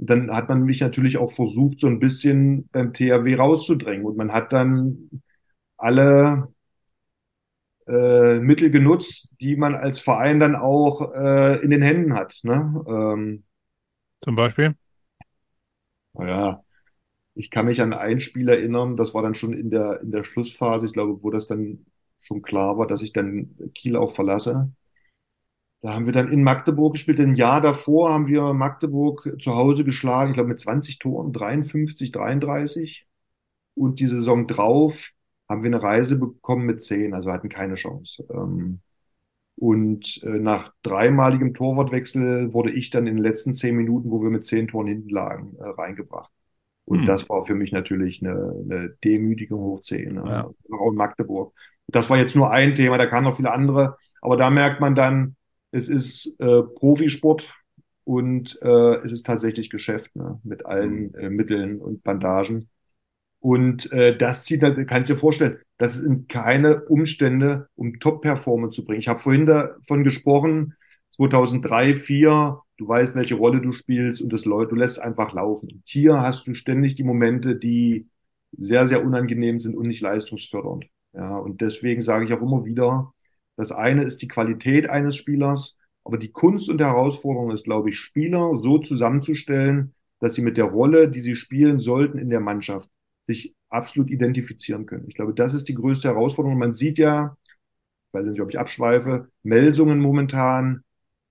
dann 0.00 0.30
hat 0.32 0.48
man 0.48 0.62
mich 0.62 0.80
natürlich 0.80 1.18
auch 1.18 1.32
versucht, 1.32 1.80
so 1.80 1.88
ein 1.88 1.98
bisschen 1.98 2.68
beim 2.70 2.92
THW 2.94 3.34
rauszudrängen. 3.34 4.06
Und 4.06 4.16
man 4.16 4.32
hat 4.32 4.52
dann 4.52 5.10
alle 5.76 6.48
äh, 7.88 8.38
Mittel 8.38 8.70
genutzt, 8.70 9.34
die 9.40 9.56
man 9.56 9.74
als 9.74 9.98
Verein 9.98 10.40
dann 10.40 10.56
auch 10.56 11.12
äh, 11.14 11.56
in 11.62 11.70
den 11.70 11.82
Händen 11.82 12.14
hat. 12.14 12.38
Ne? 12.42 12.84
Ähm, 12.86 13.44
Zum 14.20 14.36
Beispiel? 14.36 14.74
Naja, 16.12 16.62
ich 17.34 17.50
kann 17.50 17.66
mich 17.66 17.80
an 17.80 17.92
ein 17.92 18.20
Spiel 18.20 18.48
erinnern, 18.48 18.96
das 18.96 19.14
war 19.14 19.22
dann 19.22 19.34
schon 19.34 19.52
in 19.52 19.70
der, 19.70 20.00
in 20.00 20.10
der 20.10 20.24
Schlussphase, 20.24 20.86
ich 20.86 20.92
glaube, 20.92 21.22
wo 21.22 21.30
das 21.30 21.46
dann 21.46 21.86
schon 22.20 22.42
klar 22.42 22.76
war, 22.78 22.86
dass 22.86 23.02
ich 23.02 23.12
dann 23.12 23.56
Kiel 23.74 23.96
auch 23.96 24.12
verlasse. 24.12 24.72
Da 25.80 25.94
haben 25.94 26.06
wir 26.06 26.12
dann 26.12 26.32
in 26.32 26.42
Magdeburg 26.42 26.94
gespielt. 26.94 27.20
Ein 27.20 27.36
Jahr 27.36 27.60
davor 27.60 28.12
haben 28.12 28.26
wir 28.26 28.52
Magdeburg 28.52 29.36
zu 29.40 29.54
Hause 29.54 29.84
geschlagen, 29.84 30.30
ich 30.30 30.34
glaube 30.34 30.48
mit 30.48 30.58
20 30.58 30.98
Toren, 30.98 31.32
53, 31.32 32.10
33. 32.10 33.06
Und 33.74 34.00
die 34.00 34.08
Saison 34.08 34.48
drauf 34.48 35.12
haben 35.48 35.62
wir 35.62 35.68
eine 35.68 35.82
Reise 35.82 36.18
bekommen 36.18 36.66
mit 36.66 36.82
10, 36.82 37.14
also 37.14 37.32
hatten 37.32 37.48
keine 37.48 37.76
Chance. 37.76 38.26
Ähm, 38.30 38.80
und 39.56 40.22
äh, 40.22 40.38
nach 40.38 40.72
dreimaligem 40.82 41.52
Torwartwechsel 41.52 42.52
wurde 42.52 42.70
ich 42.70 42.90
dann 42.90 43.06
in 43.06 43.16
den 43.16 43.22
letzten 43.22 43.54
zehn 43.54 43.76
Minuten, 43.76 44.10
wo 44.10 44.22
wir 44.22 44.30
mit 44.30 44.46
zehn 44.46 44.68
Toren 44.68 44.86
hinten 44.86 45.08
lagen, 45.08 45.56
äh, 45.58 45.64
reingebracht. 45.64 46.30
Und 46.84 47.00
hm. 47.00 47.06
das 47.06 47.28
war 47.28 47.44
für 47.44 47.54
mich 47.54 47.72
natürlich 47.72 48.22
eine, 48.22 48.54
eine 48.64 48.90
Demütigung 49.04 49.60
hoch 49.60 49.82
zehn, 49.82 50.14
ne? 50.14 50.22
ja. 50.26 50.50
auch 50.78 50.90
in 50.90 50.96
Magdeburg. 50.96 51.52
Das 51.88 52.08
war 52.08 52.18
jetzt 52.18 52.36
nur 52.36 52.50
ein 52.50 52.74
Thema, 52.74 52.98
da 52.98 53.06
kamen 53.06 53.24
noch 53.24 53.36
viele 53.36 53.52
andere. 53.52 53.96
Aber 54.20 54.36
da 54.36 54.50
merkt 54.50 54.80
man 54.80 54.94
dann, 54.94 55.36
es 55.70 55.88
ist 55.88 56.38
äh, 56.38 56.62
Profisport 56.62 57.52
und 58.04 58.58
äh, 58.62 58.96
es 59.04 59.12
ist 59.12 59.26
tatsächlich 59.26 59.70
Geschäft 59.70 60.14
ne? 60.16 60.40
mit 60.44 60.66
allen 60.66 61.14
äh, 61.14 61.30
Mitteln 61.30 61.80
und 61.80 62.02
Bandagen. 62.04 62.68
Und 63.40 63.92
äh, 63.92 64.16
das 64.16 64.44
zieht, 64.44 64.60
kannst 64.86 65.08
du 65.08 65.14
dir 65.14 65.18
vorstellen, 65.18 65.58
das 65.78 65.94
sind 65.94 66.28
keine 66.28 66.84
Umstände, 66.86 67.68
um 67.76 68.00
Top-Performance 68.00 68.76
zu 68.76 68.84
bringen. 68.84 69.00
Ich 69.00 69.08
habe 69.08 69.20
vorhin 69.20 69.46
davon 69.46 70.02
gesprochen, 70.02 70.74
2003, 71.12 71.92
2004, 71.94 72.60
du 72.78 72.88
weißt, 72.88 73.14
welche 73.14 73.36
Rolle 73.36 73.60
du 73.60 73.72
spielst 73.72 74.20
und 74.22 74.32
das 74.32 74.44
läuft, 74.44 74.72
du 74.72 74.76
lässt 74.76 75.00
einfach 75.00 75.32
laufen. 75.32 75.70
Und 75.70 75.82
hier 75.86 76.20
hast 76.20 76.46
du 76.46 76.54
ständig 76.54 76.96
die 76.96 77.04
Momente, 77.04 77.56
die 77.56 78.08
sehr, 78.52 78.86
sehr 78.86 79.04
unangenehm 79.04 79.60
sind 79.60 79.76
und 79.76 79.86
nicht 79.86 80.00
leistungsfördernd. 80.00 80.86
Ja, 81.12 81.38
und 81.38 81.60
deswegen 81.60 82.02
sage 82.02 82.24
ich 82.24 82.32
auch 82.32 82.42
immer 82.42 82.64
wieder, 82.64 83.12
das 83.56 83.72
eine 83.72 84.04
ist 84.04 84.22
die 84.22 84.28
Qualität 84.28 84.88
eines 84.88 85.16
Spielers, 85.16 85.78
aber 86.04 86.18
die 86.18 86.30
Kunst 86.32 86.70
und 86.70 86.80
Herausforderung 86.80 87.50
ist, 87.50 87.64
glaube 87.64 87.90
ich, 87.90 87.98
Spieler 87.98 88.56
so 88.56 88.78
zusammenzustellen, 88.78 89.94
dass 90.20 90.34
sie 90.34 90.42
mit 90.42 90.56
der 90.56 90.64
Rolle, 90.64 91.08
die 91.08 91.20
sie 91.20 91.36
spielen 91.36 91.78
sollten 91.78 92.18
in 92.18 92.30
der 92.30 92.40
Mannschaft, 92.40 92.88
sich 93.28 93.54
absolut 93.68 94.10
identifizieren 94.10 94.86
können. 94.86 95.04
Ich 95.06 95.14
glaube, 95.14 95.34
das 95.34 95.54
ist 95.54 95.68
die 95.68 95.74
größte 95.74 96.08
Herausforderung. 96.08 96.58
Man 96.58 96.72
sieht 96.72 96.98
ja, 96.98 97.36
ich 98.08 98.14
weiß 98.14 98.26
nicht, 98.26 98.40
ob 98.40 98.48
ich 98.48 98.58
abschweife, 98.58 99.28
Melsungen 99.42 100.00
momentan, 100.00 100.82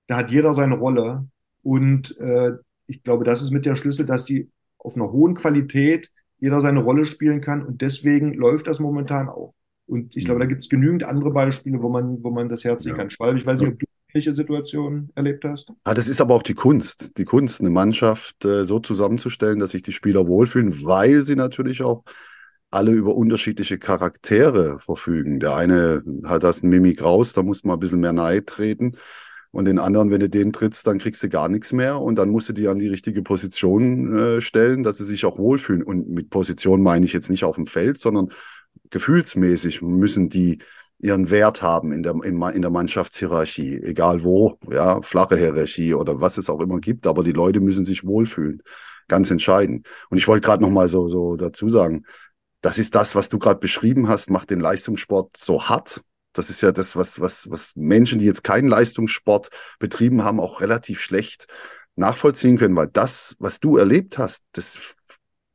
da 0.06 0.18
hat 0.18 0.32
jeder 0.32 0.54
seine 0.54 0.76
Rolle. 0.76 1.28
Und 1.64 2.18
äh, 2.20 2.52
ich 2.86 3.04
glaube, 3.04 3.26
das 3.26 3.42
ist 3.42 3.52
mit 3.52 3.66
der 3.66 3.76
Schlüssel, 3.76 4.06
dass 4.06 4.24
die 4.24 4.50
auf 4.78 4.96
einer 4.96 5.12
hohen 5.12 5.36
Qualität 5.36 6.10
jeder 6.40 6.62
seine 6.62 6.82
Rolle 6.82 7.08
spielen 7.08 7.42
kann. 7.42 7.66
Und 7.66 7.82
deswegen 7.82 8.34
läuft 8.34 8.68
das 8.68 8.80
momentan 8.80 9.28
auch. 9.28 9.56
Und 9.88 10.16
ich 10.16 10.26
glaube, 10.26 10.40
da 10.40 10.46
mhm. 10.46 10.50
gibt 10.50 10.64
es 10.64 10.70
genügend 10.70 11.04
andere 11.04 11.32
Beispiele, 11.32 11.82
wo 11.82 11.90
man, 11.90 12.24
wo 12.24 12.30
man 12.30 12.48
das 12.48 12.64
Herz 12.64 12.86
ja. 12.86 12.94
kann. 12.94 13.10
Schwalbe, 13.10 13.40
ich 13.40 13.46
weiß 13.46 13.62
nicht, 13.62 13.74
ob 13.74 13.80
du 13.80 13.86
ähnliche 14.18 14.34
Situationen 14.34 15.12
erlebt 15.16 15.46
hast. 15.46 15.70
Ja, 15.86 15.94
das 15.94 16.08
ist 16.08 16.22
aber 16.22 16.36
auch 16.36 16.44
die 16.44 16.56
Kunst. 16.56 17.18
Die 17.18 17.26
Kunst, 17.26 17.62
eine 17.62 17.70
Mannschaft 17.70 18.44
äh, 18.46 18.66
so 18.66 18.80
zusammenzustellen, 18.80 19.60
dass 19.60 19.72
sich 19.72 19.84
die 19.84 19.92
Spieler 19.92 20.28
wohlfühlen, 20.28 20.84
weil 20.86 21.22
sie 21.22 21.36
natürlich 21.36 21.84
auch 21.84 22.04
alle 22.72 22.92
über 22.92 23.16
unterschiedliche 23.16 23.78
Charaktere 23.78 24.80
verfügen. 24.80 25.40
Der 25.40 25.56
eine 25.56 26.04
hat 26.26 26.44
das 26.44 26.64
ein 26.64 26.70
Mimik 26.70 27.04
raus, 27.04 27.34
da 27.34 27.44
muss 27.44 27.64
man 27.64 27.78
ein 27.78 27.80
bisschen 27.80 28.00
mehr 28.00 28.14
Neid 28.14 28.48
treten. 28.48 28.94
Und 29.52 29.66
den 29.66 29.80
anderen, 29.80 30.12
wenn 30.12 30.20
du 30.20 30.30
den 30.30 30.52
trittst, 30.52 30.86
dann 30.86 30.98
kriegst 30.98 31.24
du 31.24 31.30
gar 31.30 31.48
nichts 31.48 31.72
mehr. 31.72 32.02
Und 32.02 32.16
dann 32.18 32.30
musst 32.30 32.50
du 32.50 32.54
die 32.54 32.68
an 32.68 32.80
die 32.80 32.90
richtige 32.90 33.22
Position 33.22 34.18
äh, 34.18 34.42
stellen, 34.42 34.84
dass 34.84 34.98
sie 34.98 35.06
sich 35.06 35.26
auch 35.26 35.38
wohlfühlen. 35.38 35.84
Und 35.84 36.10
mit 36.10 36.30
Position 36.30 36.82
meine 36.82 37.06
ich 37.06 37.14
jetzt 37.14 37.30
nicht 37.30 37.44
auf 37.44 37.56
dem 37.56 37.68
Feld, 37.68 37.98
sondern 37.98 38.30
gefühlsmäßig 38.90 39.82
müssen 39.82 40.30
die 40.30 40.60
ihren 41.00 41.30
Wert 41.30 41.62
haben 41.62 41.92
in 41.92 42.04
der, 42.04 42.16
in, 42.24 42.62
der 42.62 42.72
Mannschaftshierarchie, 42.72 43.82
egal 43.84 44.24
wo, 44.24 44.58
ja, 44.72 45.02
flache 45.02 45.38
Hierarchie 45.38 45.94
oder 45.94 46.22
was 46.22 46.38
es 46.38 46.50
auch 46.50 46.60
immer 46.60 46.80
gibt, 46.80 47.06
aber 47.06 47.24
die 47.24 47.32
Leute 47.32 47.60
müssen 47.60 47.86
sich 47.86 48.06
wohlfühlen. 48.06 48.64
Ganz 49.08 49.32
entscheidend. 49.32 49.88
Und 50.10 50.18
ich 50.18 50.28
wollte 50.28 50.46
gerade 50.46 50.64
noch 50.64 50.70
mal 50.70 50.90
so, 50.90 51.08
so 51.08 51.36
dazu 51.36 51.70
sagen, 51.70 52.04
das 52.62 52.78
ist 52.78 52.96
das, 52.96 53.16
was 53.16 53.30
du 53.30 53.40
gerade 53.40 53.60
beschrieben 53.60 54.10
hast, 54.10 54.30
macht 54.30 54.50
den 54.50 54.60
Leistungssport 54.60 55.38
so 55.38 55.70
hart. 55.70 56.02
Das 56.34 56.50
ist 56.50 56.62
ja 56.62 56.72
das, 56.72 56.96
was, 56.96 57.20
was, 57.20 57.50
was 57.50 57.76
Menschen, 57.76 58.20
die 58.20 58.26
jetzt 58.26 58.44
keinen 58.44 58.68
Leistungssport 58.68 59.50
betrieben 59.80 60.24
haben, 60.24 60.40
auch 60.40 60.62
relativ 60.62 61.00
schlecht 61.00 61.48
nachvollziehen 61.96 62.58
können, 62.58 62.76
weil 62.76 62.88
das, 62.88 63.36
was 63.40 63.60
du 63.60 63.78
erlebt 63.78 64.18
hast, 64.18 64.44
das 64.52 64.96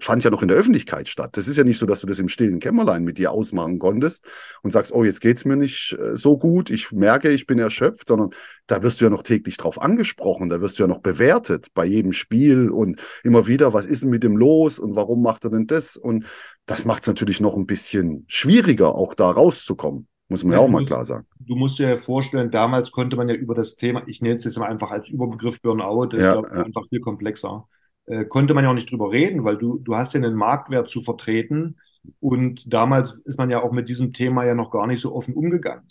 fand 0.05 0.25
ja 0.25 0.31
noch 0.31 0.43
in 0.43 0.49
der 0.49 0.57
Öffentlichkeit 0.57 1.09
statt. 1.09 1.37
Das 1.37 1.49
ist 1.49 1.57
ja 1.57 1.65
nicht 1.65 1.79
so, 1.79 1.87
dass 1.87 2.01
du 2.01 2.07
das 2.07 2.19
im 2.19 2.29
stillen 2.29 2.59
Kämmerlein 2.59 3.05
mit 3.05 3.19
dir 3.19 3.33
ausmachen 3.33 3.79
konntest 3.79 4.25
und 4.63 4.73
sagst, 4.73 4.93
oh, 4.93 5.05
jetzt 5.05 5.21
geht's 5.21 5.45
mir 5.45 5.57
nicht 5.57 5.97
äh, 5.99 6.17
so 6.17 6.39
gut, 6.39 6.71
ich 6.71 6.93
merke, 6.93 7.31
ich 7.31 7.47
bin 7.47 7.59
erschöpft, 7.59 8.09
sondern 8.09 8.31
da 8.67 8.83
wirst 8.83 9.01
du 9.01 9.05
ja 9.05 9.11
noch 9.11 9.23
täglich 9.23 9.57
drauf 9.57 9.81
angesprochen, 9.81 10.49
da 10.49 10.61
wirst 10.61 10.79
du 10.79 10.83
ja 10.83 10.87
noch 10.87 11.01
bewertet 11.01 11.69
bei 11.75 11.85
jedem 11.85 12.13
Spiel 12.13 12.71
und 12.71 13.01
immer 13.23 13.47
wieder, 13.47 13.73
was 13.73 13.87
ist 13.87 14.03
denn 14.03 14.11
mit 14.11 14.23
dem 14.23 14.37
los 14.37 14.79
und 14.79 14.97
warum 14.97 15.23
macht 15.23 15.45
er 15.45 15.51
denn 15.51 15.67
das? 15.67 15.97
Und 15.97 16.27
das 16.67 16.85
macht 16.85 17.03
es 17.03 17.09
natürlich 17.09 17.41
noch 17.41 17.57
ein 17.57 17.67
bisschen 17.67 18.25
schwieriger, 18.29 18.95
auch 18.95 19.15
da 19.15 19.31
rauszukommen. 19.31 20.09
Muss 20.29 20.45
man 20.45 20.53
ja, 20.53 20.59
ja 20.59 20.65
auch 20.65 20.69
mal 20.69 20.79
musst, 20.79 20.91
klar 20.91 21.05
sagen. 21.05 21.27
Du 21.41 21.57
musst 21.57 21.79
dir 21.79 21.91
ja 21.91 21.97
vorstellen, 21.97 22.51
damals 22.51 22.91
konnte 22.91 23.17
man 23.17 23.29
ja 23.29 23.35
über 23.35 23.55
das 23.55 23.77
Thema, 23.77 24.03
ich 24.07 24.23
nenne 24.23 24.37
es 24.37 24.45
jetzt 24.45 24.59
mal 24.59 24.69
einfach 24.69 24.91
als 24.91 25.11
Überbegriff 25.11 25.61
Burnout, 25.61 26.07
das 26.07 26.21
ja, 26.21 26.41
ist 26.41 26.51
ja. 26.51 26.63
einfach 26.63 26.89
viel 26.89 27.01
komplexer 27.01 27.67
äh, 28.07 28.25
konnte 28.25 28.55
man 28.55 28.65
ja 28.65 28.71
auch 28.71 28.75
nicht 28.75 28.91
drüber 28.91 29.11
reden, 29.11 29.45
weil 29.45 29.57
du, 29.57 29.79
du 29.79 29.97
hast 29.97 30.15
ja 30.15 30.21
einen 30.21 30.35
Marktwert 30.35 30.89
zu 30.89 31.03
vertreten. 31.03 31.77
Und 32.21 32.73
damals 32.73 33.13
ist 33.25 33.39
man 33.39 33.51
ja 33.51 33.63
auch 33.63 33.73
mit 33.73 33.89
diesem 33.89 34.13
Thema 34.13 34.45
ja 34.45 34.55
noch 34.55 34.71
gar 34.71 34.87
nicht 34.87 35.01
so 35.01 35.15
offen 35.15 35.35
umgegangen. 35.35 35.89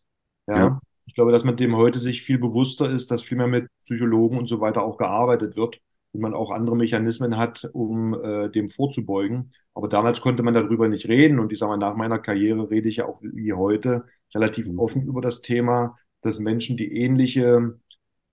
Ja. 0.47 0.55
ja. 0.55 0.80
Ich 1.05 1.16
glaube, 1.16 1.32
dass 1.32 1.43
man 1.43 1.57
dem 1.57 1.76
heute 1.76 1.99
sich 1.99 2.22
viel 2.22 2.38
bewusster 2.38 2.89
ist, 2.89 3.12
dass 3.12 3.24
viel 3.24 3.38
mehr 3.38 3.47
mit 3.47 3.68
Psychologen 3.82 4.38
und 4.38 4.45
so 4.45 4.62
weiter 4.62 4.84
auch 4.84 4.97
gearbeitet 4.97 5.55
wird 5.55 5.80
und 6.12 6.22
man 6.22 6.34
auch 6.34 6.51
andere 6.51 6.76
Mechanismen 6.76 7.38
hat, 7.38 7.70
um 7.74 8.14
äh, 8.14 8.49
dem 8.49 8.70
vorzubeugen. 8.70 9.53
Aber 9.74 9.88
damals 9.88 10.22
konnte 10.22 10.43
man 10.43 10.53
darüber 10.53 10.88
nicht 10.88 11.07
reden. 11.07 11.39
Und 11.39 11.51
ich 11.51 11.59
sage 11.59 11.72
mal, 11.72 11.78
nach 11.78 11.95
meiner 11.95 12.20
Karriere 12.20 12.70
rede 12.70 12.89
ich 12.89 12.97
ja 12.97 13.05
auch 13.05 13.22
wie 13.22 13.53
heute 13.53 14.05
relativ 14.36 14.70
mhm. 14.70 14.80
offen 14.80 15.03
über 15.03 15.22
das 15.22 15.41
Thema, 15.41 15.97
dass 16.22 16.39
Menschen, 16.39 16.78
die 16.78 16.95
ähnliche 16.95 17.80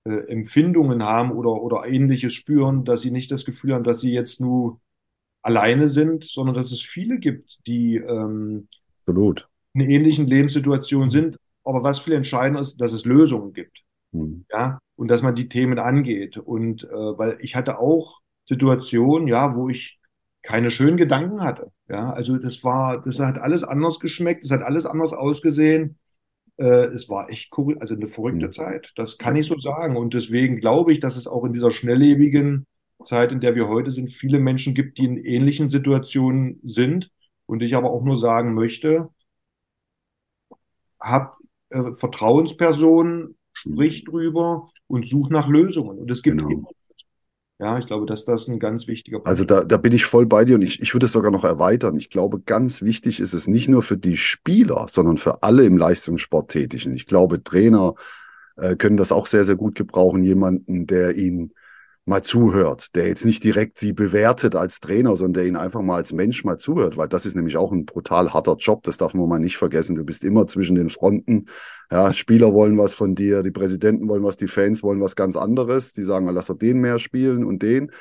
äh, 0.08 0.30
Empfindungen 0.30 1.02
haben 1.02 1.32
oder, 1.32 1.62
oder 1.62 1.86
ähnliches 1.86 2.32
spüren, 2.34 2.84
dass 2.84 3.02
sie 3.02 3.10
nicht 3.10 3.30
das 3.30 3.44
Gefühl 3.44 3.74
haben, 3.74 3.84
dass 3.84 4.00
sie 4.00 4.12
jetzt 4.12 4.40
nur 4.40 4.80
alleine 5.42 5.88
sind, 5.88 6.24
sondern 6.24 6.54
dass 6.54 6.72
es 6.72 6.82
viele 6.82 7.18
gibt, 7.18 7.66
die 7.66 7.96
ähm, 7.96 8.68
Absolut. 8.98 9.48
in 9.74 9.82
ähnlichen 9.82 10.26
Lebenssituationen 10.26 11.10
sind. 11.10 11.38
Aber 11.64 11.82
was 11.82 11.98
viel 11.98 12.14
entscheidender 12.14 12.60
ist, 12.60 12.80
dass 12.80 12.92
es 12.92 13.04
Lösungen 13.04 13.52
gibt. 13.52 13.82
Mhm. 14.12 14.44
Ja, 14.50 14.78
und 14.96 15.08
dass 15.08 15.22
man 15.22 15.34
die 15.34 15.48
Themen 15.48 15.78
angeht. 15.78 16.38
Und 16.38 16.84
äh, 16.84 16.88
weil 16.88 17.38
ich 17.40 17.54
hatte 17.54 17.78
auch 17.78 18.20
Situationen, 18.46 19.28
ja, 19.28 19.54
wo 19.54 19.68
ich 19.68 19.98
keine 20.42 20.70
schönen 20.70 20.96
Gedanken 20.96 21.42
hatte. 21.42 21.72
Ja, 21.88 22.10
also 22.10 22.38
das 22.38 22.64
war, 22.64 23.02
das 23.02 23.18
hat 23.20 23.38
alles 23.38 23.64
anders 23.64 24.00
geschmeckt, 24.00 24.44
es 24.44 24.50
hat 24.50 24.62
alles 24.62 24.86
anders 24.86 25.12
ausgesehen. 25.12 25.98
Äh, 26.58 26.86
es 26.86 27.08
war 27.08 27.30
echt 27.30 27.56
cool, 27.56 27.78
also 27.78 27.94
eine 27.94 28.08
verrückte 28.08 28.46
mhm. 28.46 28.52
Zeit. 28.52 28.92
Das 28.96 29.16
kann 29.16 29.36
ich 29.36 29.46
so 29.46 29.58
sagen. 29.58 29.96
Und 29.96 30.14
deswegen 30.14 30.58
glaube 30.58 30.92
ich, 30.92 31.00
dass 31.00 31.16
es 31.16 31.26
auch 31.26 31.44
in 31.44 31.52
dieser 31.52 31.70
schnelllebigen 31.70 32.66
Zeit, 33.04 33.32
in 33.32 33.40
der 33.40 33.54
wir 33.54 33.68
heute 33.68 33.90
sind, 33.90 34.12
viele 34.12 34.40
Menschen 34.40 34.74
gibt, 34.74 34.98
die 34.98 35.04
in 35.04 35.16
ähnlichen 35.24 35.68
Situationen 35.68 36.60
sind. 36.64 37.10
Und 37.46 37.62
ich 37.62 37.74
aber 37.74 37.90
auch 37.90 38.02
nur 38.02 38.18
sagen 38.18 38.52
möchte, 38.52 39.08
hab 41.00 41.38
äh, 41.70 41.94
Vertrauenspersonen, 41.94 43.36
sprich 43.52 44.04
mhm. 44.04 44.10
drüber 44.10 44.68
und 44.86 45.08
such 45.08 45.30
nach 45.30 45.48
Lösungen. 45.48 45.98
Und 45.98 46.10
es 46.10 46.22
gibt 46.22 46.38
genau. 46.38 46.50
immer 46.50 46.68
ja, 47.58 47.78
ich 47.78 47.86
glaube, 47.86 48.06
dass 48.06 48.24
das 48.24 48.46
ein 48.48 48.60
ganz 48.60 48.86
wichtiger 48.86 49.18
Punkt 49.18 49.28
ist. 49.28 49.30
Also 49.30 49.44
da, 49.44 49.64
da 49.64 49.76
bin 49.76 49.92
ich 49.92 50.04
voll 50.04 50.26
bei 50.26 50.44
dir 50.44 50.54
und 50.54 50.62
ich, 50.62 50.80
ich 50.80 50.94
würde 50.94 51.06
es 51.06 51.12
sogar 51.12 51.32
noch 51.32 51.44
erweitern. 51.44 51.96
Ich 51.96 52.08
glaube, 52.08 52.40
ganz 52.40 52.82
wichtig 52.82 53.18
ist 53.18 53.34
es 53.34 53.48
nicht 53.48 53.68
nur 53.68 53.82
für 53.82 53.96
die 53.96 54.16
Spieler, 54.16 54.86
sondern 54.90 55.18
für 55.18 55.42
alle 55.42 55.64
im 55.64 55.76
Leistungssport 55.76 56.50
Tätigen. 56.50 56.94
Ich 56.94 57.06
glaube, 57.06 57.42
Trainer 57.42 57.94
äh, 58.56 58.76
können 58.76 58.96
das 58.96 59.10
auch 59.10 59.26
sehr, 59.26 59.44
sehr 59.44 59.56
gut 59.56 59.74
gebrauchen. 59.74 60.22
Jemanden, 60.22 60.86
der 60.86 61.16
ihnen 61.16 61.52
mal 62.08 62.22
zuhört, 62.22 62.94
der 62.96 63.06
jetzt 63.06 63.24
nicht 63.24 63.44
direkt 63.44 63.78
sie 63.78 63.92
bewertet 63.92 64.56
als 64.56 64.80
Trainer, 64.80 65.14
sondern 65.16 65.34
der 65.34 65.46
ihnen 65.46 65.56
einfach 65.56 65.82
mal 65.82 65.96
als 65.96 66.12
Mensch 66.12 66.44
mal 66.44 66.58
zuhört, 66.58 66.96
weil 66.96 67.08
das 67.08 67.26
ist 67.26 67.36
nämlich 67.36 67.56
auch 67.56 67.70
ein 67.70 67.84
brutal 67.84 68.32
harter 68.32 68.56
Job, 68.56 68.82
das 68.82 68.96
darf 68.96 69.14
man 69.14 69.28
mal 69.28 69.38
nicht 69.38 69.56
vergessen. 69.56 69.96
Du 69.96 70.04
bist 70.04 70.24
immer 70.24 70.46
zwischen 70.46 70.74
den 70.74 70.88
Fronten. 70.88 71.46
Ja, 71.90 72.12
Spieler 72.12 72.54
wollen 72.54 72.78
was 72.78 72.94
von 72.94 73.14
dir, 73.14 73.42
die 73.42 73.50
Präsidenten 73.50 74.08
wollen 74.08 74.22
was, 74.22 74.36
die 74.36 74.48
Fans 74.48 74.82
wollen 74.82 75.00
was 75.00 75.16
ganz 75.16 75.36
anderes. 75.36 75.92
Die 75.92 76.02
sagen, 76.04 76.28
lass 76.28 76.46
doch 76.46 76.58
den 76.58 76.80
mehr 76.80 76.98
spielen 76.98 77.44
und 77.44 77.62
den. 77.62 77.92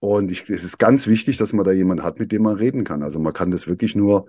Und 0.00 0.30
ich, 0.30 0.48
es 0.48 0.64
ist 0.64 0.78
ganz 0.78 1.06
wichtig, 1.06 1.38
dass 1.38 1.52
man 1.52 1.64
da 1.64 1.72
jemanden 1.72 2.04
hat, 2.04 2.20
mit 2.20 2.30
dem 2.32 2.42
man 2.42 2.56
reden 2.56 2.84
kann. 2.84 3.02
Also 3.02 3.18
man 3.18 3.32
kann 3.32 3.50
das 3.50 3.66
wirklich 3.66 3.96
nur 3.96 4.26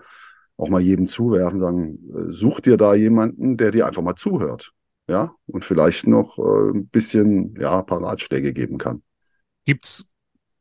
auch 0.57 0.69
mal 0.69 0.81
jedem 0.81 1.07
zuwerfen, 1.07 1.59
sagen, 1.59 1.99
äh, 2.13 2.31
such 2.31 2.59
dir 2.59 2.77
da 2.77 2.93
jemanden, 2.93 3.57
der 3.57 3.71
dir 3.71 3.85
einfach 3.85 4.01
mal 4.01 4.15
zuhört. 4.15 4.73
Ja, 5.07 5.33
und 5.47 5.65
vielleicht 5.65 6.05
noch 6.05 6.37
äh, 6.37 6.71
ein 6.71 6.87
bisschen, 6.87 7.55
ja, 7.59 7.79
ein 7.79 7.85
paar 7.85 8.01
Ratschläge 8.03 8.53
geben 8.53 8.77
kann. 8.77 9.01
Gibt's, 9.69 10.07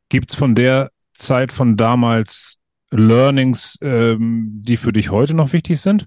gibt's 0.09 0.35
von 0.35 0.53
der 0.53 0.91
Zeit 1.15 1.51
von 1.51 1.77
damals 1.77 2.59
Learnings, 2.91 3.75
ähm, 3.81 4.61
die 4.63 4.77
für 4.77 4.93
dich 4.93 5.09
heute 5.09 5.33
noch 5.33 5.51
wichtig 5.51 5.81
sind? 5.81 6.05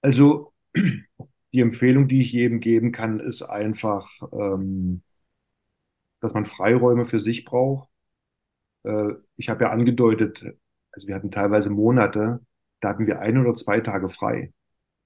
Also 0.00 0.54
die 1.52 1.60
Empfehlung, 1.60 2.08
die 2.08 2.22
ich 2.22 2.32
jedem 2.32 2.60
geben 2.60 2.92
kann, 2.92 3.20
ist 3.20 3.42
einfach, 3.42 4.08
ähm, 4.32 5.02
dass 6.20 6.32
man 6.32 6.46
Freiräume 6.46 7.04
für 7.04 7.20
sich 7.20 7.44
braucht. 7.44 7.90
Äh, 8.84 9.16
ich 9.36 9.50
habe 9.50 9.64
ja 9.64 9.72
angedeutet, 9.72 10.46
also 10.92 11.06
wir 11.08 11.14
hatten 11.14 11.30
teilweise 11.30 11.68
Monate, 11.68 12.40
da 12.80 12.88
hatten 12.88 13.06
wir 13.06 13.20
ein 13.20 13.36
oder 13.36 13.54
zwei 13.54 13.80
Tage 13.80 14.08
frei. 14.08 14.54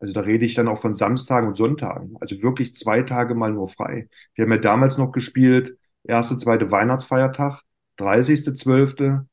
Also 0.01 0.15
da 0.15 0.21
rede 0.21 0.45
ich 0.47 0.55
dann 0.55 0.69
auch 0.69 0.79
von 0.79 0.95
Samstagen 0.95 1.49
und 1.49 1.57
Sonntagen. 1.57 2.17
Also 2.21 2.43
wirklich 2.43 2.75
zwei 2.75 3.03
Tage 3.03 3.35
mal 3.35 3.53
nur 3.53 3.69
frei. 3.69 4.09
Wir 4.35 4.45
haben 4.45 4.53
ja 4.53 4.59
damals 4.59 4.97
noch 4.99 5.13
gespielt, 5.13 5.77
erste, 6.05 6.39
zweite 6.39 6.71
Weihnachtsfeiertag, 6.71 7.63
30.12., 7.99 9.27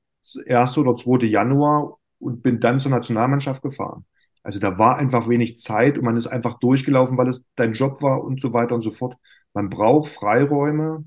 erste 0.45 0.81
oder 0.81 0.95
zweite 0.95 1.25
Januar 1.25 1.97
und 2.19 2.43
bin 2.43 2.59
dann 2.59 2.79
zur 2.79 2.91
Nationalmannschaft 2.91 3.61
gefahren. 3.61 4.05
Also 4.43 4.59
da 4.59 4.77
war 4.77 4.97
einfach 4.97 5.29
wenig 5.29 5.57
Zeit 5.57 5.97
und 5.97 6.03
man 6.03 6.17
ist 6.17 6.27
einfach 6.27 6.59
durchgelaufen, 6.59 7.17
weil 7.17 7.29
es 7.29 7.43
dein 7.55 7.73
Job 7.73 8.01
war 8.01 8.23
und 8.23 8.41
so 8.41 8.53
weiter 8.53 8.75
und 8.75 8.81
so 8.81 8.91
fort. 8.91 9.15
Man 9.53 9.69
braucht 9.69 10.09
Freiräume, 10.09 11.05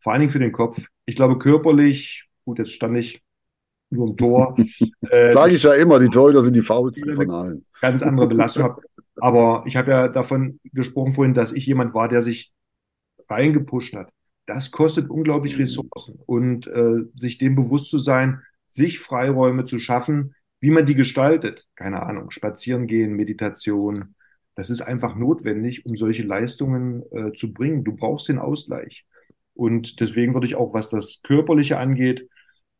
vor 0.00 0.12
allen 0.12 0.20
Dingen 0.20 0.32
für 0.32 0.38
den 0.38 0.52
Kopf. 0.52 0.86
Ich 1.06 1.16
glaube, 1.16 1.38
körperlich, 1.38 2.28
gut, 2.44 2.58
jetzt 2.58 2.72
stand 2.72 2.96
ich 2.96 3.22
nur 3.90 4.10
im 4.10 4.16
Tor. 4.16 4.56
Äh, 5.10 5.30
Sage 5.30 5.54
ich 5.54 5.62
ja 5.62 5.72
immer, 5.72 5.98
die 5.98 6.08
Torhüter 6.08 6.42
sind 6.42 6.54
die 6.54 6.62
faulsten 6.62 7.14
von 7.14 7.30
allen. 7.30 7.64
Ganz 7.80 8.02
andere 8.02 8.26
Belastung 8.26 8.64
habe. 8.64 8.82
Aber 9.20 9.64
ich 9.66 9.76
habe 9.76 9.90
ja 9.90 10.08
davon 10.08 10.60
gesprochen 10.64 11.12
vorhin, 11.12 11.34
dass 11.34 11.52
ich 11.52 11.66
jemand 11.66 11.94
war, 11.94 12.08
der 12.08 12.22
sich 12.22 12.52
reingepusht 13.28 13.94
hat. 13.94 14.10
Das 14.46 14.70
kostet 14.70 15.10
unglaublich 15.10 15.54
mhm. 15.54 15.60
Ressourcen. 15.60 16.20
Und 16.26 16.66
äh, 16.66 17.04
sich 17.14 17.38
dem 17.38 17.54
bewusst 17.54 17.90
zu 17.90 17.98
sein, 17.98 18.42
sich 18.66 18.98
Freiräume 18.98 19.64
zu 19.64 19.78
schaffen, 19.78 20.34
wie 20.60 20.70
man 20.70 20.86
die 20.86 20.94
gestaltet, 20.94 21.66
keine 21.76 22.02
Ahnung, 22.02 22.30
spazieren 22.30 22.86
gehen, 22.86 23.14
Meditation, 23.14 24.14
das 24.58 24.70
ist 24.70 24.82
einfach 24.82 25.14
notwendig, 25.14 25.86
um 25.86 25.96
solche 25.96 26.24
Leistungen 26.24 27.04
äh, 27.12 27.32
zu 27.32 27.52
bringen. 27.52 27.84
Du 27.84 27.94
brauchst 27.94 28.28
den 28.28 28.40
Ausgleich. 28.40 29.06
Und 29.54 30.00
deswegen 30.00 30.34
würde 30.34 30.48
ich 30.48 30.56
auch, 30.56 30.74
was 30.74 30.90
das 30.90 31.20
Körperliche 31.22 31.78
angeht, 31.78 32.28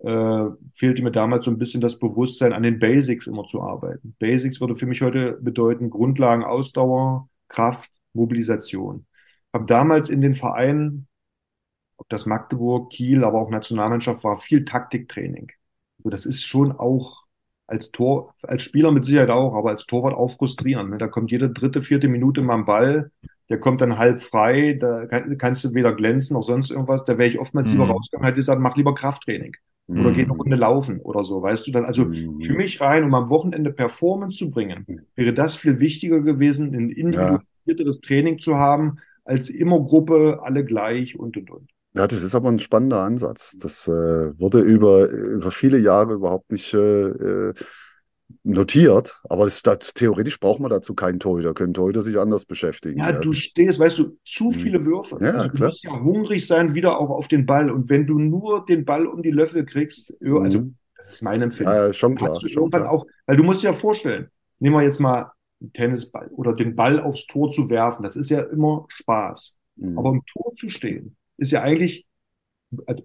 äh, 0.00 0.44
fehlte 0.74 1.02
mir 1.02 1.10
damals 1.10 1.44
so 1.44 1.50
ein 1.50 1.58
bisschen 1.58 1.80
das 1.80 1.98
Bewusstsein, 1.98 2.52
an 2.52 2.62
den 2.62 2.78
Basics 2.78 3.26
immer 3.26 3.44
zu 3.44 3.62
arbeiten. 3.62 4.14
Basics 4.18 4.60
würde 4.60 4.76
für 4.76 4.86
mich 4.86 5.02
heute 5.02 5.38
bedeuten 5.40 5.90
Grundlagen, 5.90 6.44
Ausdauer, 6.44 7.28
Kraft, 7.48 7.90
Mobilisation. 8.12 9.06
Habe 9.52 9.66
damals 9.66 10.08
in 10.08 10.20
den 10.20 10.34
Vereinen, 10.34 11.08
ob 11.96 12.08
das 12.08 12.26
Magdeburg, 12.26 12.90
Kiel, 12.90 13.24
aber 13.24 13.40
auch 13.40 13.50
Nationalmannschaft 13.50 14.22
war, 14.22 14.36
viel 14.36 14.64
Taktiktraining. 14.64 15.50
Also 15.98 16.10
das 16.10 16.26
ist 16.26 16.44
schon 16.44 16.72
auch 16.72 17.24
als 17.66 17.90
Tor, 17.90 18.34
als 18.42 18.62
Spieler 18.62 18.92
mit 18.92 19.04
Sicherheit 19.04 19.30
auch, 19.30 19.54
aber 19.54 19.70
als 19.70 19.84
Torwart 19.86 20.14
auch 20.14 20.28
frustrierend. 20.28 20.90
Ne? 20.90 20.98
Da 20.98 21.08
kommt 21.08 21.30
jede 21.30 21.50
dritte, 21.50 21.82
vierte 21.82 22.08
Minute 22.08 22.40
mal 22.40 22.54
ein 22.54 22.64
Ball, 22.66 23.10
der 23.48 23.58
kommt 23.58 23.80
dann 23.80 23.98
halb 23.98 24.22
frei, 24.22 24.78
da 24.80 25.06
kann, 25.06 25.36
kannst 25.38 25.64
du 25.64 25.74
weder 25.74 25.92
glänzen 25.92 26.34
noch 26.34 26.42
sonst 26.42 26.70
irgendwas. 26.70 27.04
Da 27.04 27.18
wäre 27.18 27.28
ich 27.28 27.38
oftmals 27.38 27.66
mhm. 27.66 27.72
lieber 27.74 27.88
rausgegangen, 27.88 28.26
hätte 28.26 28.36
gesagt, 28.36 28.60
mach 28.60 28.76
lieber 28.76 28.94
Krafttraining 28.94 29.56
mhm. 29.88 30.00
oder 30.00 30.12
geh 30.12 30.22
eine 30.22 30.32
Runde 30.32 30.56
laufen 30.56 31.00
oder 31.00 31.24
so, 31.24 31.42
weißt 31.42 31.66
du 31.66 31.72
dann. 31.72 31.84
Also 31.84 32.04
mhm. 32.04 32.40
für 32.40 32.54
mich 32.54 32.80
rein, 32.80 33.04
um 33.04 33.14
am 33.14 33.28
Wochenende 33.28 33.72
Performance 33.72 34.38
zu 34.38 34.50
bringen, 34.50 34.84
mhm. 34.86 35.00
wäre 35.16 35.34
das 35.34 35.56
viel 35.56 35.80
wichtiger 35.80 36.20
gewesen, 36.20 36.74
ein 36.74 36.90
individualisierteres 36.90 38.00
ja. 38.02 38.06
Training 38.06 38.38
zu 38.38 38.56
haben, 38.56 38.98
als 39.24 39.50
immer 39.50 39.80
Gruppe, 39.80 40.40
alle 40.42 40.64
gleich 40.64 41.18
und 41.18 41.36
und 41.36 41.50
und. 41.50 41.70
Ja, 41.94 42.06
das 42.06 42.22
ist 42.22 42.34
aber 42.34 42.48
ein 42.48 42.58
spannender 42.58 43.00
Ansatz. 43.00 43.56
Das 43.58 43.88
äh, 43.88 44.38
wurde 44.38 44.60
über, 44.60 45.08
über 45.08 45.50
viele 45.50 45.78
Jahre 45.78 46.14
überhaupt 46.14 46.52
nicht 46.52 46.72
äh, 46.74 47.08
äh 47.08 47.54
notiert, 48.44 49.20
aber 49.28 49.44
das, 49.44 49.62
das, 49.62 49.92
theoretisch 49.94 50.38
braucht 50.40 50.60
man 50.60 50.70
dazu 50.70 50.94
keinen 50.94 51.20
Torhüter, 51.20 51.54
können 51.54 51.74
Torhüter 51.74 52.02
sich 52.02 52.18
anders 52.18 52.44
beschäftigen. 52.44 53.00
Ja, 53.00 53.10
ja. 53.10 53.20
du 53.20 53.32
stehst, 53.32 53.78
weißt 53.78 53.98
du, 53.98 54.18
zu 54.24 54.46
mhm. 54.46 54.52
viele 54.52 54.84
Würfe. 54.84 55.18
Ja, 55.20 55.32
also 55.32 55.48
du 55.48 55.54
klar. 55.54 55.68
musst 55.68 55.84
ja 55.84 56.00
hungrig 56.00 56.46
sein, 56.46 56.74
wieder 56.74 56.98
auch 56.98 57.10
auf 57.10 57.28
den 57.28 57.46
Ball. 57.46 57.70
Und 57.70 57.88
wenn 57.88 58.06
du 58.06 58.18
nur 58.18 58.64
den 58.66 58.84
Ball 58.84 59.06
um 59.06 59.22
die 59.22 59.30
Löffel 59.30 59.64
kriegst, 59.64 60.14
also 60.20 60.60
mhm. 60.60 60.76
das 60.96 61.14
ist 61.14 61.22
mein 61.22 61.42
Empfinden. 61.42 61.72
Ja, 61.72 61.92
schon 61.92 62.16
klar. 62.16 62.30
Hast 62.30 62.42
du 62.42 62.48
schon 62.48 62.64
irgendwann 62.64 62.82
klar. 62.82 62.92
auch, 62.92 63.06
weil 63.26 63.36
du 63.36 63.42
musst 63.42 63.62
dir 63.62 63.68
ja 63.68 63.72
vorstellen, 63.72 64.28
nehmen 64.58 64.76
wir 64.76 64.82
jetzt 64.82 65.00
mal 65.00 65.32
einen 65.60 65.72
Tennisball 65.72 66.28
oder 66.28 66.52
den 66.52 66.76
Ball 66.76 67.00
aufs 67.00 67.26
Tor 67.26 67.50
zu 67.50 67.68
werfen, 67.68 68.02
das 68.02 68.16
ist 68.16 68.30
ja 68.30 68.40
immer 68.40 68.86
Spaß. 68.88 69.58
Mhm. 69.76 69.98
Aber 69.98 70.10
im 70.10 70.22
Tor 70.26 70.52
zu 70.54 70.68
stehen, 70.68 71.16
ist 71.36 71.52
ja 71.52 71.62
eigentlich 71.62 72.06
also, 72.86 73.04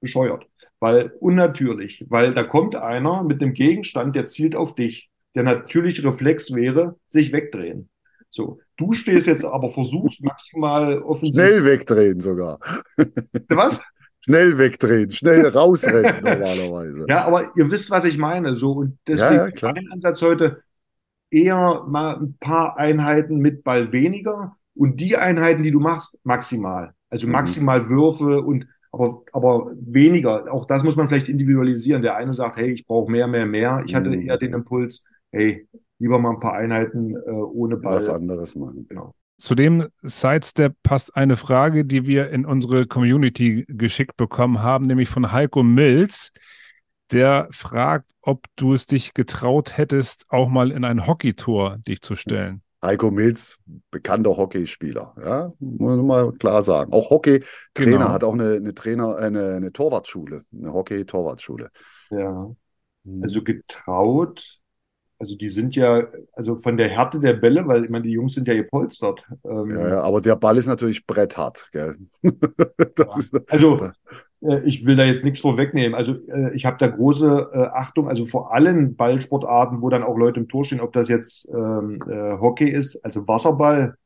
bescheuert, 0.00 0.46
weil 0.80 1.12
unnatürlich, 1.20 2.04
weil 2.08 2.34
da 2.34 2.44
kommt 2.44 2.76
einer 2.76 3.22
mit 3.22 3.42
einem 3.42 3.54
Gegenstand, 3.54 4.14
der 4.16 4.26
zielt 4.26 4.56
auf 4.56 4.74
dich. 4.74 5.10
Der 5.34 5.42
natürliche 5.42 6.02
Reflex 6.04 6.54
wäre, 6.54 6.96
sich 7.06 7.32
wegdrehen. 7.32 7.88
So, 8.30 8.58
du 8.76 8.92
stehst 8.92 9.26
jetzt 9.26 9.44
aber, 9.44 9.70
versuchst 9.70 10.24
maximal 10.24 11.02
offensiv. 11.02 11.34
Schnell 11.34 11.64
wegdrehen 11.64 12.20
sogar. 12.20 12.58
Was? 13.48 13.82
Schnell 14.20 14.58
wegdrehen, 14.58 15.10
schnell 15.10 15.46
rausrennen 15.46 16.16
normalerweise. 16.22 17.06
Ja, 17.08 17.24
aber 17.26 17.52
ihr 17.56 17.70
wisst, 17.70 17.90
was 17.90 18.04
ich 18.04 18.18
meine. 18.18 18.56
So, 18.56 18.72
und 18.72 18.98
deswegen 19.06 19.34
ja, 19.34 19.48
ja, 19.48 19.72
mein 19.72 19.92
Ansatz 19.92 20.20
heute 20.20 20.62
eher 21.30 21.84
mal 21.86 22.16
ein 22.16 22.36
paar 22.38 22.76
Einheiten 22.76 23.38
mit 23.38 23.62
Ball 23.62 23.92
weniger 23.92 24.56
und 24.74 25.00
die 25.00 25.16
Einheiten, 25.16 25.62
die 25.62 25.70
du 25.70 25.80
machst, 25.80 26.18
maximal. 26.24 26.92
Also 27.08 27.26
mhm. 27.26 27.34
maximal 27.34 27.82
mhm. 27.82 27.88
Würfe 27.88 28.40
und 28.42 28.66
aber, 28.98 29.22
aber 29.32 29.72
weniger. 29.78 30.52
Auch 30.52 30.66
das 30.66 30.82
muss 30.82 30.96
man 30.96 31.08
vielleicht 31.08 31.28
individualisieren. 31.28 32.02
Der 32.02 32.16
eine 32.16 32.34
sagt, 32.34 32.56
hey, 32.56 32.70
ich 32.70 32.86
brauche 32.86 33.10
mehr, 33.10 33.26
mehr, 33.26 33.46
mehr. 33.46 33.82
Ich 33.86 33.94
hatte 33.94 34.10
mhm. 34.10 34.22
eher 34.22 34.38
den 34.38 34.54
Impuls, 34.54 35.04
hey, 35.30 35.68
lieber 35.98 36.18
mal 36.18 36.30
ein 36.30 36.40
paar 36.40 36.54
Einheiten 36.54 37.14
äh, 37.14 37.30
ohne 37.30 37.76
Ball. 37.76 37.96
Was 37.96 38.08
anderes 38.08 38.56
machen. 38.56 38.86
Genau. 38.88 39.14
Zu 39.38 39.54
dem 39.54 39.88
Sidestep 40.02 40.74
passt 40.82 41.14
eine 41.14 41.36
Frage, 41.36 41.84
die 41.84 42.06
wir 42.06 42.30
in 42.30 42.46
unsere 42.46 42.86
Community 42.86 43.66
geschickt 43.68 44.16
bekommen 44.16 44.62
haben, 44.62 44.86
nämlich 44.86 45.10
von 45.10 45.30
Heiko 45.30 45.62
Mills. 45.62 46.32
Der 47.12 47.46
fragt, 47.50 48.10
ob 48.22 48.46
du 48.56 48.72
es 48.72 48.86
dich 48.86 49.14
getraut 49.14 49.76
hättest, 49.76 50.24
auch 50.30 50.48
mal 50.48 50.72
in 50.72 50.84
ein 50.84 51.06
Hockeytor 51.06 51.78
dich 51.86 52.00
zu 52.00 52.16
stellen. 52.16 52.62
Heiko 52.82 53.10
Milz, 53.10 53.58
bekannter 53.90 54.36
Hockeyspieler, 54.36 55.14
ja, 55.22 55.52
muss 55.58 55.96
man 55.96 56.06
mal 56.06 56.32
klar 56.32 56.62
sagen. 56.62 56.92
Auch 56.92 57.10
Hockey-Trainer 57.10 57.98
genau. 57.98 58.08
hat 58.08 58.22
auch 58.22 58.34
eine, 58.34 58.54
eine 58.54 58.74
Trainer, 58.74 59.16
eine, 59.16 59.54
eine 59.54 59.72
Torwartschule, 59.72 60.44
eine 60.52 60.72
Hockey-Torwartschule. 60.72 61.70
Ja. 62.10 62.54
Also 63.22 63.42
getraut, 63.42 64.60
also 65.18 65.34
die 65.34 65.48
sind 65.48 65.74
ja, 65.76 66.06
also 66.32 66.56
von 66.56 66.76
der 66.76 66.88
Härte 66.88 67.20
der 67.20 67.32
Bälle, 67.34 67.66
weil 67.66 67.84
ich 67.84 67.90
meine, 67.90 68.04
die 68.04 68.10
Jungs 68.10 68.34
sind 68.34 68.46
ja 68.48 68.54
gepolstert. 68.54 69.24
Ähm, 69.44 69.70
ja, 69.70 69.88
ja, 69.88 70.00
aber 70.02 70.20
der 70.20 70.36
Ball 70.36 70.58
ist 70.58 70.66
natürlich 70.66 71.06
bretthart, 71.06 71.70
gell? 71.72 71.96
ja. 72.22 73.16
ist, 73.16 73.50
also 73.50 73.90
ich 74.64 74.84
will 74.84 74.96
da 74.96 75.04
jetzt 75.04 75.24
nichts 75.24 75.40
vorwegnehmen. 75.40 75.94
Also 75.94 76.14
äh, 76.28 76.54
ich 76.54 76.66
habe 76.66 76.76
da 76.78 76.86
große 76.88 77.50
äh, 77.52 77.58
Achtung, 77.72 78.08
also 78.08 78.26
vor 78.26 78.52
allen 78.52 78.94
Ballsportarten, 78.96 79.80
wo 79.80 79.88
dann 79.88 80.02
auch 80.02 80.16
Leute 80.16 80.40
im 80.40 80.48
Tor 80.48 80.64
stehen, 80.64 80.80
ob 80.80 80.92
das 80.92 81.08
jetzt 81.08 81.48
ähm, 81.48 81.98
äh, 82.08 82.38
Hockey 82.38 82.68
ist, 82.68 83.02
also 83.04 83.26
Wasserball, 83.26 83.96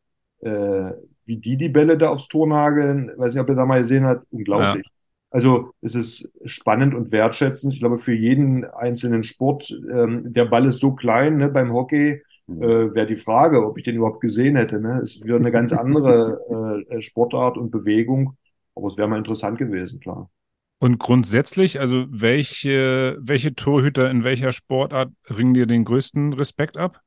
äh, 0.40 0.92
wie 1.24 1.36
die 1.36 1.56
die 1.56 1.68
Bälle 1.68 1.98
da 1.98 2.10
aufs 2.10 2.28
Tor 2.28 2.46
nageln, 2.46 3.10
weiß 3.16 3.34
nicht, 3.34 3.42
ob 3.42 3.48
ihr 3.48 3.54
da 3.54 3.66
mal 3.66 3.78
gesehen 3.78 4.04
habt, 4.04 4.26
unglaublich. 4.30 4.86
Ja. 4.86 4.92
Also 5.30 5.70
es 5.80 5.94
ist 5.94 6.30
spannend 6.44 6.94
und 6.94 7.12
wertschätzend. 7.12 7.72
Ich 7.72 7.80
glaube, 7.80 7.98
für 7.98 8.14
jeden 8.14 8.64
einzelnen 8.64 9.22
Sport, 9.22 9.70
ähm, 9.70 10.32
der 10.32 10.46
Ball 10.46 10.66
ist 10.66 10.80
so 10.80 10.94
klein, 10.94 11.36
ne, 11.36 11.48
beim 11.48 11.72
Hockey, 11.72 12.22
mhm. 12.48 12.62
äh, 12.62 12.94
wäre 12.94 13.06
die 13.06 13.16
Frage, 13.16 13.64
ob 13.64 13.78
ich 13.78 13.84
den 13.84 13.96
überhaupt 13.96 14.20
gesehen 14.20 14.56
hätte. 14.56 14.80
Ne? 14.80 15.00
Es 15.04 15.22
wäre 15.24 15.38
eine 15.38 15.52
ganz 15.52 15.72
andere 15.72 16.84
äh, 16.90 17.00
Sportart 17.00 17.58
und 17.58 17.70
Bewegung. 17.70 18.36
Aber 18.80 18.88
es 18.88 18.96
wäre 18.96 19.08
mal 19.08 19.18
interessant 19.18 19.58
gewesen, 19.58 20.00
klar. 20.00 20.30
Und 20.78 20.98
grundsätzlich, 20.98 21.78
also 21.80 22.06
welche, 22.08 23.18
welche 23.20 23.54
Torhüter 23.54 24.10
in 24.10 24.24
welcher 24.24 24.52
Sportart 24.52 25.12
ringen 25.28 25.52
dir 25.52 25.66
den 25.66 25.84
größten 25.84 26.32
Respekt 26.32 26.78
ab? 26.78 27.02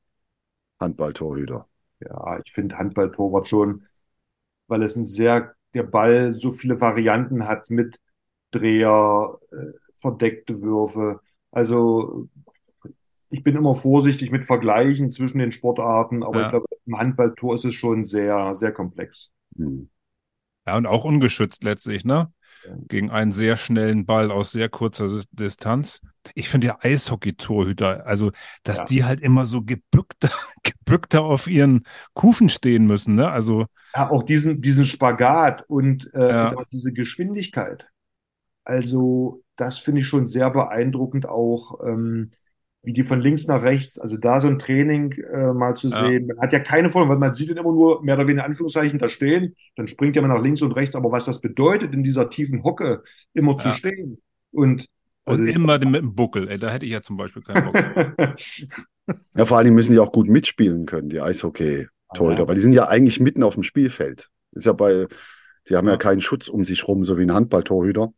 Handballtorhüter. 0.79 1.67
Ja, 1.99 2.39
ich 2.45 2.51
finde 2.51 2.77
Handballtorwart 2.77 3.47
schon, 3.47 3.87
weil 4.67 4.83
es 4.83 4.95
ein 4.95 5.07
sehr, 5.07 5.55
der 5.73 5.81
Ball 5.81 6.35
so 6.35 6.51
viele 6.51 6.79
Varianten 6.79 7.47
hat 7.47 7.71
mit 7.71 7.99
Dreher, 8.51 9.39
äh, 9.51 9.71
verdeckte 9.95 10.61
Würfe. 10.61 11.21
Also 11.49 12.29
ich 13.31 13.43
bin 13.43 13.55
immer 13.55 13.73
vorsichtig 13.73 14.29
mit 14.29 14.45
Vergleichen 14.45 15.09
zwischen 15.09 15.39
den 15.39 15.51
Sportarten, 15.51 16.21
aber 16.21 16.41
ja. 16.41 16.45
ich 16.45 16.49
glaube, 16.51 16.67
im 16.85 16.99
Handballtor 16.99 17.55
ist 17.55 17.65
es 17.65 17.73
schon 17.73 18.05
sehr, 18.05 18.53
sehr 18.53 18.71
komplex. 18.71 19.31
Hm. 19.55 19.89
Ja, 20.65 20.77
und 20.77 20.85
auch 20.85 21.03
ungeschützt 21.03 21.63
letztlich, 21.63 22.05
ne? 22.05 22.31
Gegen 22.87 23.11
einen 23.11 23.33
sehr 23.33 23.57
schnellen 23.57 24.05
Ball 24.05 24.31
aus 24.31 24.51
sehr 24.51 24.69
kurzer 24.69 25.09
Distanz. 25.31 25.99
Ich 26.33 26.47
finde 26.47 26.67
ja 26.67 26.77
Eishockey-Torhüter, 26.79 28.05
also, 28.05 28.31
dass 28.63 28.79
ja. 28.79 28.85
die 28.85 29.03
halt 29.03 29.19
immer 29.19 29.45
so 29.45 29.63
gebückter, 29.63 30.29
gebückter 30.63 31.23
auf 31.23 31.47
ihren 31.47 31.83
Kufen 32.13 32.47
stehen 32.47 32.85
müssen, 32.85 33.15
ne? 33.15 33.29
Also. 33.29 33.65
Ja, 33.93 34.09
auch 34.09 34.23
diesen, 34.23 34.61
diesen 34.61 34.85
Spagat 34.85 35.65
und 35.67 36.09
äh, 36.13 36.29
ja. 36.29 36.55
diese 36.71 36.93
Geschwindigkeit. 36.93 37.89
Also, 38.63 39.41
das 39.57 39.77
finde 39.77 40.01
ich 40.01 40.07
schon 40.07 40.27
sehr 40.27 40.49
beeindruckend 40.49 41.27
auch. 41.27 41.79
Ähm, 41.85 42.31
wie 42.83 42.93
die 42.93 43.03
von 43.03 43.21
links 43.21 43.47
nach 43.47 43.63
rechts, 43.63 43.97
also 43.97 44.17
da 44.17 44.41
so 44.41 44.47
ein 44.47 44.59
Training 44.59 45.13
äh, 45.13 45.53
mal 45.53 45.73
zu 45.75 45.87
ja. 45.87 46.05
sehen. 46.05 46.27
Man 46.27 46.39
hat 46.39 46.51
ja 46.51 46.59
keine 46.59 46.89
Vorstellung, 46.89 47.09
weil 47.09 47.27
man 47.27 47.33
sieht 47.33 47.49
ihn 47.49 47.57
immer 47.57 47.71
nur 47.71 48.03
mehr 48.03 48.15
oder 48.15 48.27
weniger 48.27 48.45
Anführungszeichen 48.45 48.99
da 48.99 49.07
stehen, 49.07 49.55
dann 49.77 49.87
springt 49.87 50.17
er 50.17 50.21
mal 50.21 50.27
nach 50.27 50.43
links 50.43 50.61
und 50.61 50.73
rechts, 50.73 50.95
aber 50.95 51.11
was 51.11 51.25
das 51.25 51.39
bedeutet, 51.39 51.93
in 51.93 52.03
dieser 52.03 52.29
tiefen 52.29 52.63
Hocke 52.63 53.03
immer 53.33 53.53
ja. 53.53 53.57
zu 53.59 53.71
stehen 53.71 54.21
und 54.51 54.87
und 55.25 55.39
also, 55.39 55.53
immer 55.53 55.79
mit 55.79 56.01
dem 56.01 56.15
Buckel, 56.15 56.49
ey, 56.49 56.59
da 56.59 56.69
hätte 56.69 56.85
ich 56.85 56.91
ja 56.91 57.01
zum 57.01 57.15
Beispiel 57.15 57.41
keinen 57.43 57.71
Bock. 57.71 57.75
ja, 59.37 59.45
vor 59.45 59.57
allem 59.57 59.73
müssen 59.73 59.93
die 59.93 59.99
auch 59.99 60.11
gut 60.11 60.27
mitspielen 60.27 60.85
können, 60.85 61.07
die 61.07 61.21
Eishockey-Torhüter, 61.21 62.41
ja. 62.41 62.47
weil 62.49 62.55
die 62.55 62.61
sind 62.61 62.73
ja 62.73 62.89
eigentlich 62.89 63.21
mitten 63.21 63.43
auf 63.43 63.53
dem 63.53 63.63
Spielfeld. 63.63 64.29
Ist 64.51 64.65
ja 64.65 64.73
bei, 64.73 65.07
die 65.69 65.77
haben 65.77 65.87
ja 65.87 65.95
keinen 65.95 66.19
Schutz 66.19 66.49
um 66.49 66.65
sich 66.65 66.85
rum, 66.89 67.05
so 67.05 67.17
wie 67.17 67.21
ein 67.21 67.33
Handballtorhüter. 67.33 68.11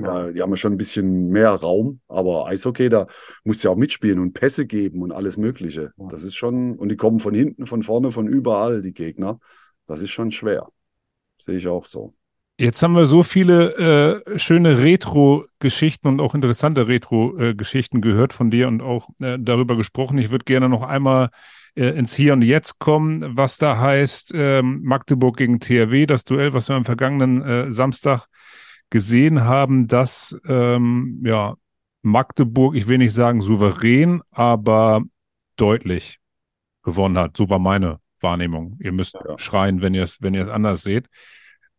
Genau. 0.00 0.30
die 0.30 0.42
haben 0.42 0.50
ja 0.50 0.56
schon 0.56 0.72
ein 0.72 0.78
bisschen 0.78 1.28
mehr 1.28 1.50
Raum, 1.50 2.00
aber 2.08 2.46
Eishockey, 2.46 2.88
da 2.88 3.06
musst 3.44 3.62
du 3.62 3.68
ja 3.68 3.72
auch 3.72 3.78
mitspielen 3.78 4.18
und 4.18 4.32
Pässe 4.32 4.66
geben 4.66 5.02
und 5.02 5.12
alles 5.12 5.36
Mögliche. 5.36 5.92
Ja. 5.96 6.08
Das 6.08 6.22
ist 6.22 6.34
schon, 6.34 6.76
und 6.76 6.88
die 6.88 6.96
kommen 6.96 7.20
von 7.20 7.34
hinten, 7.34 7.66
von 7.66 7.82
vorne, 7.82 8.10
von 8.10 8.26
überall, 8.26 8.82
die 8.82 8.92
Gegner. 8.92 9.38
Das 9.86 10.02
ist 10.02 10.10
schon 10.10 10.30
schwer. 10.30 10.68
sehe 11.38 11.56
ich 11.56 11.68
auch 11.68 11.86
so. 11.86 12.14
Jetzt 12.58 12.82
haben 12.82 12.94
wir 12.94 13.06
so 13.06 13.24
viele 13.24 14.22
äh, 14.26 14.38
schöne 14.38 14.78
Retro-Geschichten 14.78 16.06
und 16.06 16.20
auch 16.20 16.36
interessante 16.36 16.86
Retro-Geschichten 16.86 18.00
gehört 18.00 18.32
von 18.32 18.50
dir 18.50 18.68
und 18.68 18.80
auch 18.80 19.08
äh, 19.20 19.38
darüber 19.40 19.76
gesprochen. 19.76 20.18
Ich 20.18 20.30
würde 20.30 20.44
gerne 20.44 20.68
noch 20.68 20.82
einmal 20.82 21.30
äh, 21.74 21.88
ins 21.98 22.14
Hier 22.14 22.32
und 22.32 22.42
Jetzt 22.42 22.78
kommen, 22.78 23.36
was 23.36 23.58
da 23.58 23.78
heißt 23.78 24.32
ähm, 24.36 24.82
Magdeburg 24.84 25.36
gegen 25.36 25.58
THW, 25.58 26.06
das 26.06 26.24
Duell, 26.24 26.54
was 26.54 26.68
wir 26.68 26.76
am 26.76 26.84
vergangenen 26.84 27.42
äh, 27.42 27.72
Samstag 27.72 28.26
gesehen 28.90 29.44
haben, 29.44 29.86
dass 29.86 30.36
ähm, 30.46 31.22
ja, 31.24 31.54
Magdeburg, 32.02 32.74
ich 32.76 32.86
will 32.86 32.98
nicht 32.98 33.14
sagen 33.14 33.40
souverän, 33.40 34.22
aber 34.30 35.02
deutlich 35.56 36.18
gewonnen 36.82 37.18
hat. 37.18 37.36
So 37.36 37.48
war 37.48 37.58
meine 37.58 37.98
Wahrnehmung. 38.20 38.78
Ihr 38.80 38.92
müsst 38.92 39.14
ja. 39.14 39.38
schreien, 39.38 39.80
wenn 39.80 39.94
ihr 39.94 40.02
es 40.02 40.20
wenn 40.20 40.34
ihr 40.34 40.42
es 40.42 40.48
anders 40.48 40.82
seht. 40.82 41.06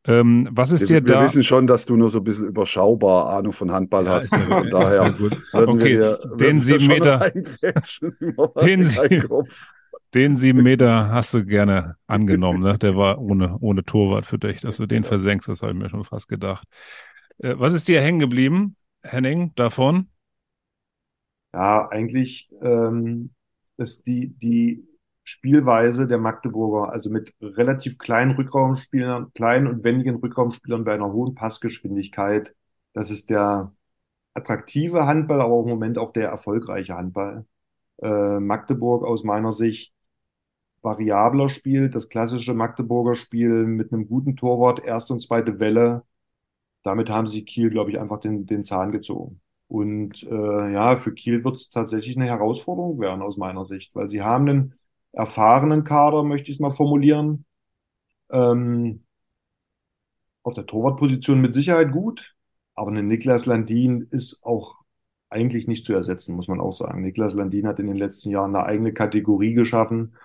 Ähm, 0.07 0.47
was 0.51 0.71
ist 0.71 0.81
wir, 0.89 1.01
dir 1.01 1.13
da? 1.13 1.19
Wir 1.19 1.25
wissen 1.25 1.43
schon, 1.43 1.65
dass 1.67 1.85
du 1.85 1.95
nur 1.95 2.09
so 2.09 2.19
ein 2.19 2.23
bisschen 2.23 2.45
überschaubar 2.45 3.29
Ahnung 3.29 3.53
von 3.53 3.71
Handball 3.71 4.07
hast. 4.07 4.31
Ja, 4.31 4.39
von 4.39 4.69
daher 4.69 5.15
okay, 5.53 5.97
wir, 5.97 6.19
den 6.37 6.61
sieben 6.61 6.87
Meter, 6.87 7.31
den, 8.65 8.83
sie, 8.83 9.23
den 10.13 10.35
sieben 10.35 10.63
Meter 10.63 11.09
hast 11.09 11.33
du 11.33 11.45
gerne 11.45 11.97
angenommen. 12.07 12.61
Ne? 12.61 12.77
Der 12.77 12.95
war 12.95 13.19
ohne, 13.19 13.57
ohne 13.59 13.83
Torwart 13.83 14.25
für 14.25 14.37
dich, 14.37 14.61
dass 14.61 14.77
du 14.77 14.85
den 14.85 15.03
versenkst. 15.03 15.49
Das 15.49 15.61
habe 15.61 15.73
ich 15.73 15.77
mir 15.77 15.89
schon 15.89 16.03
fast 16.03 16.27
gedacht. 16.27 16.67
Äh, 17.39 17.55
was 17.57 17.73
ist 17.73 17.87
dir 17.87 18.01
hängen 18.01 18.19
geblieben, 18.19 18.75
Henning, 19.03 19.53
davon? 19.55 20.09
Ja, 21.53 21.87
eigentlich 21.89 22.49
ähm, 22.61 23.33
ist 23.77 24.07
die, 24.07 24.29
die 24.37 24.87
Spielweise 25.23 26.07
der 26.07 26.19
Magdeburger, 26.19 26.91
also 26.91 27.09
mit 27.09 27.33
relativ 27.41 27.97
kleinen 27.97 28.31
Rückraumspielern, 28.31 29.33
kleinen 29.33 29.67
und 29.67 29.83
wendigen 29.83 30.17
Rückraumspielern 30.17 30.83
bei 30.83 30.93
einer 30.93 31.11
hohen 31.11 31.33
Passgeschwindigkeit. 31.33 32.53
Das 32.93 33.09
ist 33.09 33.31
der 33.31 33.73
attraktive 34.35 35.07
Handball, 35.07 35.41
aber 35.41 35.59
im 35.61 35.67
Moment 35.67 35.97
auch 35.97 36.13
der 36.13 36.29
erfolgreiche 36.29 36.95
Handball. 36.95 37.45
Äh, 38.01 38.39
Magdeburg 38.39 39.03
aus 39.03 39.23
meiner 39.23 39.51
Sicht 39.51 39.94
variabler 40.85 41.49
spielt, 41.49 41.95
das 41.95 42.07
klassische 42.07 42.53
Magdeburger 42.53 43.15
Spiel 43.15 43.65
mit 43.65 43.91
einem 43.91 44.07
guten 44.07 44.37
Torwart, 44.37 44.79
erste 44.85 45.13
und 45.13 45.21
zweite 45.21 45.59
Welle. 45.59 46.03
Damit 46.83 47.09
haben 47.09 47.27
sie 47.27 47.43
Kiel, 47.43 47.69
glaube 47.69 47.91
ich, 47.91 47.99
einfach 47.99 48.19
den, 48.21 48.45
den 48.45 48.63
Zahn 48.63 48.91
gezogen. 48.93 49.41
Und 49.67 50.23
äh, 50.23 50.73
ja, 50.73 50.95
für 50.97 51.13
Kiel 51.13 51.43
wird 51.43 51.55
es 51.57 51.69
tatsächlich 51.69 52.15
eine 52.15 52.27
Herausforderung 52.27 52.99
werden 52.99 53.21
aus 53.23 53.37
meiner 53.37 53.65
Sicht, 53.65 53.95
weil 53.95 54.07
sie 54.09 54.21
haben 54.21 54.47
einen 54.47 54.75
erfahrenen 55.11 55.83
Kader, 55.83 56.23
möchte 56.23 56.51
ich 56.51 56.57
es 56.57 56.61
mal 56.61 56.69
formulieren. 56.69 57.45
Ähm, 58.29 59.03
auf 60.43 60.53
der 60.53 60.67
Torwartposition 60.67 61.41
mit 61.41 61.55
Sicherheit 61.55 61.91
gut, 61.91 62.35
aber 62.75 62.91
ein 62.91 63.07
Niklas 63.07 63.47
Landin 63.47 64.07
ist 64.11 64.43
auch 64.43 64.75
eigentlich 65.29 65.67
nicht 65.67 65.85
zu 65.85 65.93
ersetzen, 65.93 66.35
muss 66.35 66.47
man 66.47 66.61
auch 66.61 66.73
sagen. 66.73 67.01
Niklas 67.01 67.33
Landin 67.33 67.65
hat 67.67 67.79
in 67.79 67.87
den 67.87 67.95
letzten 67.95 68.29
Jahren 68.29 68.55
eine 68.55 68.65
eigene 68.65 68.93
Kategorie 68.93 69.53
geschaffen 69.55 70.15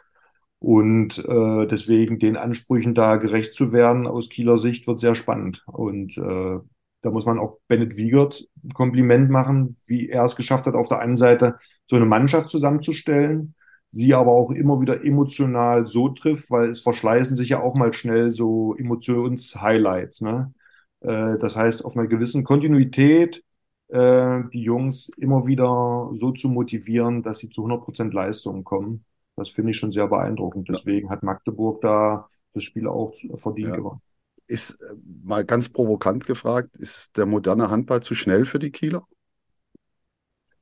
und 0.61 1.19
äh, 1.19 1.67
deswegen 1.67 2.19
den 2.19 2.37
Ansprüchen 2.37 2.95
da 2.95 3.17
gerecht 3.17 3.55
zu 3.55 3.73
werden 3.73 4.07
aus 4.07 4.29
Kieler 4.29 4.59
Sicht 4.59 4.87
wird 4.87 5.01
sehr 5.01 5.15
spannend. 5.15 5.65
Und 5.67 6.17
äh, 6.19 6.59
da 7.03 7.11
muss 7.11 7.25
man 7.25 7.39
auch 7.39 7.59
Bennett 7.67 7.97
Wiegert 7.97 8.47
ein 8.63 8.75
Kompliment 8.75 9.31
machen, 9.31 9.77
wie 9.87 10.11
er 10.11 10.25
es 10.25 10.37
geschafft 10.37 10.67
hat, 10.67 10.75
auf 10.75 10.89
der 10.89 11.01
einen 11.01 11.17
Seite 11.17 11.57
so 11.87 11.97
eine 11.97 12.05
Mannschaft 12.05 12.51
zusammenzustellen, 12.51 13.55
sie 13.91 14.13
aber 14.15 14.33
auch 14.33 14.51
immer 14.51 14.83
wieder 14.83 15.03
emotional 15.03 15.87
so 15.87 16.11
trifft, 16.11 16.51
weil 16.51 16.71
es 16.71 16.81
verschleißen 16.83 17.37
sich 17.37 17.49
ja 17.49 17.63
auch 17.63 17.75
mal 17.75 17.95
schnell 17.95 18.31
so 18.31 18.77
Emotionshighlights. 18.77 20.21
Ne? 20.21 20.53
Äh, 21.01 21.39
das 21.39 21.57
heißt, 21.57 21.87
auf 21.87 21.97
einer 21.97 22.07
gewissen 22.07 22.45
Kontinuität 22.45 23.43
äh, 23.89 24.41
die 24.53 24.63
Jungs 24.63 25.11
immer 25.17 25.47
wieder 25.47 26.11
so 26.15 26.33
zu 26.33 26.49
motivieren, 26.49 27.23
dass 27.23 27.39
sie 27.39 27.49
zu 27.49 27.63
100 27.63 27.83
Prozent 27.83 28.15
Leistung 28.15 28.63
kommen. 28.65 29.07
Das 29.41 29.49
finde 29.51 29.71
ich 29.71 29.79
schon 29.79 29.91
sehr 29.91 30.07
beeindruckend. 30.07 30.69
Deswegen 30.69 31.07
ja. 31.07 31.13
hat 31.13 31.23
Magdeburg 31.23 31.81
da 31.81 32.29
das 32.53 32.63
Spiel 32.63 32.87
auch 32.87 33.15
verdient 33.37 33.71
ja. 33.71 33.77
gewonnen. 33.77 34.03
Ist 34.47 34.83
äh, 34.83 34.95
mal 35.25 35.45
ganz 35.45 35.71
provokant 35.71 36.27
gefragt, 36.27 36.77
ist 36.77 37.17
der 37.17 37.25
moderne 37.25 37.71
Handball 37.71 38.03
zu 38.03 38.15
schnell 38.15 38.45
für 38.45 38.59
die 38.59 38.71
Kieler? 38.71 39.07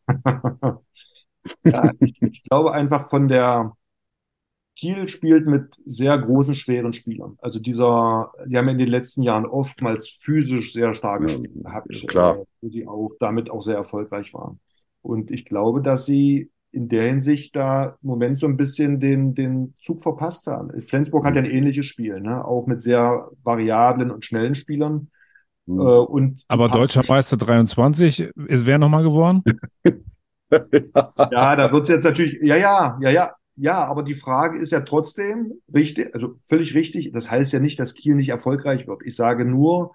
Ja, 1.64 1.92
ich, 2.00 2.20
ich 2.20 2.42
glaube 2.44 2.72
einfach 2.72 3.08
von 3.08 3.28
der 3.28 3.72
Kiel 4.76 5.08
spielt 5.08 5.46
mit 5.46 5.76
sehr 5.86 6.18
großen, 6.18 6.54
schweren 6.54 6.92
Spielern. 6.92 7.38
Also 7.40 7.58
dieser, 7.58 8.32
die 8.46 8.58
haben 8.58 8.68
in 8.68 8.78
den 8.78 8.88
letzten 8.88 9.22
Jahren 9.22 9.46
oftmals 9.46 10.08
physisch 10.08 10.72
sehr 10.72 10.94
starke 10.94 11.28
ja, 11.28 11.38
Spieler 11.38 11.62
gehabt, 11.62 12.08
klar. 12.08 12.36
Äh, 12.36 12.44
wo 12.60 12.68
sie 12.68 12.86
auch 12.86 13.10
damit 13.18 13.50
auch 13.50 13.62
sehr 13.62 13.76
erfolgreich 13.76 14.34
waren. 14.34 14.60
Und 15.00 15.30
ich 15.30 15.46
glaube, 15.46 15.80
dass 15.80 16.04
sie 16.04 16.50
in 16.78 16.88
der 16.88 17.08
Hinsicht 17.08 17.56
da 17.56 17.96
im 18.02 18.08
Moment 18.08 18.38
so 18.38 18.46
ein 18.46 18.56
bisschen 18.56 19.00
den, 19.00 19.34
den 19.34 19.74
Zug 19.80 20.00
verpasst 20.00 20.46
haben. 20.46 20.80
Flensburg 20.82 21.24
mhm. 21.24 21.26
hat 21.26 21.34
ja 21.34 21.42
ein 21.42 21.50
ähnliches 21.50 21.86
Spiel, 21.86 22.20
ne? 22.20 22.44
auch 22.44 22.66
mit 22.66 22.82
sehr 22.82 23.28
variablen 23.42 24.12
und 24.12 24.24
schnellen 24.24 24.54
Spielern. 24.54 25.10
Mhm. 25.66 25.80
Äh, 25.80 25.82
und 25.82 26.44
Aber 26.46 26.68
deutscher 26.68 27.02
Meister 27.06 27.36
23 27.36 28.30
ist 28.46 28.66
wer 28.66 28.78
nochmal 28.78 29.02
geworden? 29.02 29.42
ja, 29.84 31.56
da 31.56 31.72
wird 31.72 31.82
es 31.82 31.88
jetzt 31.88 32.04
natürlich, 32.04 32.38
ja, 32.42 32.56
ja, 32.56 32.96
ja, 33.00 33.10
ja, 33.10 33.32
ja, 33.56 33.84
aber 33.84 34.04
die 34.04 34.14
Frage 34.14 34.60
ist 34.60 34.70
ja 34.70 34.80
trotzdem 34.80 35.54
richtig, 35.74 36.14
also 36.14 36.36
völlig 36.48 36.74
richtig. 36.74 37.10
Das 37.12 37.28
heißt 37.28 37.52
ja 37.52 37.58
nicht, 37.58 37.80
dass 37.80 37.94
Kiel 37.94 38.14
nicht 38.14 38.28
erfolgreich 38.28 38.86
wird. 38.86 39.02
Ich 39.04 39.16
sage 39.16 39.44
nur, 39.44 39.94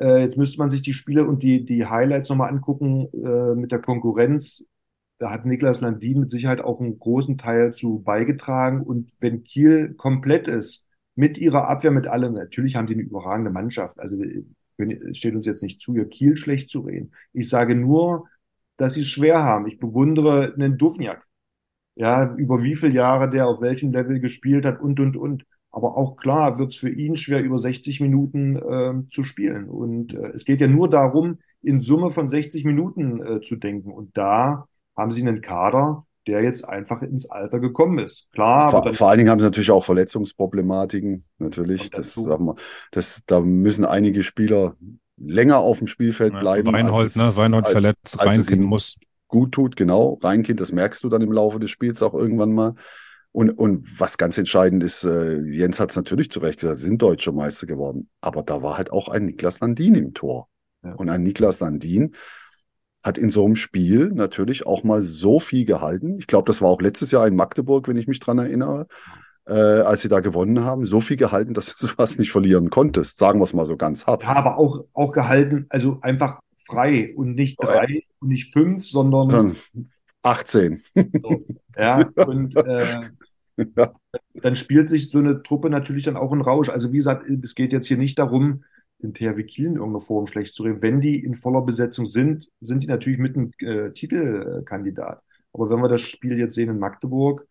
äh, 0.00 0.22
jetzt 0.22 0.36
müsste 0.36 0.58
man 0.58 0.70
sich 0.70 0.82
die 0.82 0.92
Spiele 0.92 1.26
und 1.26 1.42
die, 1.42 1.64
die 1.64 1.86
Highlights 1.86 2.28
nochmal 2.28 2.50
angucken 2.50 3.08
äh, 3.12 3.56
mit 3.56 3.72
der 3.72 3.80
Konkurrenz. 3.80 4.66
Da 5.20 5.30
hat 5.30 5.44
Niklas 5.44 5.82
Landin 5.82 6.18
mit 6.20 6.30
Sicherheit 6.30 6.62
auch 6.62 6.80
einen 6.80 6.98
großen 6.98 7.36
Teil 7.36 7.74
zu 7.74 8.00
beigetragen. 8.00 8.80
Und 8.82 9.12
wenn 9.20 9.44
Kiel 9.44 9.92
komplett 9.94 10.48
ist, 10.48 10.86
mit 11.14 11.36
ihrer 11.36 11.68
Abwehr, 11.68 11.90
mit 11.90 12.06
allem, 12.06 12.32
natürlich 12.32 12.74
haben 12.74 12.86
die 12.86 12.94
eine 12.94 13.02
überragende 13.02 13.50
Mannschaft. 13.50 14.00
Also 14.00 14.16
steht 15.12 15.34
uns 15.34 15.44
jetzt 15.44 15.62
nicht 15.62 15.78
zu, 15.78 15.94
ihr 15.94 16.08
Kiel 16.08 16.38
schlecht 16.38 16.70
zu 16.70 16.80
reden. 16.80 17.12
Ich 17.34 17.50
sage 17.50 17.74
nur, 17.74 18.28
dass 18.78 18.94
sie 18.94 19.02
es 19.02 19.08
schwer 19.08 19.42
haben. 19.42 19.66
Ich 19.66 19.78
bewundere 19.78 20.54
einen 20.54 20.78
Duvniak. 20.78 21.26
Ja, 21.96 22.34
über 22.36 22.62
wie 22.62 22.74
viele 22.74 22.94
Jahre 22.94 23.28
der 23.28 23.46
auf 23.46 23.60
welchem 23.60 23.92
Level 23.92 24.20
gespielt 24.20 24.64
hat 24.64 24.80
und, 24.80 25.00
und, 25.00 25.18
und. 25.18 25.44
Aber 25.70 25.98
auch 25.98 26.16
klar 26.16 26.58
wird 26.58 26.70
es 26.70 26.76
für 26.76 26.88
ihn 26.88 27.14
schwer, 27.14 27.42
über 27.42 27.58
60 27.58 28.00
Minuten 28.00 28.56
äh, 28.56 29.02
zu 29.10 29.22
spielen. 29.22 29.68
Und 29.68 30.14
äh, 30.14 30.28
es 30.28 30.46
geht 30.46 30.62
ja 30.62 30.66
nur 30.66 30.88
darum, 30.88 31.40
in 31.60 31.82
Summe 31.82 32.10
von 32.10 32.26
60 32.26 32.64
Minuten 32.64 33.22
äh, 33.22 33.40
zu 33.42 33.56
denken. 33.56 33.92
Und 33.92 34.16
da 34.16 34.66
haben 35.00 35.12
sie 35.12 35.22
einen 35.22 35.40
Kader, 35.40 36.06
der 36.26 36.42
jetzt 36.42 36.68
einfach 36.68 37.02
ins 37.02 37.30
Alter 37.30 37.60
gekommen 37.60 37.98
ist. 37.98 38.28
Klar. 38.32 38.70
Vor, 38.70 38.94
vor 38.94 39.08
allen 39.08 39.18
Dingen 39.18 39.30
haben 39.30 39.40
sie 39.40 39.46
natürlich 39.46 39.70
auch 39.70 39.84
Verletzungsproblematiken. 39.84 41.24
Natürlich, 41.38 41.90
das, 41.90 42.14
sagen 42.14 42.44
wir, 42.46 42.56
das, 42.92 43.22
da 43.26 43.40
müssen 43.40 43.84
einige 43.84 44.22
Spieler 44.22 44.76
länger 45.16 45.58
auf 45.58 45.78
dem 45.78 45.86
Spielfeld 45.86 46.38
bleiben. 46.38 46.72
Weinhold, 46.72 47.02
als 47.02 47.16
es, 47.16 47.16
ne? 47.16 47.36
Weinhold 47.36 47.64
als, 47.64 47.72
verletzt, 47.72 48.20
als 48.20 48.38
Reinkind 48.38 48.62
muss. 48.62 48.96
Gut 49.28 49.52
tut, 49.52 49.76
genau. 49.76 50.18
Reinkind, 50.22 50.60
das 50.60 50.72
merkst 50.72 51.04
du 51.04 51.08
dann 51.08 51.22
im 51.22 51.32
Laufe 51.32 51.58
des 51.58 51.70
Spiels 51.70 52.02
auch 52.02 52.14
irgendwann 52.14 52.52
mal. 52.52 52.74
Und, 53.32 53.50
und 53.50 54.00
was 54.00 54.18
ganz 54.18 54.38
entscheidend 54.38 54.82
ist, 54.82 55.04
äh, 55.04 55.40
Jens 55.42 55.78
hat 55.78 55.90
es 55.90 55.96
natürlich 55.96 56.30
zu 56.30 56.40
Recht 56.40 56.60
gesagt, 56.60 56.78
sind 56.78 57.00
deutscher 57.00 57.32
Meister 57.32 57.66
geworden. 57.66 58.08
Aber 58.20 58.42
da 58.42 58.62
war 58.62 58.76
halt 58.76 58.92
auch 58.92 59.08
ein 59.08 59.26
Niklas 59.26 59.60
Landin 59.60 59.94
im 59.94 60.14
Tor. 60.14 60.48
Ja. 60.82 60.94
Und 60.94 61.10
ein 61.10 61.22
Niklas 61.22 61.60
Landin 61.60 62.12
hat 63.02 63.18
in 63.18 63.30
so 63.30 63.44
einem 63.44 63.56
Spiel 63.56 64.10
natürlich 64.12 64.66
auch 64.66 64.84
mal 64.84 65.02
so 65.02 65.40
viel 65.40 65.64
gehalten. 65.64 66.18
Ich 66.18 66.26
glaube, 66.26 66.46
das 66.46 66.60
war 66.60 66.68
auch 66.68 66.82
letztes 66.82 67.10
Jahr 67.10 67.26
in 67.26 67.36
Magdeburg, 67.36 67.88
wenn 67.88 67.96
ich 67.96 68.06
mich 68.06 68.20
dran 68.20 68.38
erinnere 68.38 68.86
äh, 69.50 69.80
als 69.80 70.02
sie 70.02 70.08
da 70.08 70.20
gewonnen 70.20 70.64
haben, 70.64 70.86
so 70.86 71.00
viel 71.00 71.16
gehalten, 71.16 71.54
dass 71.54 71.74
du 71.74 71.86
sowas 71.86 72.18
nicht 72.18 72.32
verlieren 72.32 72.70
konntest. 72.70 73.18
Sagen 73.18 73.40
wir 73.40 73.44
es 73.44 73.52
mal 73.52 73.66
so 73.66 73.76
ganz 73.76 74.06
hart. 74.06 74.24
Ja, 74.24 74.34
aber 74.34 74.58
auch, 74.58 74.84
auch 74.92 75.12
gehalten, 75.12 75.66
also 75.68 75.98
einfach 76.02 76.40
frei 76.64 77.12
und 77.16 77.34
nicht 77.34 77.62
drei 77.62 77.86
oh, 77.86 77.92
ja. 77.92 78.00
und 78.20 78.28
nicht 78.28 78.52
fünf, 78.52 78.86
sondern 78.86 79.56
18. 80.22 80.82
So, 80.94 81.44
ja, 81.76 82.06
und 82.26 82.54
äh, 82.56 83.00
ja. 83.76 83.92
dann 84.34 84.56
spielt 84.56 84.88
sich 84.88 85.10
so 85.10 85.18
eine 85.18 85.42
Truppe 85.42 85.68
natürlich 85.68 86.04
dann 86.04 86.16
auch 86.16 86.32
in 86.32 86.42
Rausch. 86.42 86.68
Also 86.68 86.92
wie 86.92 86.98
gesagt, 86.98 87.28
es 87.28 87.54
geht 87.54 87.72
jetzt 87.72 87.88
hier 87.88 87.96
nicht 87.96 88.18
darum, 88.18 88.64
den 89.02 89.14
THW 89.14 89.42
Kiel 89.44 89.66
in 89.66 89.76
irgendeiner 89.76 90.00
Form 90.00 90.26
schlecht 90.26 90.54
zu 90.54 90.62
reden. 90.62 90.82
Wenn 90.82 91.00
die 91.00 91.22
in 91.22 91.34
voller 91.34 91.62
Besetzung 91.62 92.06
sind, 92.06 92.48
sind 92.60 92.82
die 92.82 92.86
natürlich 92.86 93.18
mit 93.18 93.36
einem 93.36 93.52
äh, 93.58 93.92
Titelkandidat. 93.92 95.22
Aber 95.52 95.70
wenn 95.70 95.80
wir 95.80 95.88
das 95.88 96.02
Spiel 96.02 96.38
jetzt 96.38 96.54
sehen 96.54 96.70
in 96.70 96.78
Magdeburg, 96.78 97.46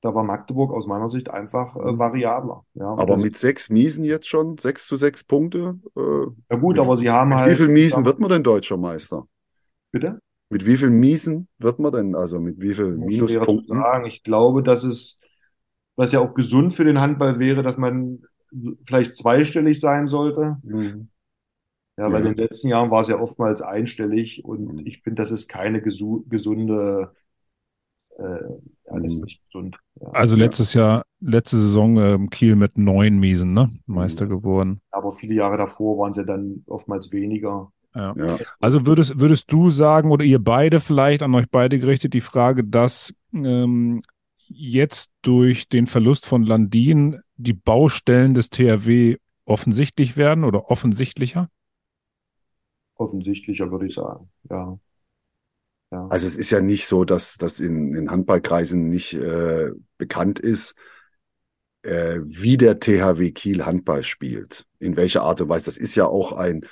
da 0.00 0.14
war 0.14 0.24
Magdeburg 0.24 0.72
aus 0.72 0.86
meiner 0.86 1.08
Sicht 1.08 1.30
einfach 1.30 1.76
äh, 1.76 1.92
mhm. 1.92 1.98
variabler. 1.98 2.64
Ja, 2.74 2.86
aber 2.86 3.16
mit 3.16 3.36
sechs 3.36 3.68
Miesen 3.68 4.04
jetzt 4.04 4.28
schon, 4.28 4.56
sechs 4.58 4.86
zu 4.86 4.96
sechs 4.96 5.24
Punkte. 5.24 5.78
Äh, 5.96 6.26
ja 6.50 6.56
gut, 6.58 6.78
aber 6.78 6.96
sie 6.96 7.10
haben 7.10 7.34
halt. 7.34 7.52
Wie 7.52 7.56
viel 7.56 7.68
Miesen 7.68 8.04
wird 8.04 8.18
man 8.18 8.30
denn 8.30 8.42
deutscher 8.42 8.76
Meister? 8.76 9.26
Bitte? 9.92 10.20
Mit 10.48 10.66
wie 10.66 10.76
viel 10.76 10.90
Miesen 10.90 11.48
wird 11.58 11.78
man 11.78 11.92
denn, 11.92 12.14
also 12.16 12.40
mit 12.40 12.60
wie 12.60 12.74
viel 12.74 12.96
Minuspunkten? 12.96 13.78
Sagen. 13.78 14.06
Ich 14.06 14.22
glaube, 14.22 14.62
dass 14.62 14.82
es, 14.82 15.20
was 15.96 16.12
ja 16.12 16.20
auch 16.20 16.34
gesund 16.34 16.74
für 16.74 16.84
den 16.84 17.00
Handball 17.00 17.38
wäre, 17.38 17.62
dass 17.62 17.76
man 17.76 18.24
vielleicht 18.84 19.14
zweistellig 19.16 19.80
sein 19.80 20.06
sollte. 20.06 20.58
Mhm. 20.62 21.08
Ja, 21.98 22.10
weil 22.12 22.22
Ja. 22.24 22.30
in 22.30 22.36
den 22.36 22.44
letzten 22.44 22.68
Jahren 22.68 22.90
war 22.90 23.00
es 23.00 23.08
ja 23.08 23.18
oftmals 23.20 23.60
einstellig 23.62 24.44
und 24.44 24.80
Mhm. 24.80 24.86
ich 24.86 25.02
finde, 25.02 25.22
das 25.22 25.30
ist 25.30 25.48
keine 25.48 25.82
gesu 25.82 26.24
gesunde, 26.28 27.12
äh, 28.18 28.22
ja, 28.22 28.94
Mhm. 28.94 29.02
nicht 29.02 29.42
gesund. 29.46 29.76
Ja. 30.00 30.08
Also 30.12 30.36
letztes 30.36 30.74
Jahr, 30.74 31.04
letzte 31.20 31.56
Saison 31.56 31.98
ähm, 31.98 32.30
Kiel 32.30 32.56
mit 32.56 32.78
neun 32.78 33.18
Miesen, 33.18 33.52
ne? 33.52 33.70
Meister 33.86 34.26
geworden. 34.26 34.80
Aber 34.90 35.12
viele 35.12 35.34
Jahre 35.34 35.56
davor 35.56 35.98
waren 35.98 36.10
es 36.12 36.16
ja 36.16 36.24
dann 36.24 36.62
oftmals 36.66 37.12
weniger. 37.12 37.70
Ja. 37.94 38.14
Ja. 38.16 38.38
Also 38.60 38.86
würdest, 38.86 39.18
würdest 39.18 39.50
du 39.52 39.68
sagen, 39.70 40.10
oder 40.10 40.24
ihr 40.24 40.38
beide 40.38 40.80
vielleicht, 40.80 41.22
an 41.22 41.34
euch 41.34 41.50
beide 41.50 41.78
gerichtet, 41.80 42.14
die 42.14 42.20
Frage, 42.20 42.62
dass 42.64 43.12
ähm, 43.34 44.02
jetzt 44.48 45.12
durch 45.22 45.68
den 45.68 45.86
Verlust 45.86 46.26
von 46.26 46.42
Landin 46.44 47.20
die 47.42 47.52
Baustellen 47.52 48.34
des 48.34 48.50
THW 48.50 49.16
offensichtlich 49.44 50.16
werden 50.16 50.44
oder 50.44 50.70
offensichtlicher? 50.70 51.48
Offensichtlicher, 52.94 53.70
würde 53.70 53.86
ich 53.86 53.94
sagen. 53.94 54.30
Ja. 54.48 54.78
Ja. 55.90 56.06
Also 56.08 56.26
es 56.26 56.36
ist 56.36 56.50
ja 56.50 56.60
nicht 56.60 56.86
so, 56.86 57.04
dass 57.04 57.36
das 57.36 57.58
in, 57.58 57.94
in 57.94 58.10
Handballkreisen 58.10 58.88
nicht 58.88 59.14
äh, 59.14 59.70
bekannt 59.98 60.38
ist, 60.38 60.74
äh, 61.82 62.20
wie 62.22 62.56
der 62.56 62.78
THW 62.78 63.32
Kiel 63.32 63.64
Handball 63.64 64.04
spielt. 64.04 64.66
In 64.78 64.96
welcher 64.96 65.22
Art 65.22 65.40
und 65.40 65.48
Weise. 65.48 65.64
Das 65.66 65.78
ist 65.78 65.96
ja 65.96 66.06
auch 66.06 66.32
ein, 66.32 66.64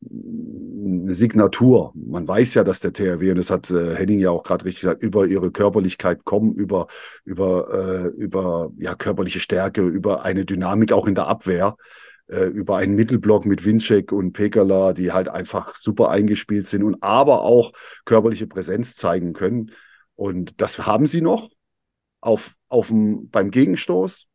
Signatur. 0.00 1.92
Man 1.94 2.26
weiß 2.28 2.54
ja, 2.54 2.64
dass 2.64 2.80
der 2.80 2.92
THW, 2.92 3.30
und 3.30 3.38
das 3.38 3.50
hat 3.50 3.70
äh, 3.70 3.94
Henning 3.96 4.18
ja 4.18 4.30
auch 4.30 4.42
gerade 4.42 4.64
richtig 4.64 4.82
gesagt, 4.82 5.02
über 5.02 5.26
ihre 5.26 5.50
Körperlichkeit 5.50 6.24
kommen, 6.24 6.54
über, 6.54 6.88
über, 7.24 7.72
äh, 7.72 8.08
über 8.08 8.70
ja, 8.76 8.94
körperliche 8.94 9.40
Stärke, 9.40 9.82
über 9.82 10.24
eine 10.24 10.44
Dynamik 10.44 10.92
auch 10.92 11.06
in 11.06 11.14
der 11.14 11.26
Abwehr, 11.26 11.76
äh, 12.26 12.44
über 12.44 12.76
einen 12.76 12.96
Mittelblock 12.96 13.46
mit 13.46 13.64
Winczek 13.64 14.12
und 14.12 14.32
Pekala, 14.32 14.92
die 14.92 15.12
halt 15.12 15.28
einfach 15.28 15.76
super 15.76 16.10
eingespielt 16.10 16.68
sind 16.68 16.82
und 16.82 17.02
aber 17.02 17.42
auch 17.42 17.72
körperliche 18.04 18.46
Präsenz 18.46 18.96
zeigen 18.96 19.32
können. 19.32 19.72
Und 20.16 20.60
das 20.60 20.86
haben 20.86 21.06
sie 21.06 21.20
noch. 21.20 21.50
Auf, 22.20 22.54
auf 22.68 22.88
dem, 22.88 23.28
beim 23.28 23.50
Gegenstoß 23.50 24.26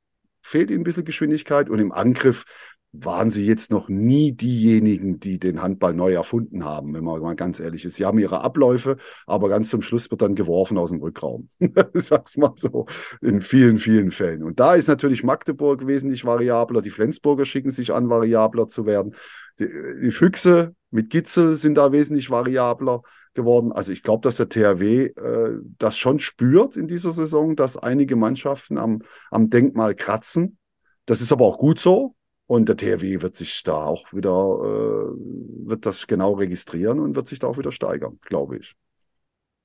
fehlt 0.44 0.70
ihnen 0.70 0.82
ein 0.82 0.84
bisschen 0.84 1.06
Geschwindigkeit 1.06 1.70
und 1.70 1.80
im 1.80 1.92
Angriff 1.92 2.46
waren 2.92 3.30
sie 3.30 3.46
jetzt 3.46 3.70
noch 3.72 3.88
nie 3.88 4.32
diejenigen, 4.32 5.20
die 5.20 5.38
den 5.38 5.62
Handball 5.62 5.94
neu 5.94 6.14
erfunden 6.14 6.66
haben, 6.66 6.94
wenn 6.94 7.04
man 7.04 7.22
mal 7.22 7.36
ganz 7.36 7.60
ehrlich 7.60 7.86
ist. 7.86 7.96
Sie 7.96 8.06
haben 8.06 8.18
ihre 8.18 8.42
Abläufe, 8.42 8.98
aber 9.28 9.48
ganz 9.50 9.70
zum 9.70 9.84
Schluss 9.84 10.10
wird 10.10 10.24
dann 10.24 10.34
geworfen 10.34 10.78
aus 10.78 10.90
dem 10.90 11.00
Rückraum. 11.00 11.50
Sag's 11.94 12.38
mal 12.38 12.54
so. 12.56 12.88
In 13.22 13.42
vielen, 13.42 13.78
vielen 13.78 14.10
Fällen. 14.12 14.44
Und 14.44 14.60
da 14.60 14.74
ist 14.74 14.88
natürlich 14.88 15.24
Magdeburg 15.24 15.86
wesentlich 15.86 16.26
variabler. 16.26 16.82
Die 16.82 16.90
Flensburger 16.90 17.46
schicken 17.46 17.72
sich 17.72 17.94
an, 17.94 18.10
variabler 18.10 18.68
zu 18.68 18.88
werden. 18.88 19.14
Die, 19.60 19.68
die 20.02 20.12
Füchse 20.12 20.74
mit 20.90 21.12
Gitzel 21.12 21.58
sind 21.58 21.76
da 21.76 21.92
wesentlich 21.92 22.32
variabler 22.32 23.04
geworden. 23.36 23.72
Also 23.72 23.92
ich 23.92 24.02
glaube, 24.02 24.22
dass 24.22 24.38
der 24.38 24.50
THW 24.50 25.06
äh, 25.06 25.60
das 25.78 25.96
schon 25.96 26.18
spürt 26.18 26.76
in 26.76 26.88
dieser 26.88 27.12
Saison, 27.12 27.56
dass 27.56 27.78
einige 27.78 28.16
Mannschaften 28.16 28.80
am, 28.80 29.04
am 29.30 29.52
Denkmal 29.52 29.94
kratzen. 29.94 30.58
Das 31.06 31.22
ist 31.22 31.32
aber 31.32 31.46
auch 31.46 31.60
gut 31.60 31.80
so. 31.80 32.16
Und 32.50 32.68
der 32.68 32.78
THW 32.78 33.22
wird 33.22 33.36
sich 33.36 33.62
da 33.62 33.84
auch 33.84 34.12
wieder, 34.12 34.32
äh, 34.32 35.68
wird 35.68 35.86
das 35.86 36.08
genau 36.08 36.34
registrieren 36.34 37.00
und 37.00 37.16
wird 37.16 37.28
sich 37.28 37.38
da 37.38 37.46
auch 37.46 37.60
wieder 37.60 37.72
steigern, 37.72 38.18
glaube 38.26 38.58
ich. 38.58 38.74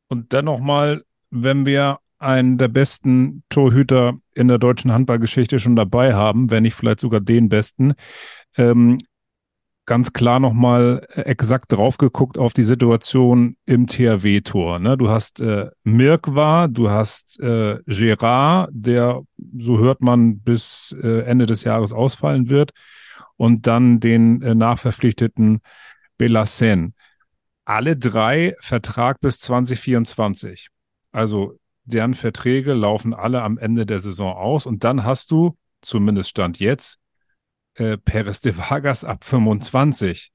Und 0.08 0.34
dann 0.34 0.44
nochmal, 0.44 1.02
wenn 1.30 1.64
wir 1.64 2.00
einen 2.18 2.58
der 2.58 2.68
besten 2.68 3.42
Torhüter 3.48 4.18
in 4.34 4.48
der 4.48 4.58
deutschen 4.58 4.92
Handballgeschichte 4.92 5.60
schon 5.60 5.76
dabei 5.76 6.12
haben, 6.12 6.50
wenn 6.50 6.64
nicht 6.64 6.74
vielleicht 6.74 7.00
sogar 7.00 7.22
den 7.22 7.48
besten, 7.48 7.94
ähm, 8.58 8.98
ganz 9.86 10.12
klar 10.12 10.40
nochmal 10.40 11.06
exakt 11.14 11.72
drauf 11.72 11.98
geguckt 11.98 12.38
auf 12.38 12.54
die 12.54 12.62
Situation 12.62 13.56
im 13.66 13.86
THW-Tor. 13.86 14.78
Ne? 14.78 14.96
Du 14.96 15.08
hast 15.08 15.40
äh, 15.40 15.70
Mirkwa, 15.82 16.68
du 16.68 16.90
hast 16.90 17.38
äh, 17.40 17.78
Gerard, 17.86 18.70
der, 18.72 19.22
so 19.58 19.78
hört 19.78 20.00
man, 20.00 20.40
bis 20.40 20.94
äh, 21.02 21.20
Ende 21.24 21.46
des 21.46 21.64
Jahres 21.64 21.92
ausfallen 21.92 22.48
wird, 22.48 22.72
und 23.36 23.66
dann 23.66 24.00
den 24.00 24.42
äh, 24.42 24.54
nachverpflichteten 24.54 25.60
Belassen. 26.16 26.94
Alle 27.64 27.96
drei 27.96 28.54
Vertrag 28.60 29.20
bis 29.20 29.40
2024. 29.40 30.68
Also 31.12 31.58
deren 31.84 32.14
Verträge 32.14 32.72
laufen 32.72 33.14
alle 33.14 33.42
am 33.42 33.58
Ende 33.58 33.86
der 33.86 34.00
Saison 34.00 34.34
aus 34.34 34.66
und 34.66 34.84
dann 34.84 35.04
hast 35.04 35.30
du, 35.30 35.56
zumindest 35.82 36.30
Stand 36.30 36.58
jetzt, 36.58 36.98
äh, 37.74 37.96
Perez 37.98 38.40
de 38.40 38.56
Vargas 38.56 39.04
ab 39.04 39.24
25. 39.24 40.32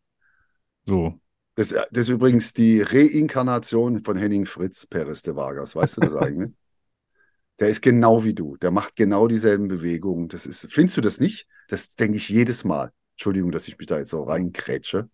So. 0.86 1.20
Das, 1.56 1.70
das 1.70 1.88
ist 1.92 2.10
übrigens 2.10 2.54
die 2.54 2.82
Reinkarnation 2.82 4.04
von 4.04 4.18
Henning 4.18 4.46
Fritz, 4.46 4.86
Perez 4.86 5.22
de 5.24 5.36
Vargas. 5.36 5.76
Weißt 5.76 5.98
du 5.98 6.02
das 6.02 6.16
eigentlich? 6.16 6.52
Der 7.60 7.70
ist 7.70 7.82
genau 7.82 8.24
wie 8.24 8.34
du. 8.34 8.56
Der 8.58 8.72
macht 8.72 8.96
genau 8.96 9.28
dieselben 9.28 9.68
Bewegungen. 9.68 10.30
Das 10.30 10.46
ist, 10.46 10.68
findest 10.72 10.98
du 10.98 11.02
das 11.02 11.20
nicht? 11.20 11.48
Das 11.68 11.96
denke 11.96 12.18
ich 12.18 12.30
jedes 12.30 12.64
Mal. 12.64 12.92
Entschuldigung, 13.16 13.52
dass 13.52 13.68
ich 13.68 13.78
mich 13.78 13.88
da 13.88 14.00
jetzt 14.00 14.12
so 14.12 14.24
reinkrätsche. 14.24 15.10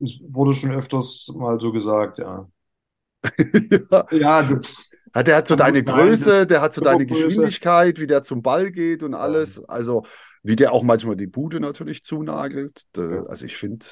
Es 0.00 0.18
wurde 0.26 0.54
schon 0.54 0.72
öfters 0.72 1.30
mal 1.36 1.60
so 1.60 1.70
gesagt, 1.70 2.18
ja. 2.18 2.48
ja. 3.90 4.06
Ja, 4.10 4.42
du, 4.42 4.60
Hat, 5.12 5.26
der 5.26 5.36
hat 5.36 5.46
so 5.46 5.54
deine 5.54 5.84
Größe, 5.84 6.46
der 6.46 6.62
hat 6.62 6.72
so 6.72 6.80
deine. 6.80 7.04
Geschwindigkeit, 7.04 8.00
wie 8.00 8.06
der 8.06 8.22
zum 8.22 8.40
Ball 8.40 8.70
geht 8.70 9.02
und 9.02 9.14
alles. 9.14 9.62
Also, 9.68 10.06
wie 10.42 10.56
der 10.56 10.72
auch 10.72 10.82
manchmal 10.82 11.16
die 11.16 11.26
Bude 11.26 11.60
natürlich 11.60 12.04
zunagelt. 12.04 12.84
Ja. 12.96 13.24
Also, 13.26 13.46
ich 13.46 13.56
finde, 13.56 13.84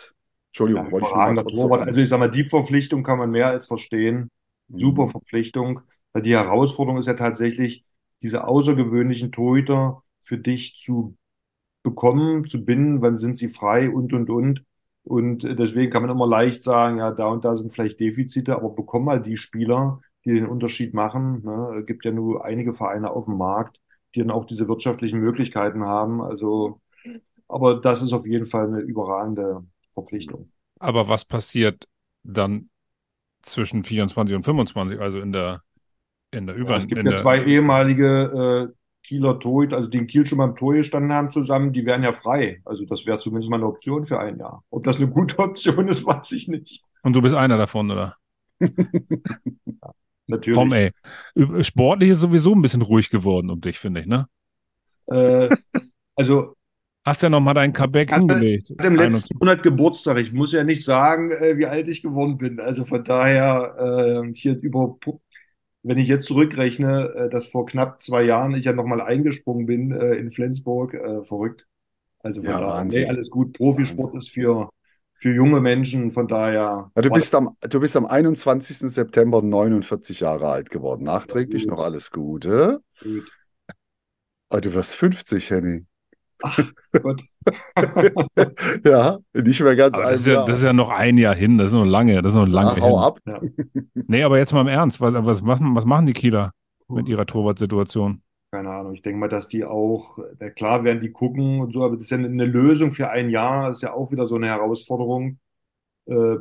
Entschuldigung, 0.50 0.86
ja, 0.86 0.90
wollte 0.90 1.06
ich 1.08 1.14
mal 1.14 1.36
kurz 1.36 1.60
Also 1.62 2.00
ich 2.00 2.08
sag 2.08 2.18
mal, 2.18 2.30
die 2.30 2.44
Verpflichtung 2.44 3.02
kann 3.02 3.18
man 3.18 3.30
mehr 3.30 3.48
als 3.48 3.66
verstehen. 3.66 4.30
Super 4.68 5.06
Mhm. 5.06 5.10
Verpflichtung. 5.10 5.80
Weil 6.12 6.22
die 6.22 6.34
Herausforderung 6.34 6.98
ist 6.98 7.06
ja 7.06 7.14
tatsächlich, 7.14 7.84
diese 8.22 8.44
außergewöhnlichen 8.46 9.32
Torhüter 9.32 10.02
für 10.20 10.38
dich 10.38 10.76
zu 10.76 11.16
bekommen, 11.82 12.46
zu 12.46 12.64
binden, 12.64 13.02
wann 13.02 13.16
sind 13.16 13.38
sie 13.38 13.48
frei 13.48 13.90
und, 13.90 14.12
und, 14.12 14.30
und. 14.30 14.64
Und 15.04 15.42
deswegen 15.44 15.90
kann 15.90 16.02
man 16.02 16.10
immer 16.10 16.26
leicht 16.26 16.62
sagen, 16.62 16.98
ja, 16.98 17.10
da 17.10 17.28
und 17.28 17.44
da 17.44 17.54
sind 17.54 17.72
vielleicht 17.72 18.00
Defizite, 18.00 18.54
aber 18.56 18.70
bekomm 18.70 19.04
mal 19.06 19.20
die 19.22 19.36
Spieler, 19.36 20.00
die 20.24 20.34
den 20.34 20.46
Unterschied 20.46 20.92
machen. 20.94 21.42
Ne? 21.44 21.78
Es 21.80 21.86
gibt 21.86 22.04
ja 22.04 22.12
nur 22.12 22.44
einige 22.44 22.74
Vereine 22.74 23.10
auf 23.10 23.24
dem 23.24 23.38
Markt, 23.38 23.80
die 24.14 24.20
dann 24.20 24.30
auch 24.30 24.44
diese 24.44 24.68
wirtschaftlichen 24.68 25.20
Möglichkeiten 25.20 25.84
haben. 25.84 26.20
Also, 26.20 26.80
aber 27.48 27.80
das 27.80 28.02
ist 28.02 28.12
auf 28.12 28.26
jeden 28.26 28.46
Fall 28.46 28.66
eine 28.66 28.80
überragende 28.80 29.64
Verpflichtung. 29.92 30.50
Aber 30.78 31.08
was 31.08 31.24
passiert 31.24 31.86
dann 32.22 32.70
zwischen 33.42 33.84
24 33.84 34.36
und 34.36 34.42
25, 34.42 35.00
also 35.00 35.20
in 35.20 35.32
der, 35.32 35.62
in 36.30 36.46
der 36.46 36.56
Über 36.56 36.70
Ja, 36.70 36.76
es 36.76 36.86
gibt 36.86 37.04
ja 37.04 37.14
zwei 37.14 37.44
ehemalige 37.44 38.70
äh, 38.70 38.74
Kieler 39.02 39.38
Torhüter, 39.38 39.76
also 39.76 39.88
die 39.88 39.98
in 39.98 40.06
Kiel 40.06 40.26
schon 40.26 40.38
beim 40.38 40.56
Tor 40.56 40.74
gestanden 40.74 41.12
haben 41.12 41.30
zusammen, 41.30 41.72
die 41.72 41.86
wären 41.86 42.02
ja 42.02 42.12
frei. 42.12 42.60
Also 42.64 42.84
das 42.84 43.06
wäre 43.06 43.18
zumindest 43.18 43.50
mal 43.50 43.56
eine 43.56 43.66
Option 43.66 44.06
für 44.06 44.20
ein 44.20 44.38
Jahr. 44.38 44.62
Ob 44.70 44.84
das 44.84 44.98
eine 44.98 45.08
gute 45.08 45.38
Option 45.38 45.88
ist, 45.88 46.04
weiß 46.06 46.32
ich 46.32 46.48
nicht. 46.48 46.82
Und 47.02 47.16
du 47.16 47.22
bist 47.22 47.34
einer 47.34 47.56
davon, 47.56 47.90
oder? 47.90 48.16
Natürlich. 50.30 50.56
Komm, 50.58 50.72
ey. 50.72 50.90
Sportlich 51.62 52.10
ist 52.10 52.20
sowieso 52.20 52.54
ein 52.54 52.62
bisschen 52.62 52.82
ruhig 52.82 53.10
geworden 53.10 53.50
um 53.50 53.60
dich, 53.60 53.78
finde 53.78 54.00
ich, 54.00 54.06
ne? 54.06 54.26
Äh, 55.06 55.50
also 56.16 56.56
Hast 57.04 57.22
ja 57.22 57.30
noch 57.30 57.40
mal 57.40 57.54
dein 57.54 57.72
Comeback 57.72 58.12
hingelegt. 58.14 58.70
ich 58.70 58.84
im 58.84 58.96
letzten 58.96 59.34
21. 59.34 59.38
Monat 59.40 59.62
Geburtstag. 59.62 60.18
Ich 60.18 60.32
muss 60.32 60.52
ja 60.52 60.64
nicht 60.64 60.84
sagen, 60.84 61.30
äh, 61.30 61.56
wie 61.58 61.66
alt 61.66 61.88
ich 61.88 62.02
geworden 62.02 62.38
bin. 62.38 62.60
Also 62.60 62.84
von 62.84 63.04
daher 63.04 64.24
äh, 64.28 64.34
hier 64.34 64.56
über, 64.60 64.96
wenn 65.82 65.98
ich 65.98 66.08
jetzt 66.08 66.26
zurückrechne, 66.26 67.08
äh, 67.14 67.30
dass 67.30 67.46
vor 67.46 67.66
knapp 67.66 68.02
zwei 68.02 68.22
Jahren 68.22 68.54
ich 68.54 68.64
ja 68.66 68.72
nochmal 68.72 69.00
eingesprungen 69.00 69.66
bin 69.66 69.92
äh, 69.92 70.14
in 70.14 70.30
Flensburg, 70.30 70.94
äh, 70.94 71.24
verrückt. 71.24 71.66
Also 72.20 72.42
von 72.42 72.48
Ja, 72.50 72.60
daher, 72.60 72.66
Wahnsinn. 72.76 73.02
nee, 73.02 73.08
alles 73.08 73.30
gut. 73.30 73.54
Profisport 73.54 74.14
ist 74.16 74.30
für, 74.30 74.70
für 75.20 75.32
junge 75.34 75.60
Menschen, 75.60 76.12
von 76.12 76.26
daher. 76.28 76.90
Ja, 76.96 77.02
du 77.02 77.10
bist 77.10 77.34
am, 77.34 77.56
du 77.60 77.80
bist 77.80 77.96
am 77.96 78.06
21. 78.06 78.78
September 78.78 79.42
49 79.42 80.20
Jahre 80.20 80.48
alt 80.48 80.70
geworden. 80.70 81.04
Nachträglich 81.04 81.64
gut. 81.64 81.70
noch 81.76 81.84
alles 81.84 82.10
Gute. 82.10 82.80
gut. 83.02 83.30
Aber 84.48 84.60
du 84.60 84.74
wirst 84.74 84.94
50, 84.94 85.50
Henny. 85.50 85.84
Gott. 87.02 87.20
Ja, 88.84 89.18
nicht 89.34 89.60
mehr 89.60 89.76
ganz 89.76 89.96
das 89.96 90.20
ist, 90.20 90.26
ja, 90.26 90.34
Jahr. 90.34 90.46
das 90.46 90.58
ist 90.58 90.64
ja 90.64 90.72
noch 90.72 90.90
ein 90.90 91.18
Jahr 91.18 91.34
hin, 91.34 91.58
das 91.58 91.68
ist 91.68 91.72
noch 91.74 91.84
lange, 91.84 92.22
das 92.22 92.32
ist 92.32 92.38
noch 92.38 92.46
lange 92.46 92.72
Ah, 92.72 92.80
hau 92.80 92.96
hin. 92.96 93.04
ab. 93.04 93.18
Ja. 93.26 93.40
Nee, 94.06 94.22
aber 94.22 94.38
jetzt 94.38 94.52
mal 94.52 94.62
im 94.62 94.68
Ernst, 94.68 95.00
was, 95.00 95.14
was, 95.14 95.46
was, 95.46 95.60
was 95.62 95.84
machen 95.84 96.06
die 96.06 96.12
Kieler 96.12 96.52
mit 96.88 97.08
ihrer 97.08 97.26
Torwartsituation? 97.26 98.22
Ahnung. 98.90 98.96
Ich 98.96 99.02
denke 99.02 99.18
mal, 99.18 99.28
dass 99.28 99.48
die 99.48 99.64
auch, 99.64 100.18
na 100.38 100.50
klar 100.50 100.84
werden 100.84 101.00
die 101.00 101.12
gucken 101.12 101.60
und 101.60 101.72
so, 101.72 101.84
aber 101.84 101.96
das 101.96 102.04
ist 102.04 102.10
ja 102.10 102.18
eine 102.18 102.44
Lösung 102.44 102.92
für 102.92 103.10
ein 103.10 103.30
Jahr, 103.30 103.68
das 103.68 103.78
ist 103.78 103.82
ja 103.82 103.92
auch 103.94 104.10
wieder 104.12 104.26
so 104.26 104.36
eine 104.36 104.48
Herausforderung. 104.48 105.38
Äh, 106.06 106.36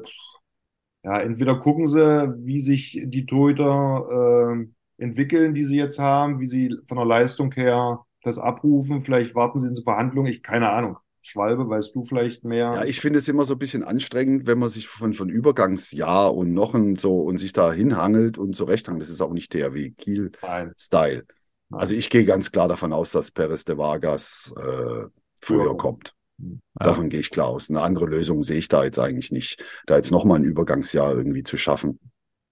ja, 1.04 1.22
entweder 1.22 1.60
gucken 1.60 1.88
sie, 1.88 2.34
wie 2.46 2.60
sich 2.62 3.02
die 3.06 3.26
Torhüter 3.26 4.58
äh, 4.98 5.04
entwickeln, 5.04 5.54
die 5.54 5.64
sie 5.64 5.78
jetzt 5.78 6.00
haben, 6.00 6.40
wie 6.40 6.48
sie 6.48 6.76
von 6.88 6.98
der 6.98 7.06
Leistung 7.06 7.52
her 7.54 8.06
das 8.24 8.38
abrufen. 8.38 9.02
Vielleicht 9.02 9.34
warten 9.34 9.60
sie 9.60 9.70
in 9.70 9.82
Verhandlungen. 9.82 10.32
Ich 10.32 10.44
keine 10.44 10.70
Ahnung. 10.72 10.98
Schwalbe, 11.22 11.70
weißt 11.70 11.94
du 11.94 12.06
vielleicht 12.06 12.44
mehr? 12.44 12.72
Ja, 12.74 12.86
ich 12.86 13.00
finde 13.00 13.20
es 13.20 13.28
immer 13.28 13.46
so 13.46 13.54
ein 13.54 13.60
bisschen 13.60 13.84
anstrengend, 13.84 14.48
wenn 14.48 14.58
man 14.58 14.70
sich 14.70 14.88
von, 14.88 15.14
von 15.14 15.30
Übergangsjahr 15.30 16.34
und 16.34 16.54
noch 16.54 16.74
ein 16.74 16.96
so 16.96 17.22
und 17.22 17.38
sich 17.38 17.54
da 17.54 17.72
hinhangelt 17.72 18.38
und 18.38 18.56
so 18.56 18.66
recht 18.66 18.88
hangelt. 18.88 19.04
Das 19.04 19.10
ist 19.10 19.22
auch 19.22 19.34
nicht 19.34 19.52
THW 19.52 19.92
Kiel-Style. 19.92 21.26
Also 21.72 21.94
ich 21.94 22.10
gehe 22.10 22.26
ganz 22.26 22.52
klar 22.52 22.68
davon 22.68 22.94
aus, 22.94 23.12
dass 23.12 23.32
Perez 23.32 23.64
de 23.64 23.78
Vargas 23.78 24.54
äh, 24.58 25.06
früher 25.42 25.78
kommt. 25.78 26.16
Ja. 26.40 26.56
Davon 26.88 27.10
gehe 27.10 27.20
ich 27.20 27.30
klar 27.30 27.48
aus. 27.48 27.70
Eine 27.70 27.82
andere 27.82 28.06
Lösung 28.06 28.44
sehe 28.44 28.58
ich 28.58 28.70
da 28.70 28.84
jetzt 28.84 29.00
eigentlich 29.00 29.32
nicht, 29.32 29.64
da 29.86 29.98
jetzt 29.98 30.12
nochmal 30.12 30.40
ein 30.40 30.46
Übergangsjahr 30.46 31.16
irgendwie 31.16 31.44
zu 31.44 31.58
schaffen. 31.58 32.00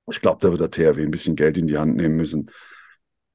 Ich 0.09 0.22
glaube, 0.22 0.39
da 0.41 0.51
wird 0.51 0.61
der 0.61 0.72
THW 0.72 1.01
ein 1.01 1.11
bisschen 1.11 1.36
Geld 1.36 1.57
in 1.57 1.68
die 1.68 1.78
Hand 1.78 1.95
nehmen 1.95 2.15
müssen. 2.15 2.51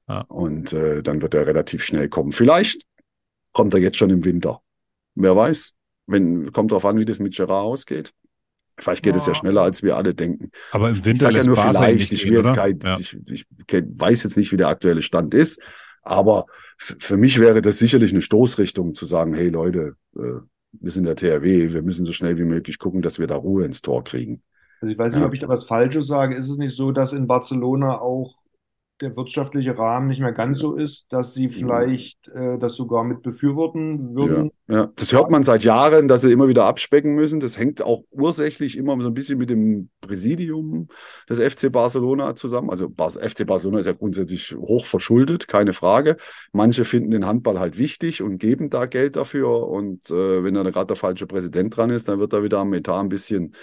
Ja. 0.07 0.21
Und 0.21 0.73
äh, 0.73 1.03
dann 1.03 1.21
wird 1.21 1.33
er 1.33 1.47
relativ 1.47 1.83
schnell 1.83 2.09
kommen. 2.09 2.31
Vielleicht 2.31 2.83
kommt 3.51 3.73
er 3.73 3.79
jetzt 3.79 3.97
schon 3.97 4.09
im 4.09 4.23
Winter. 4.25 4.61
Wer 5.15 5.35
weiß. 5.35 5.73
Wenn, 6.07 6.51
kommt 6.51 6.71
darauf 6.71 6.85
an, 6.85 6.97
wie 6.97 7.05
das 7.05 7.19
mit 7.19 7.35
Gerard 7.35 7.65
ausgeht. 7.65 8.13
Vielleicht 8.79 9.03
geht 9.03 9.13
ja. 9.13 9.21
es 9.21 9.27
ja 9.27 9.35
schneller, 9.35 9.61
als 9.61 9.83
wir 9.83 9.95
alle 9.97 10.15
denken. 10.15 10.49
Aber 10.71 10.89
im 10.89 11.05
Winter 11.05 11.29
ich 11.29 11.37
ja 11.37 11.43
nur 11.43 11.57
vielleicht. 11.57 12.11
Ich, 12.11 12.25
will 12.25 12.33
jetzt 12.33 12.55
kein, 12.55 12.79
ja. 12.83 12.97
ich, 12.99 13.17
ich, 13.27 13.45
weiß 13.69 14.23
jetzt 14.23 14.35
nicht, 14.35 14.51
wie 14.51 14.57
der 14.57 14.69
aktuelle 14.69 15.01
Stand 15.01 15.33
ist. 15.33 15.61
Aber 16.01 16.47
für 16.77 17.17
mich 17.17 17.39
wäre 17.39 17.61
das 17.61 17.79
sicherlich 17.79 18.11
eine 18.11 18.21
Stoßrichtung 18.21 18.93
zu 18.93 19.05
sagen, 19.05 19.33
hey 19.33 19.49
Leute, 19.49 19.95
äh, 20.17 20.41
wir 20.73 20.91
sind 20.91 21.05
der 21.05 21.15
THW, 21.15 21.71
wir 21.71 21.81
müssen 21.81 22.05
so 22.05 22.11
schnell 22.11 22.37
wie 22.37 22.45
möglich 22.45 22.79
gucken, 22.79 23.01
dass 23.01 23.19
wir 23.19 23.27
da 23.27 23.35
Ruhe 23.35 23.63
ins 23.63 23.81
Tor 23.81 24.03
kriegen. 24.03 24.41
Also 24.81 24.91
ich 24.91 24.97
weiß 24.97 25.15
nicht, 25.15 25.23
ob 25.23 25.33
ich 25.33 25.39
da 25.39 25.47
was 25.47 25.63
Falsches 25.63 26.07
sage. 26.07 26.35
Ist 26.35 26.49
es 26.49 26.57
nicht 26.57 26.75
so, 26.75 26.91
dass 26.91 27.13
in 27.13 27.27
Barcelona 27.27 27.99
auch 27.99 28.42
der 29.03 29.15
wirtschaftliche 29.15 29.77
Rahmen 29.77 30.07
nicht 30.07 30.21
mehr 30.21 30.31
ganz 30.31 30.59
so 30.59 30.75
ist, 30.75 31.11
dass 31.11 31.33
sie 31.33 31.49
vielleicht 31.49 32.27
äh, 32.29 32.57
das 32.57 32.75
sogar 32.75 33.03
mit 33.03 33.21
befürworten 33.21 34.15
würden. 34.15 34.51
Ja, 34.67 34.75
ja, 34.75 34.91
das 34.95 35.11
hört 35.11 35.29
man 35.29 35.43
seit 35.43 35.63
Jahren, 35.63 36.07
dass 36.07 36.21
sie 36.21 36.31
immer 36.31 36.47
wieder 36.47 36.65
abspecken 36.65 37.13
müssen. 37.13 37.39
Das 37.39 37.57
hängt 37.57 37.81
auch 37.81 38.03
ursächlich 38.11 38.77
immer 38.77 38.99
so 39.01 39.09
ein 39.09 39.13
bisschen 39.13 39.37
mit 39.37 39.49
dem 39.49 39.89
Präsidium 40.01 40.87
des 41.29 41.39
FC 41.39 41.71
Barcelona 41.71 42.35
zusammen. 42.35 42.69
Also 42.69 42.89
FC 42.89 43.45
Barcelona 43.45 43.79
ist 43.79 43.85
ja 43.85 43.93
grundsätzlich 43.93 44.55
hoch 44.55 44.85
verschuldet, 44.85 45.47
keine 45.47 45.73
Frage. 45.73 46.17
Manche 46.53 46.85
finden 46.85 47.11
den 47.11 47.25
Handball 47.25 47.59
halt 47.59 47.77
wichtig 47.77 48.21
und 48.21 48.37
geben 48.37 48.69
da 48.69 48.85
Geld 48.85 49.17
dafür. 49.17 49.67
Und 49.67 50.09
äh, 50.09 50.43
wenn 50.43 50.53
da 50.53 50.63
gerade 50.63 50.87
der 50.87 50.95
falsche 50.95 51.27
Präsident 51.27 51.75
dran 51.75 51.89
ist, 51.89 52.07
dann 52.07 52.19
wird 52.19 52.33
da 52.33 52.41
wieder 52.41 52.59
am 52.59 52.73
Etat 52.73 53.01
ein 53.01 53.09
bisschen, 53.09 53.53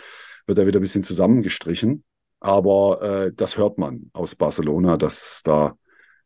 wird 0.46 0.58
er 0.58 0.66
wieder 0.66 0.78
ein 0.78 0.82
bisschen 0.82 1.02
zusammengestrichen. 1.02 2.04
Aber 2.40 3.02
äh, 3.02 3.32
das 3.34 3.58
hört 3.58 3.78
man 3.78 4.10
aus 4.14 4.34
Barcelona, 4.34 4.96
dass 4.96 5.42
da 5.44 5.74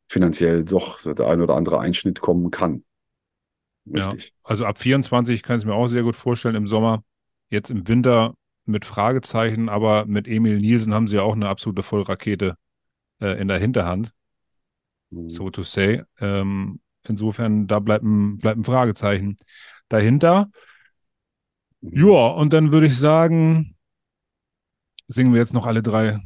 finanziell 0.09 0.65
doch 0.65 1.01
der 1.03 1.27
ein 1.27 1.41
oder 1.41 1.57
andere 1.57 1.81
Einschnitt 1.81 2.21
kommen 2.21 2.51
kann. 2.51 2.85
Richtig. 3.93 4.29
Ja, 4.29 4.33
also 4.45 4.65
ab 4.65 4.79
24 4.79 5.43
kann 5.43 5.57
ich 5.57 5.63
es 5.63 5.67
mir 5.67 5.75
auch 5.75 5.89
sehr 5.89 6.03
gut 6.03 6.17
vorstellen 6.17 6.55
im 6.55 6.67
Sommer. 6.67 7.03
Jetzt 7.49 7.71
im 7.71 7.87
Winter 7.89 8.35
mit 8.65 8.85
Fragezeichen, 8.85 9.69
aber 9.69 10.07
mit 10.07 10.27
Emil 10.27 10.59
Nielsen 10.59 10.95
haben 10.95 11.07
sie 11.07 11.17
ja 11.17 11.23
auch 11.23 11.35
eine 11.35 11.49
absolute 11.49 11.83
Vollrakete 11.83 12.57
äh, 13.21 13.39
in 13.39 13.49
der 13.49 13.59
Hinterhand, 13.59 14.13
mhm. 15.11 15.29
so 15.29 15.51
to 15.51 15.63
say. 15.63 16.03
Ähm, 16.21 16.81
insofern, 17.07 17.67
da 17.67 17.81
bleibt 17.81 18.05
ein, 18.05 18.39
bleibt 18.39 18.59
ein 18.59 18.65
Fragezeichen 18.65 19.37
dahinter. 19.89 20.51
Mhm. 21.83 22.09
Ja, 22.09 22.29
und 22.29 22.53
dann 22.55 22.73
würde 22.73 22.87
ich 22.87 22.99
sagen, 22.99 23.74
singen 25.09 25.33
wir 25.33 25.41
jetzt 25.41 25.55
noch 25.55 25.67
alle 25.67 25.83
drei 25.83 26.21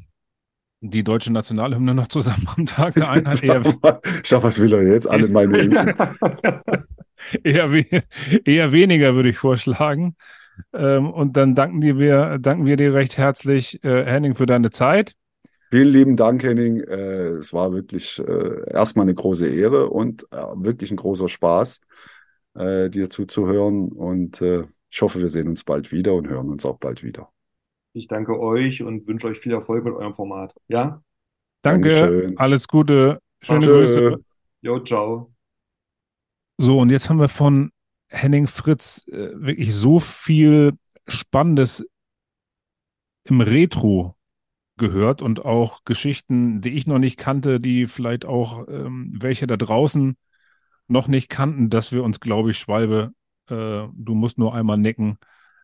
die 0.80 1.02
deutsche 1.02 1.32
Nationalhymne 1.32 1.94
noch 1.94 2.06
zusammen 2.06 2.46
am 2.56 2.66
Tag 2.66 2.94
der 2.94 3.10
Einheit. 3.10 3.42
Eher, 3.42 3.62
Schau, 4.22 4.42
was 4.42 4.60
will 4.60 4.72
er 4.72 4.86
jetzt? 4.86 5.10
Alle 5.10 5.28
meine 5.28 5.58
eher, 7.42 7.84
eher 8.44 8.72
weniger, 8.72 9.14
würde 9.14 9.30
ich 9.30 9.38
vorschlagen. 9.38 10.16
Ähm, 10.72 11.10
und 11.10 11.36
dann 11.36 11.54
danken, 11.54 11.82
wir, 11.82 12.38
danken 12.38 12.66
wir 12.66 12.76
dir 12.76 12.94
recht 12.94 13.18
herzlich, 13.18 13.82
äh, 13.84 14.04
Henning, 14.04 14.34
für 14.34 14.46
deine 14.46 14.70
Zeit. 14.70 15.14
Vielen 15.70 15.88
lieben 15.88 16.16
Dank, 16.16 16.42
Henning. 16.42 16.80
Äh, 16.80 17.28
es 17.38 17.52
war 17.52 17.72
wirklich 17.72 18.18
äh, 18.20 18.70
erstmal 18.72 19.04
eine 19.04 19.14
große 19.14 19.48
Ehre 19.48 19.90
und 19.90 20.22
wirklich 20.30 20.90
ein 20.90 20.96
großer 20.96 21.28
Spaß, 21.28 21.80
dir 22.54 23.08
zuzuhören. 23.08 23.92
Und 23.92 24.42
ich 24.42 25.02
hoffe, 25.02 25.20
wir 25.20 25.28
sehen 25.28 25.46
uns 25.46 25.62
bald 25.62 25.92
wieder 25.92 26.14
und 26.14 26.28
hören 26.28 26.48
uns 26.48 26.64
auch 26.64 26.78
bald 26.78 27.04
wieder. 27.04 27.30
Ich 27.98 28.06
danke 28.06 28.38
euch 28.38 28.84
und 28.84 29.08
wünsche 29.08 29.26
euch 29.26 29.40
viel 29.40 29.52
Erfolg 29.52 29.84
mit 29.84 29.92
eurem 29.92 30.14
Format. 30.14 30.54
Ja? 30.68 31.02
Danke, 31.62 31.88
Dankeschön. 31.88 32.38
alles 32.38 32.68
Gute, 32.68 33.20
schöne 33.42 33.58
Danke. 33.58 33.74
Grüße. 33.74 34.16
Jo, 34.62 34.78
ciao. 34.84 35.34
So, 36.58 36.78
und 36.78 36.90
jetzt 36.90 37.10
haben 37.10 37.18
wir 37.18 37.28
von 37.28 37.72
Henning 38.08 38.46
Fritz 38.46 39.04
äh, 39.08 39.30
wirklich 39.34 39.74
so 39.74 39.98
viel 39.98 40.74
Spannendes 41.08 41.84
im 43.24 43.40
Retro 43.40 44.14
gehört 44.76 45.20
und 45.20 45.44
auch 45.44 45.82
Geschichten, 45.84 46.60
die 46.60 46.70
ich 46.70 46.86
noch 46.86 47.00
nicht 47.00 47.18
kannte, 47.18 47.58
die 47.58 47.86
vielleicht 47.86 48.24
auch 48.24 48.68
ähm, 48.68 49.10
welche 49.12 49.48
da 49.48 49.56
draußen 49.56 50.16
noch 50.86 51.08
nicht 51.08 51.28
kannten, 51.28 51.68
dass 51.68 51.90
wir 51.90 52.04
uns, 52.04 52.20
glaube 52.20 52.52
ich, 52.52 52.58
Schwalbe, 52.58 53.10
äh, 53.48 53.88
du 53.92 54.14
musst 54.14 54.38
nur 54.38 54.54
einmal 54.54 54.78
nicken, 54.78 55.18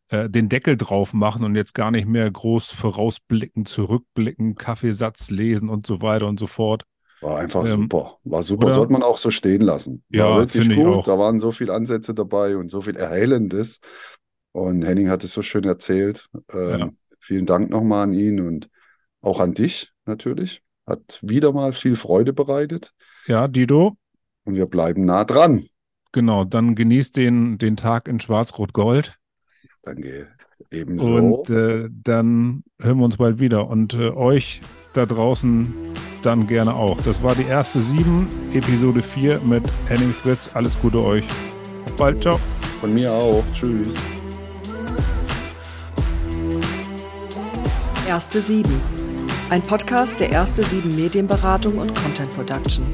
äh, 0.09 0.29
den 0.29 0.49
Deckel 0.49 0.77
drauf 0.77 1.13
machen 1.13 1.45
und 1.45 1.55
jetzt 1.55 1.75
gar 1.75 1.91
nicht 1.91 2.07
mehr 2.07 2.31
groß 2.31 2.71
vorausblicken, 2.71 3.67
zurückblicken, 3.67 4.55
Kaffeesatz 4.55 5.31
lesen 5.31 5.69
und 5.69 5.87
so 5.87 6.03
weiter 6.03 6.27
und 6.27 6.39
so 6.39 6.47
fort. 6.47 6.85
War 7.21 7.39
einfach 7.39 7.65
ähm, 7.65 7.83
super. 7.83 8.19
War 8.25 8.43
super. 8.43 8.67
Oder? 8.67 8.75
Sollte 8.75 8.93
man 8.93 9.03
auch 9.03 9.17
so 9.17 9.31
stehen 9.31 9.63
lassen. 9.63 10.05
War 10.11 10.19
ja, 10.19 10.37
wirklich 10.39 10.69
gut. 10.69 10.79
Ich 10.79 10.87
auch. 10.87 11.05
Da 11.07 11.19
waren 11.19 11.41
so 11.41 11.53
viele 11.53 11.73
Ansätze 11.73 12.13
dabei 12.15 12.57
und 12.57 12.71
so 12.71 12.83
viel 12.83 12.97
Erhellendes. 12.97 13.81
Und 14.53 14.85
Henning 14.85 15.09
hat 15.09 15.25
es 15.25 15.33
so 15.33 15.43
schön 15.43 15.65
erzählt. 15.65 16.29
Ähm, 16.53 16.79
ja. 16.79 16.91
Vielen 17.19 17.47
Dank 17.47 17.71
nochmal 17.71 18.03
an 18.03 18.13
ihn 18.13 18.41
und 18.41 18.69
auch 19.23 19.41
an 19.41 19.55
dich 19.55 19.91
natürlich. 20.05 20.61
Hat 20.87 21.19
wieder 21.23 21.53
mal 21.53 21.73
viel 21.73 21.97
Freude 21.97 22.35
bereitet. 22.35 22.93
Ja, 23.27 23.49
Dido. 23.49 23.97
Und 24.45 24.57
wir 24.57 24.67
bleiben 24.67 25.07
nah 25.07 25.25
dran. 25.25 25.65
Genau, 26.13 26.45
dann 26.45 26.75
genießt 26.75 27.17
den, 27.17 27.57
den 27.57 27.77
Tag 27.77 28.07
in 28.07 28.21
Schwarz-Rot-Gold. 28.21 29.19
Danke. 29.85 30.29
Ebenso. 30.71 31.07
Und 31.07 31.51
äh, 31.51 31.89
dann 31.91 32.65
hören 32.81 32.99
wir 32.99 33.05
uns 33.05 33.17
bald 33.17 33.39
wieder. 33.39 33.69
Und 33.69 33.95
äh, 33.95 34.11
euch 34.11 34.61
da 34.95 35.07
draußen 35.07 35.73
dann 36.23 36.47
gerne 36.47 36.75
auch. 36.75 37.01
Das 37.03 37.23
war 37.23 37.35
die 37.35 37.45
erste 37.45 37.81
sieben, 37.81 38.29
Episode 38.53 39.03
4 39.03 39.41
mit 39.41 39.63
Henning 39.89 40.13
Fritz. 40.13 40.51
Alles 40.55 40.81
Gute 40.81 41.03
euch. 41.03 41.25
Auf 41.87 41.97
bald. 41.97 42.23
Ciao. 42.23 42.41
Von 42.81 42.95
mir 42.95 43.13
auch. 43.13 43.45
Tschüss. 43.53 43.95
Erste 48.09 48.41
sieben. 48.41 48.81
Ein 49.51 49.63
Podcast 49.63 50.21
der 50.21 50.31
Erste 50.31 50.65
sieben 50.65 50.97
Medienberatung 50.97 51.79
und 51.79 51.95
Content 51.95 52.31
Production. 52.31 52.85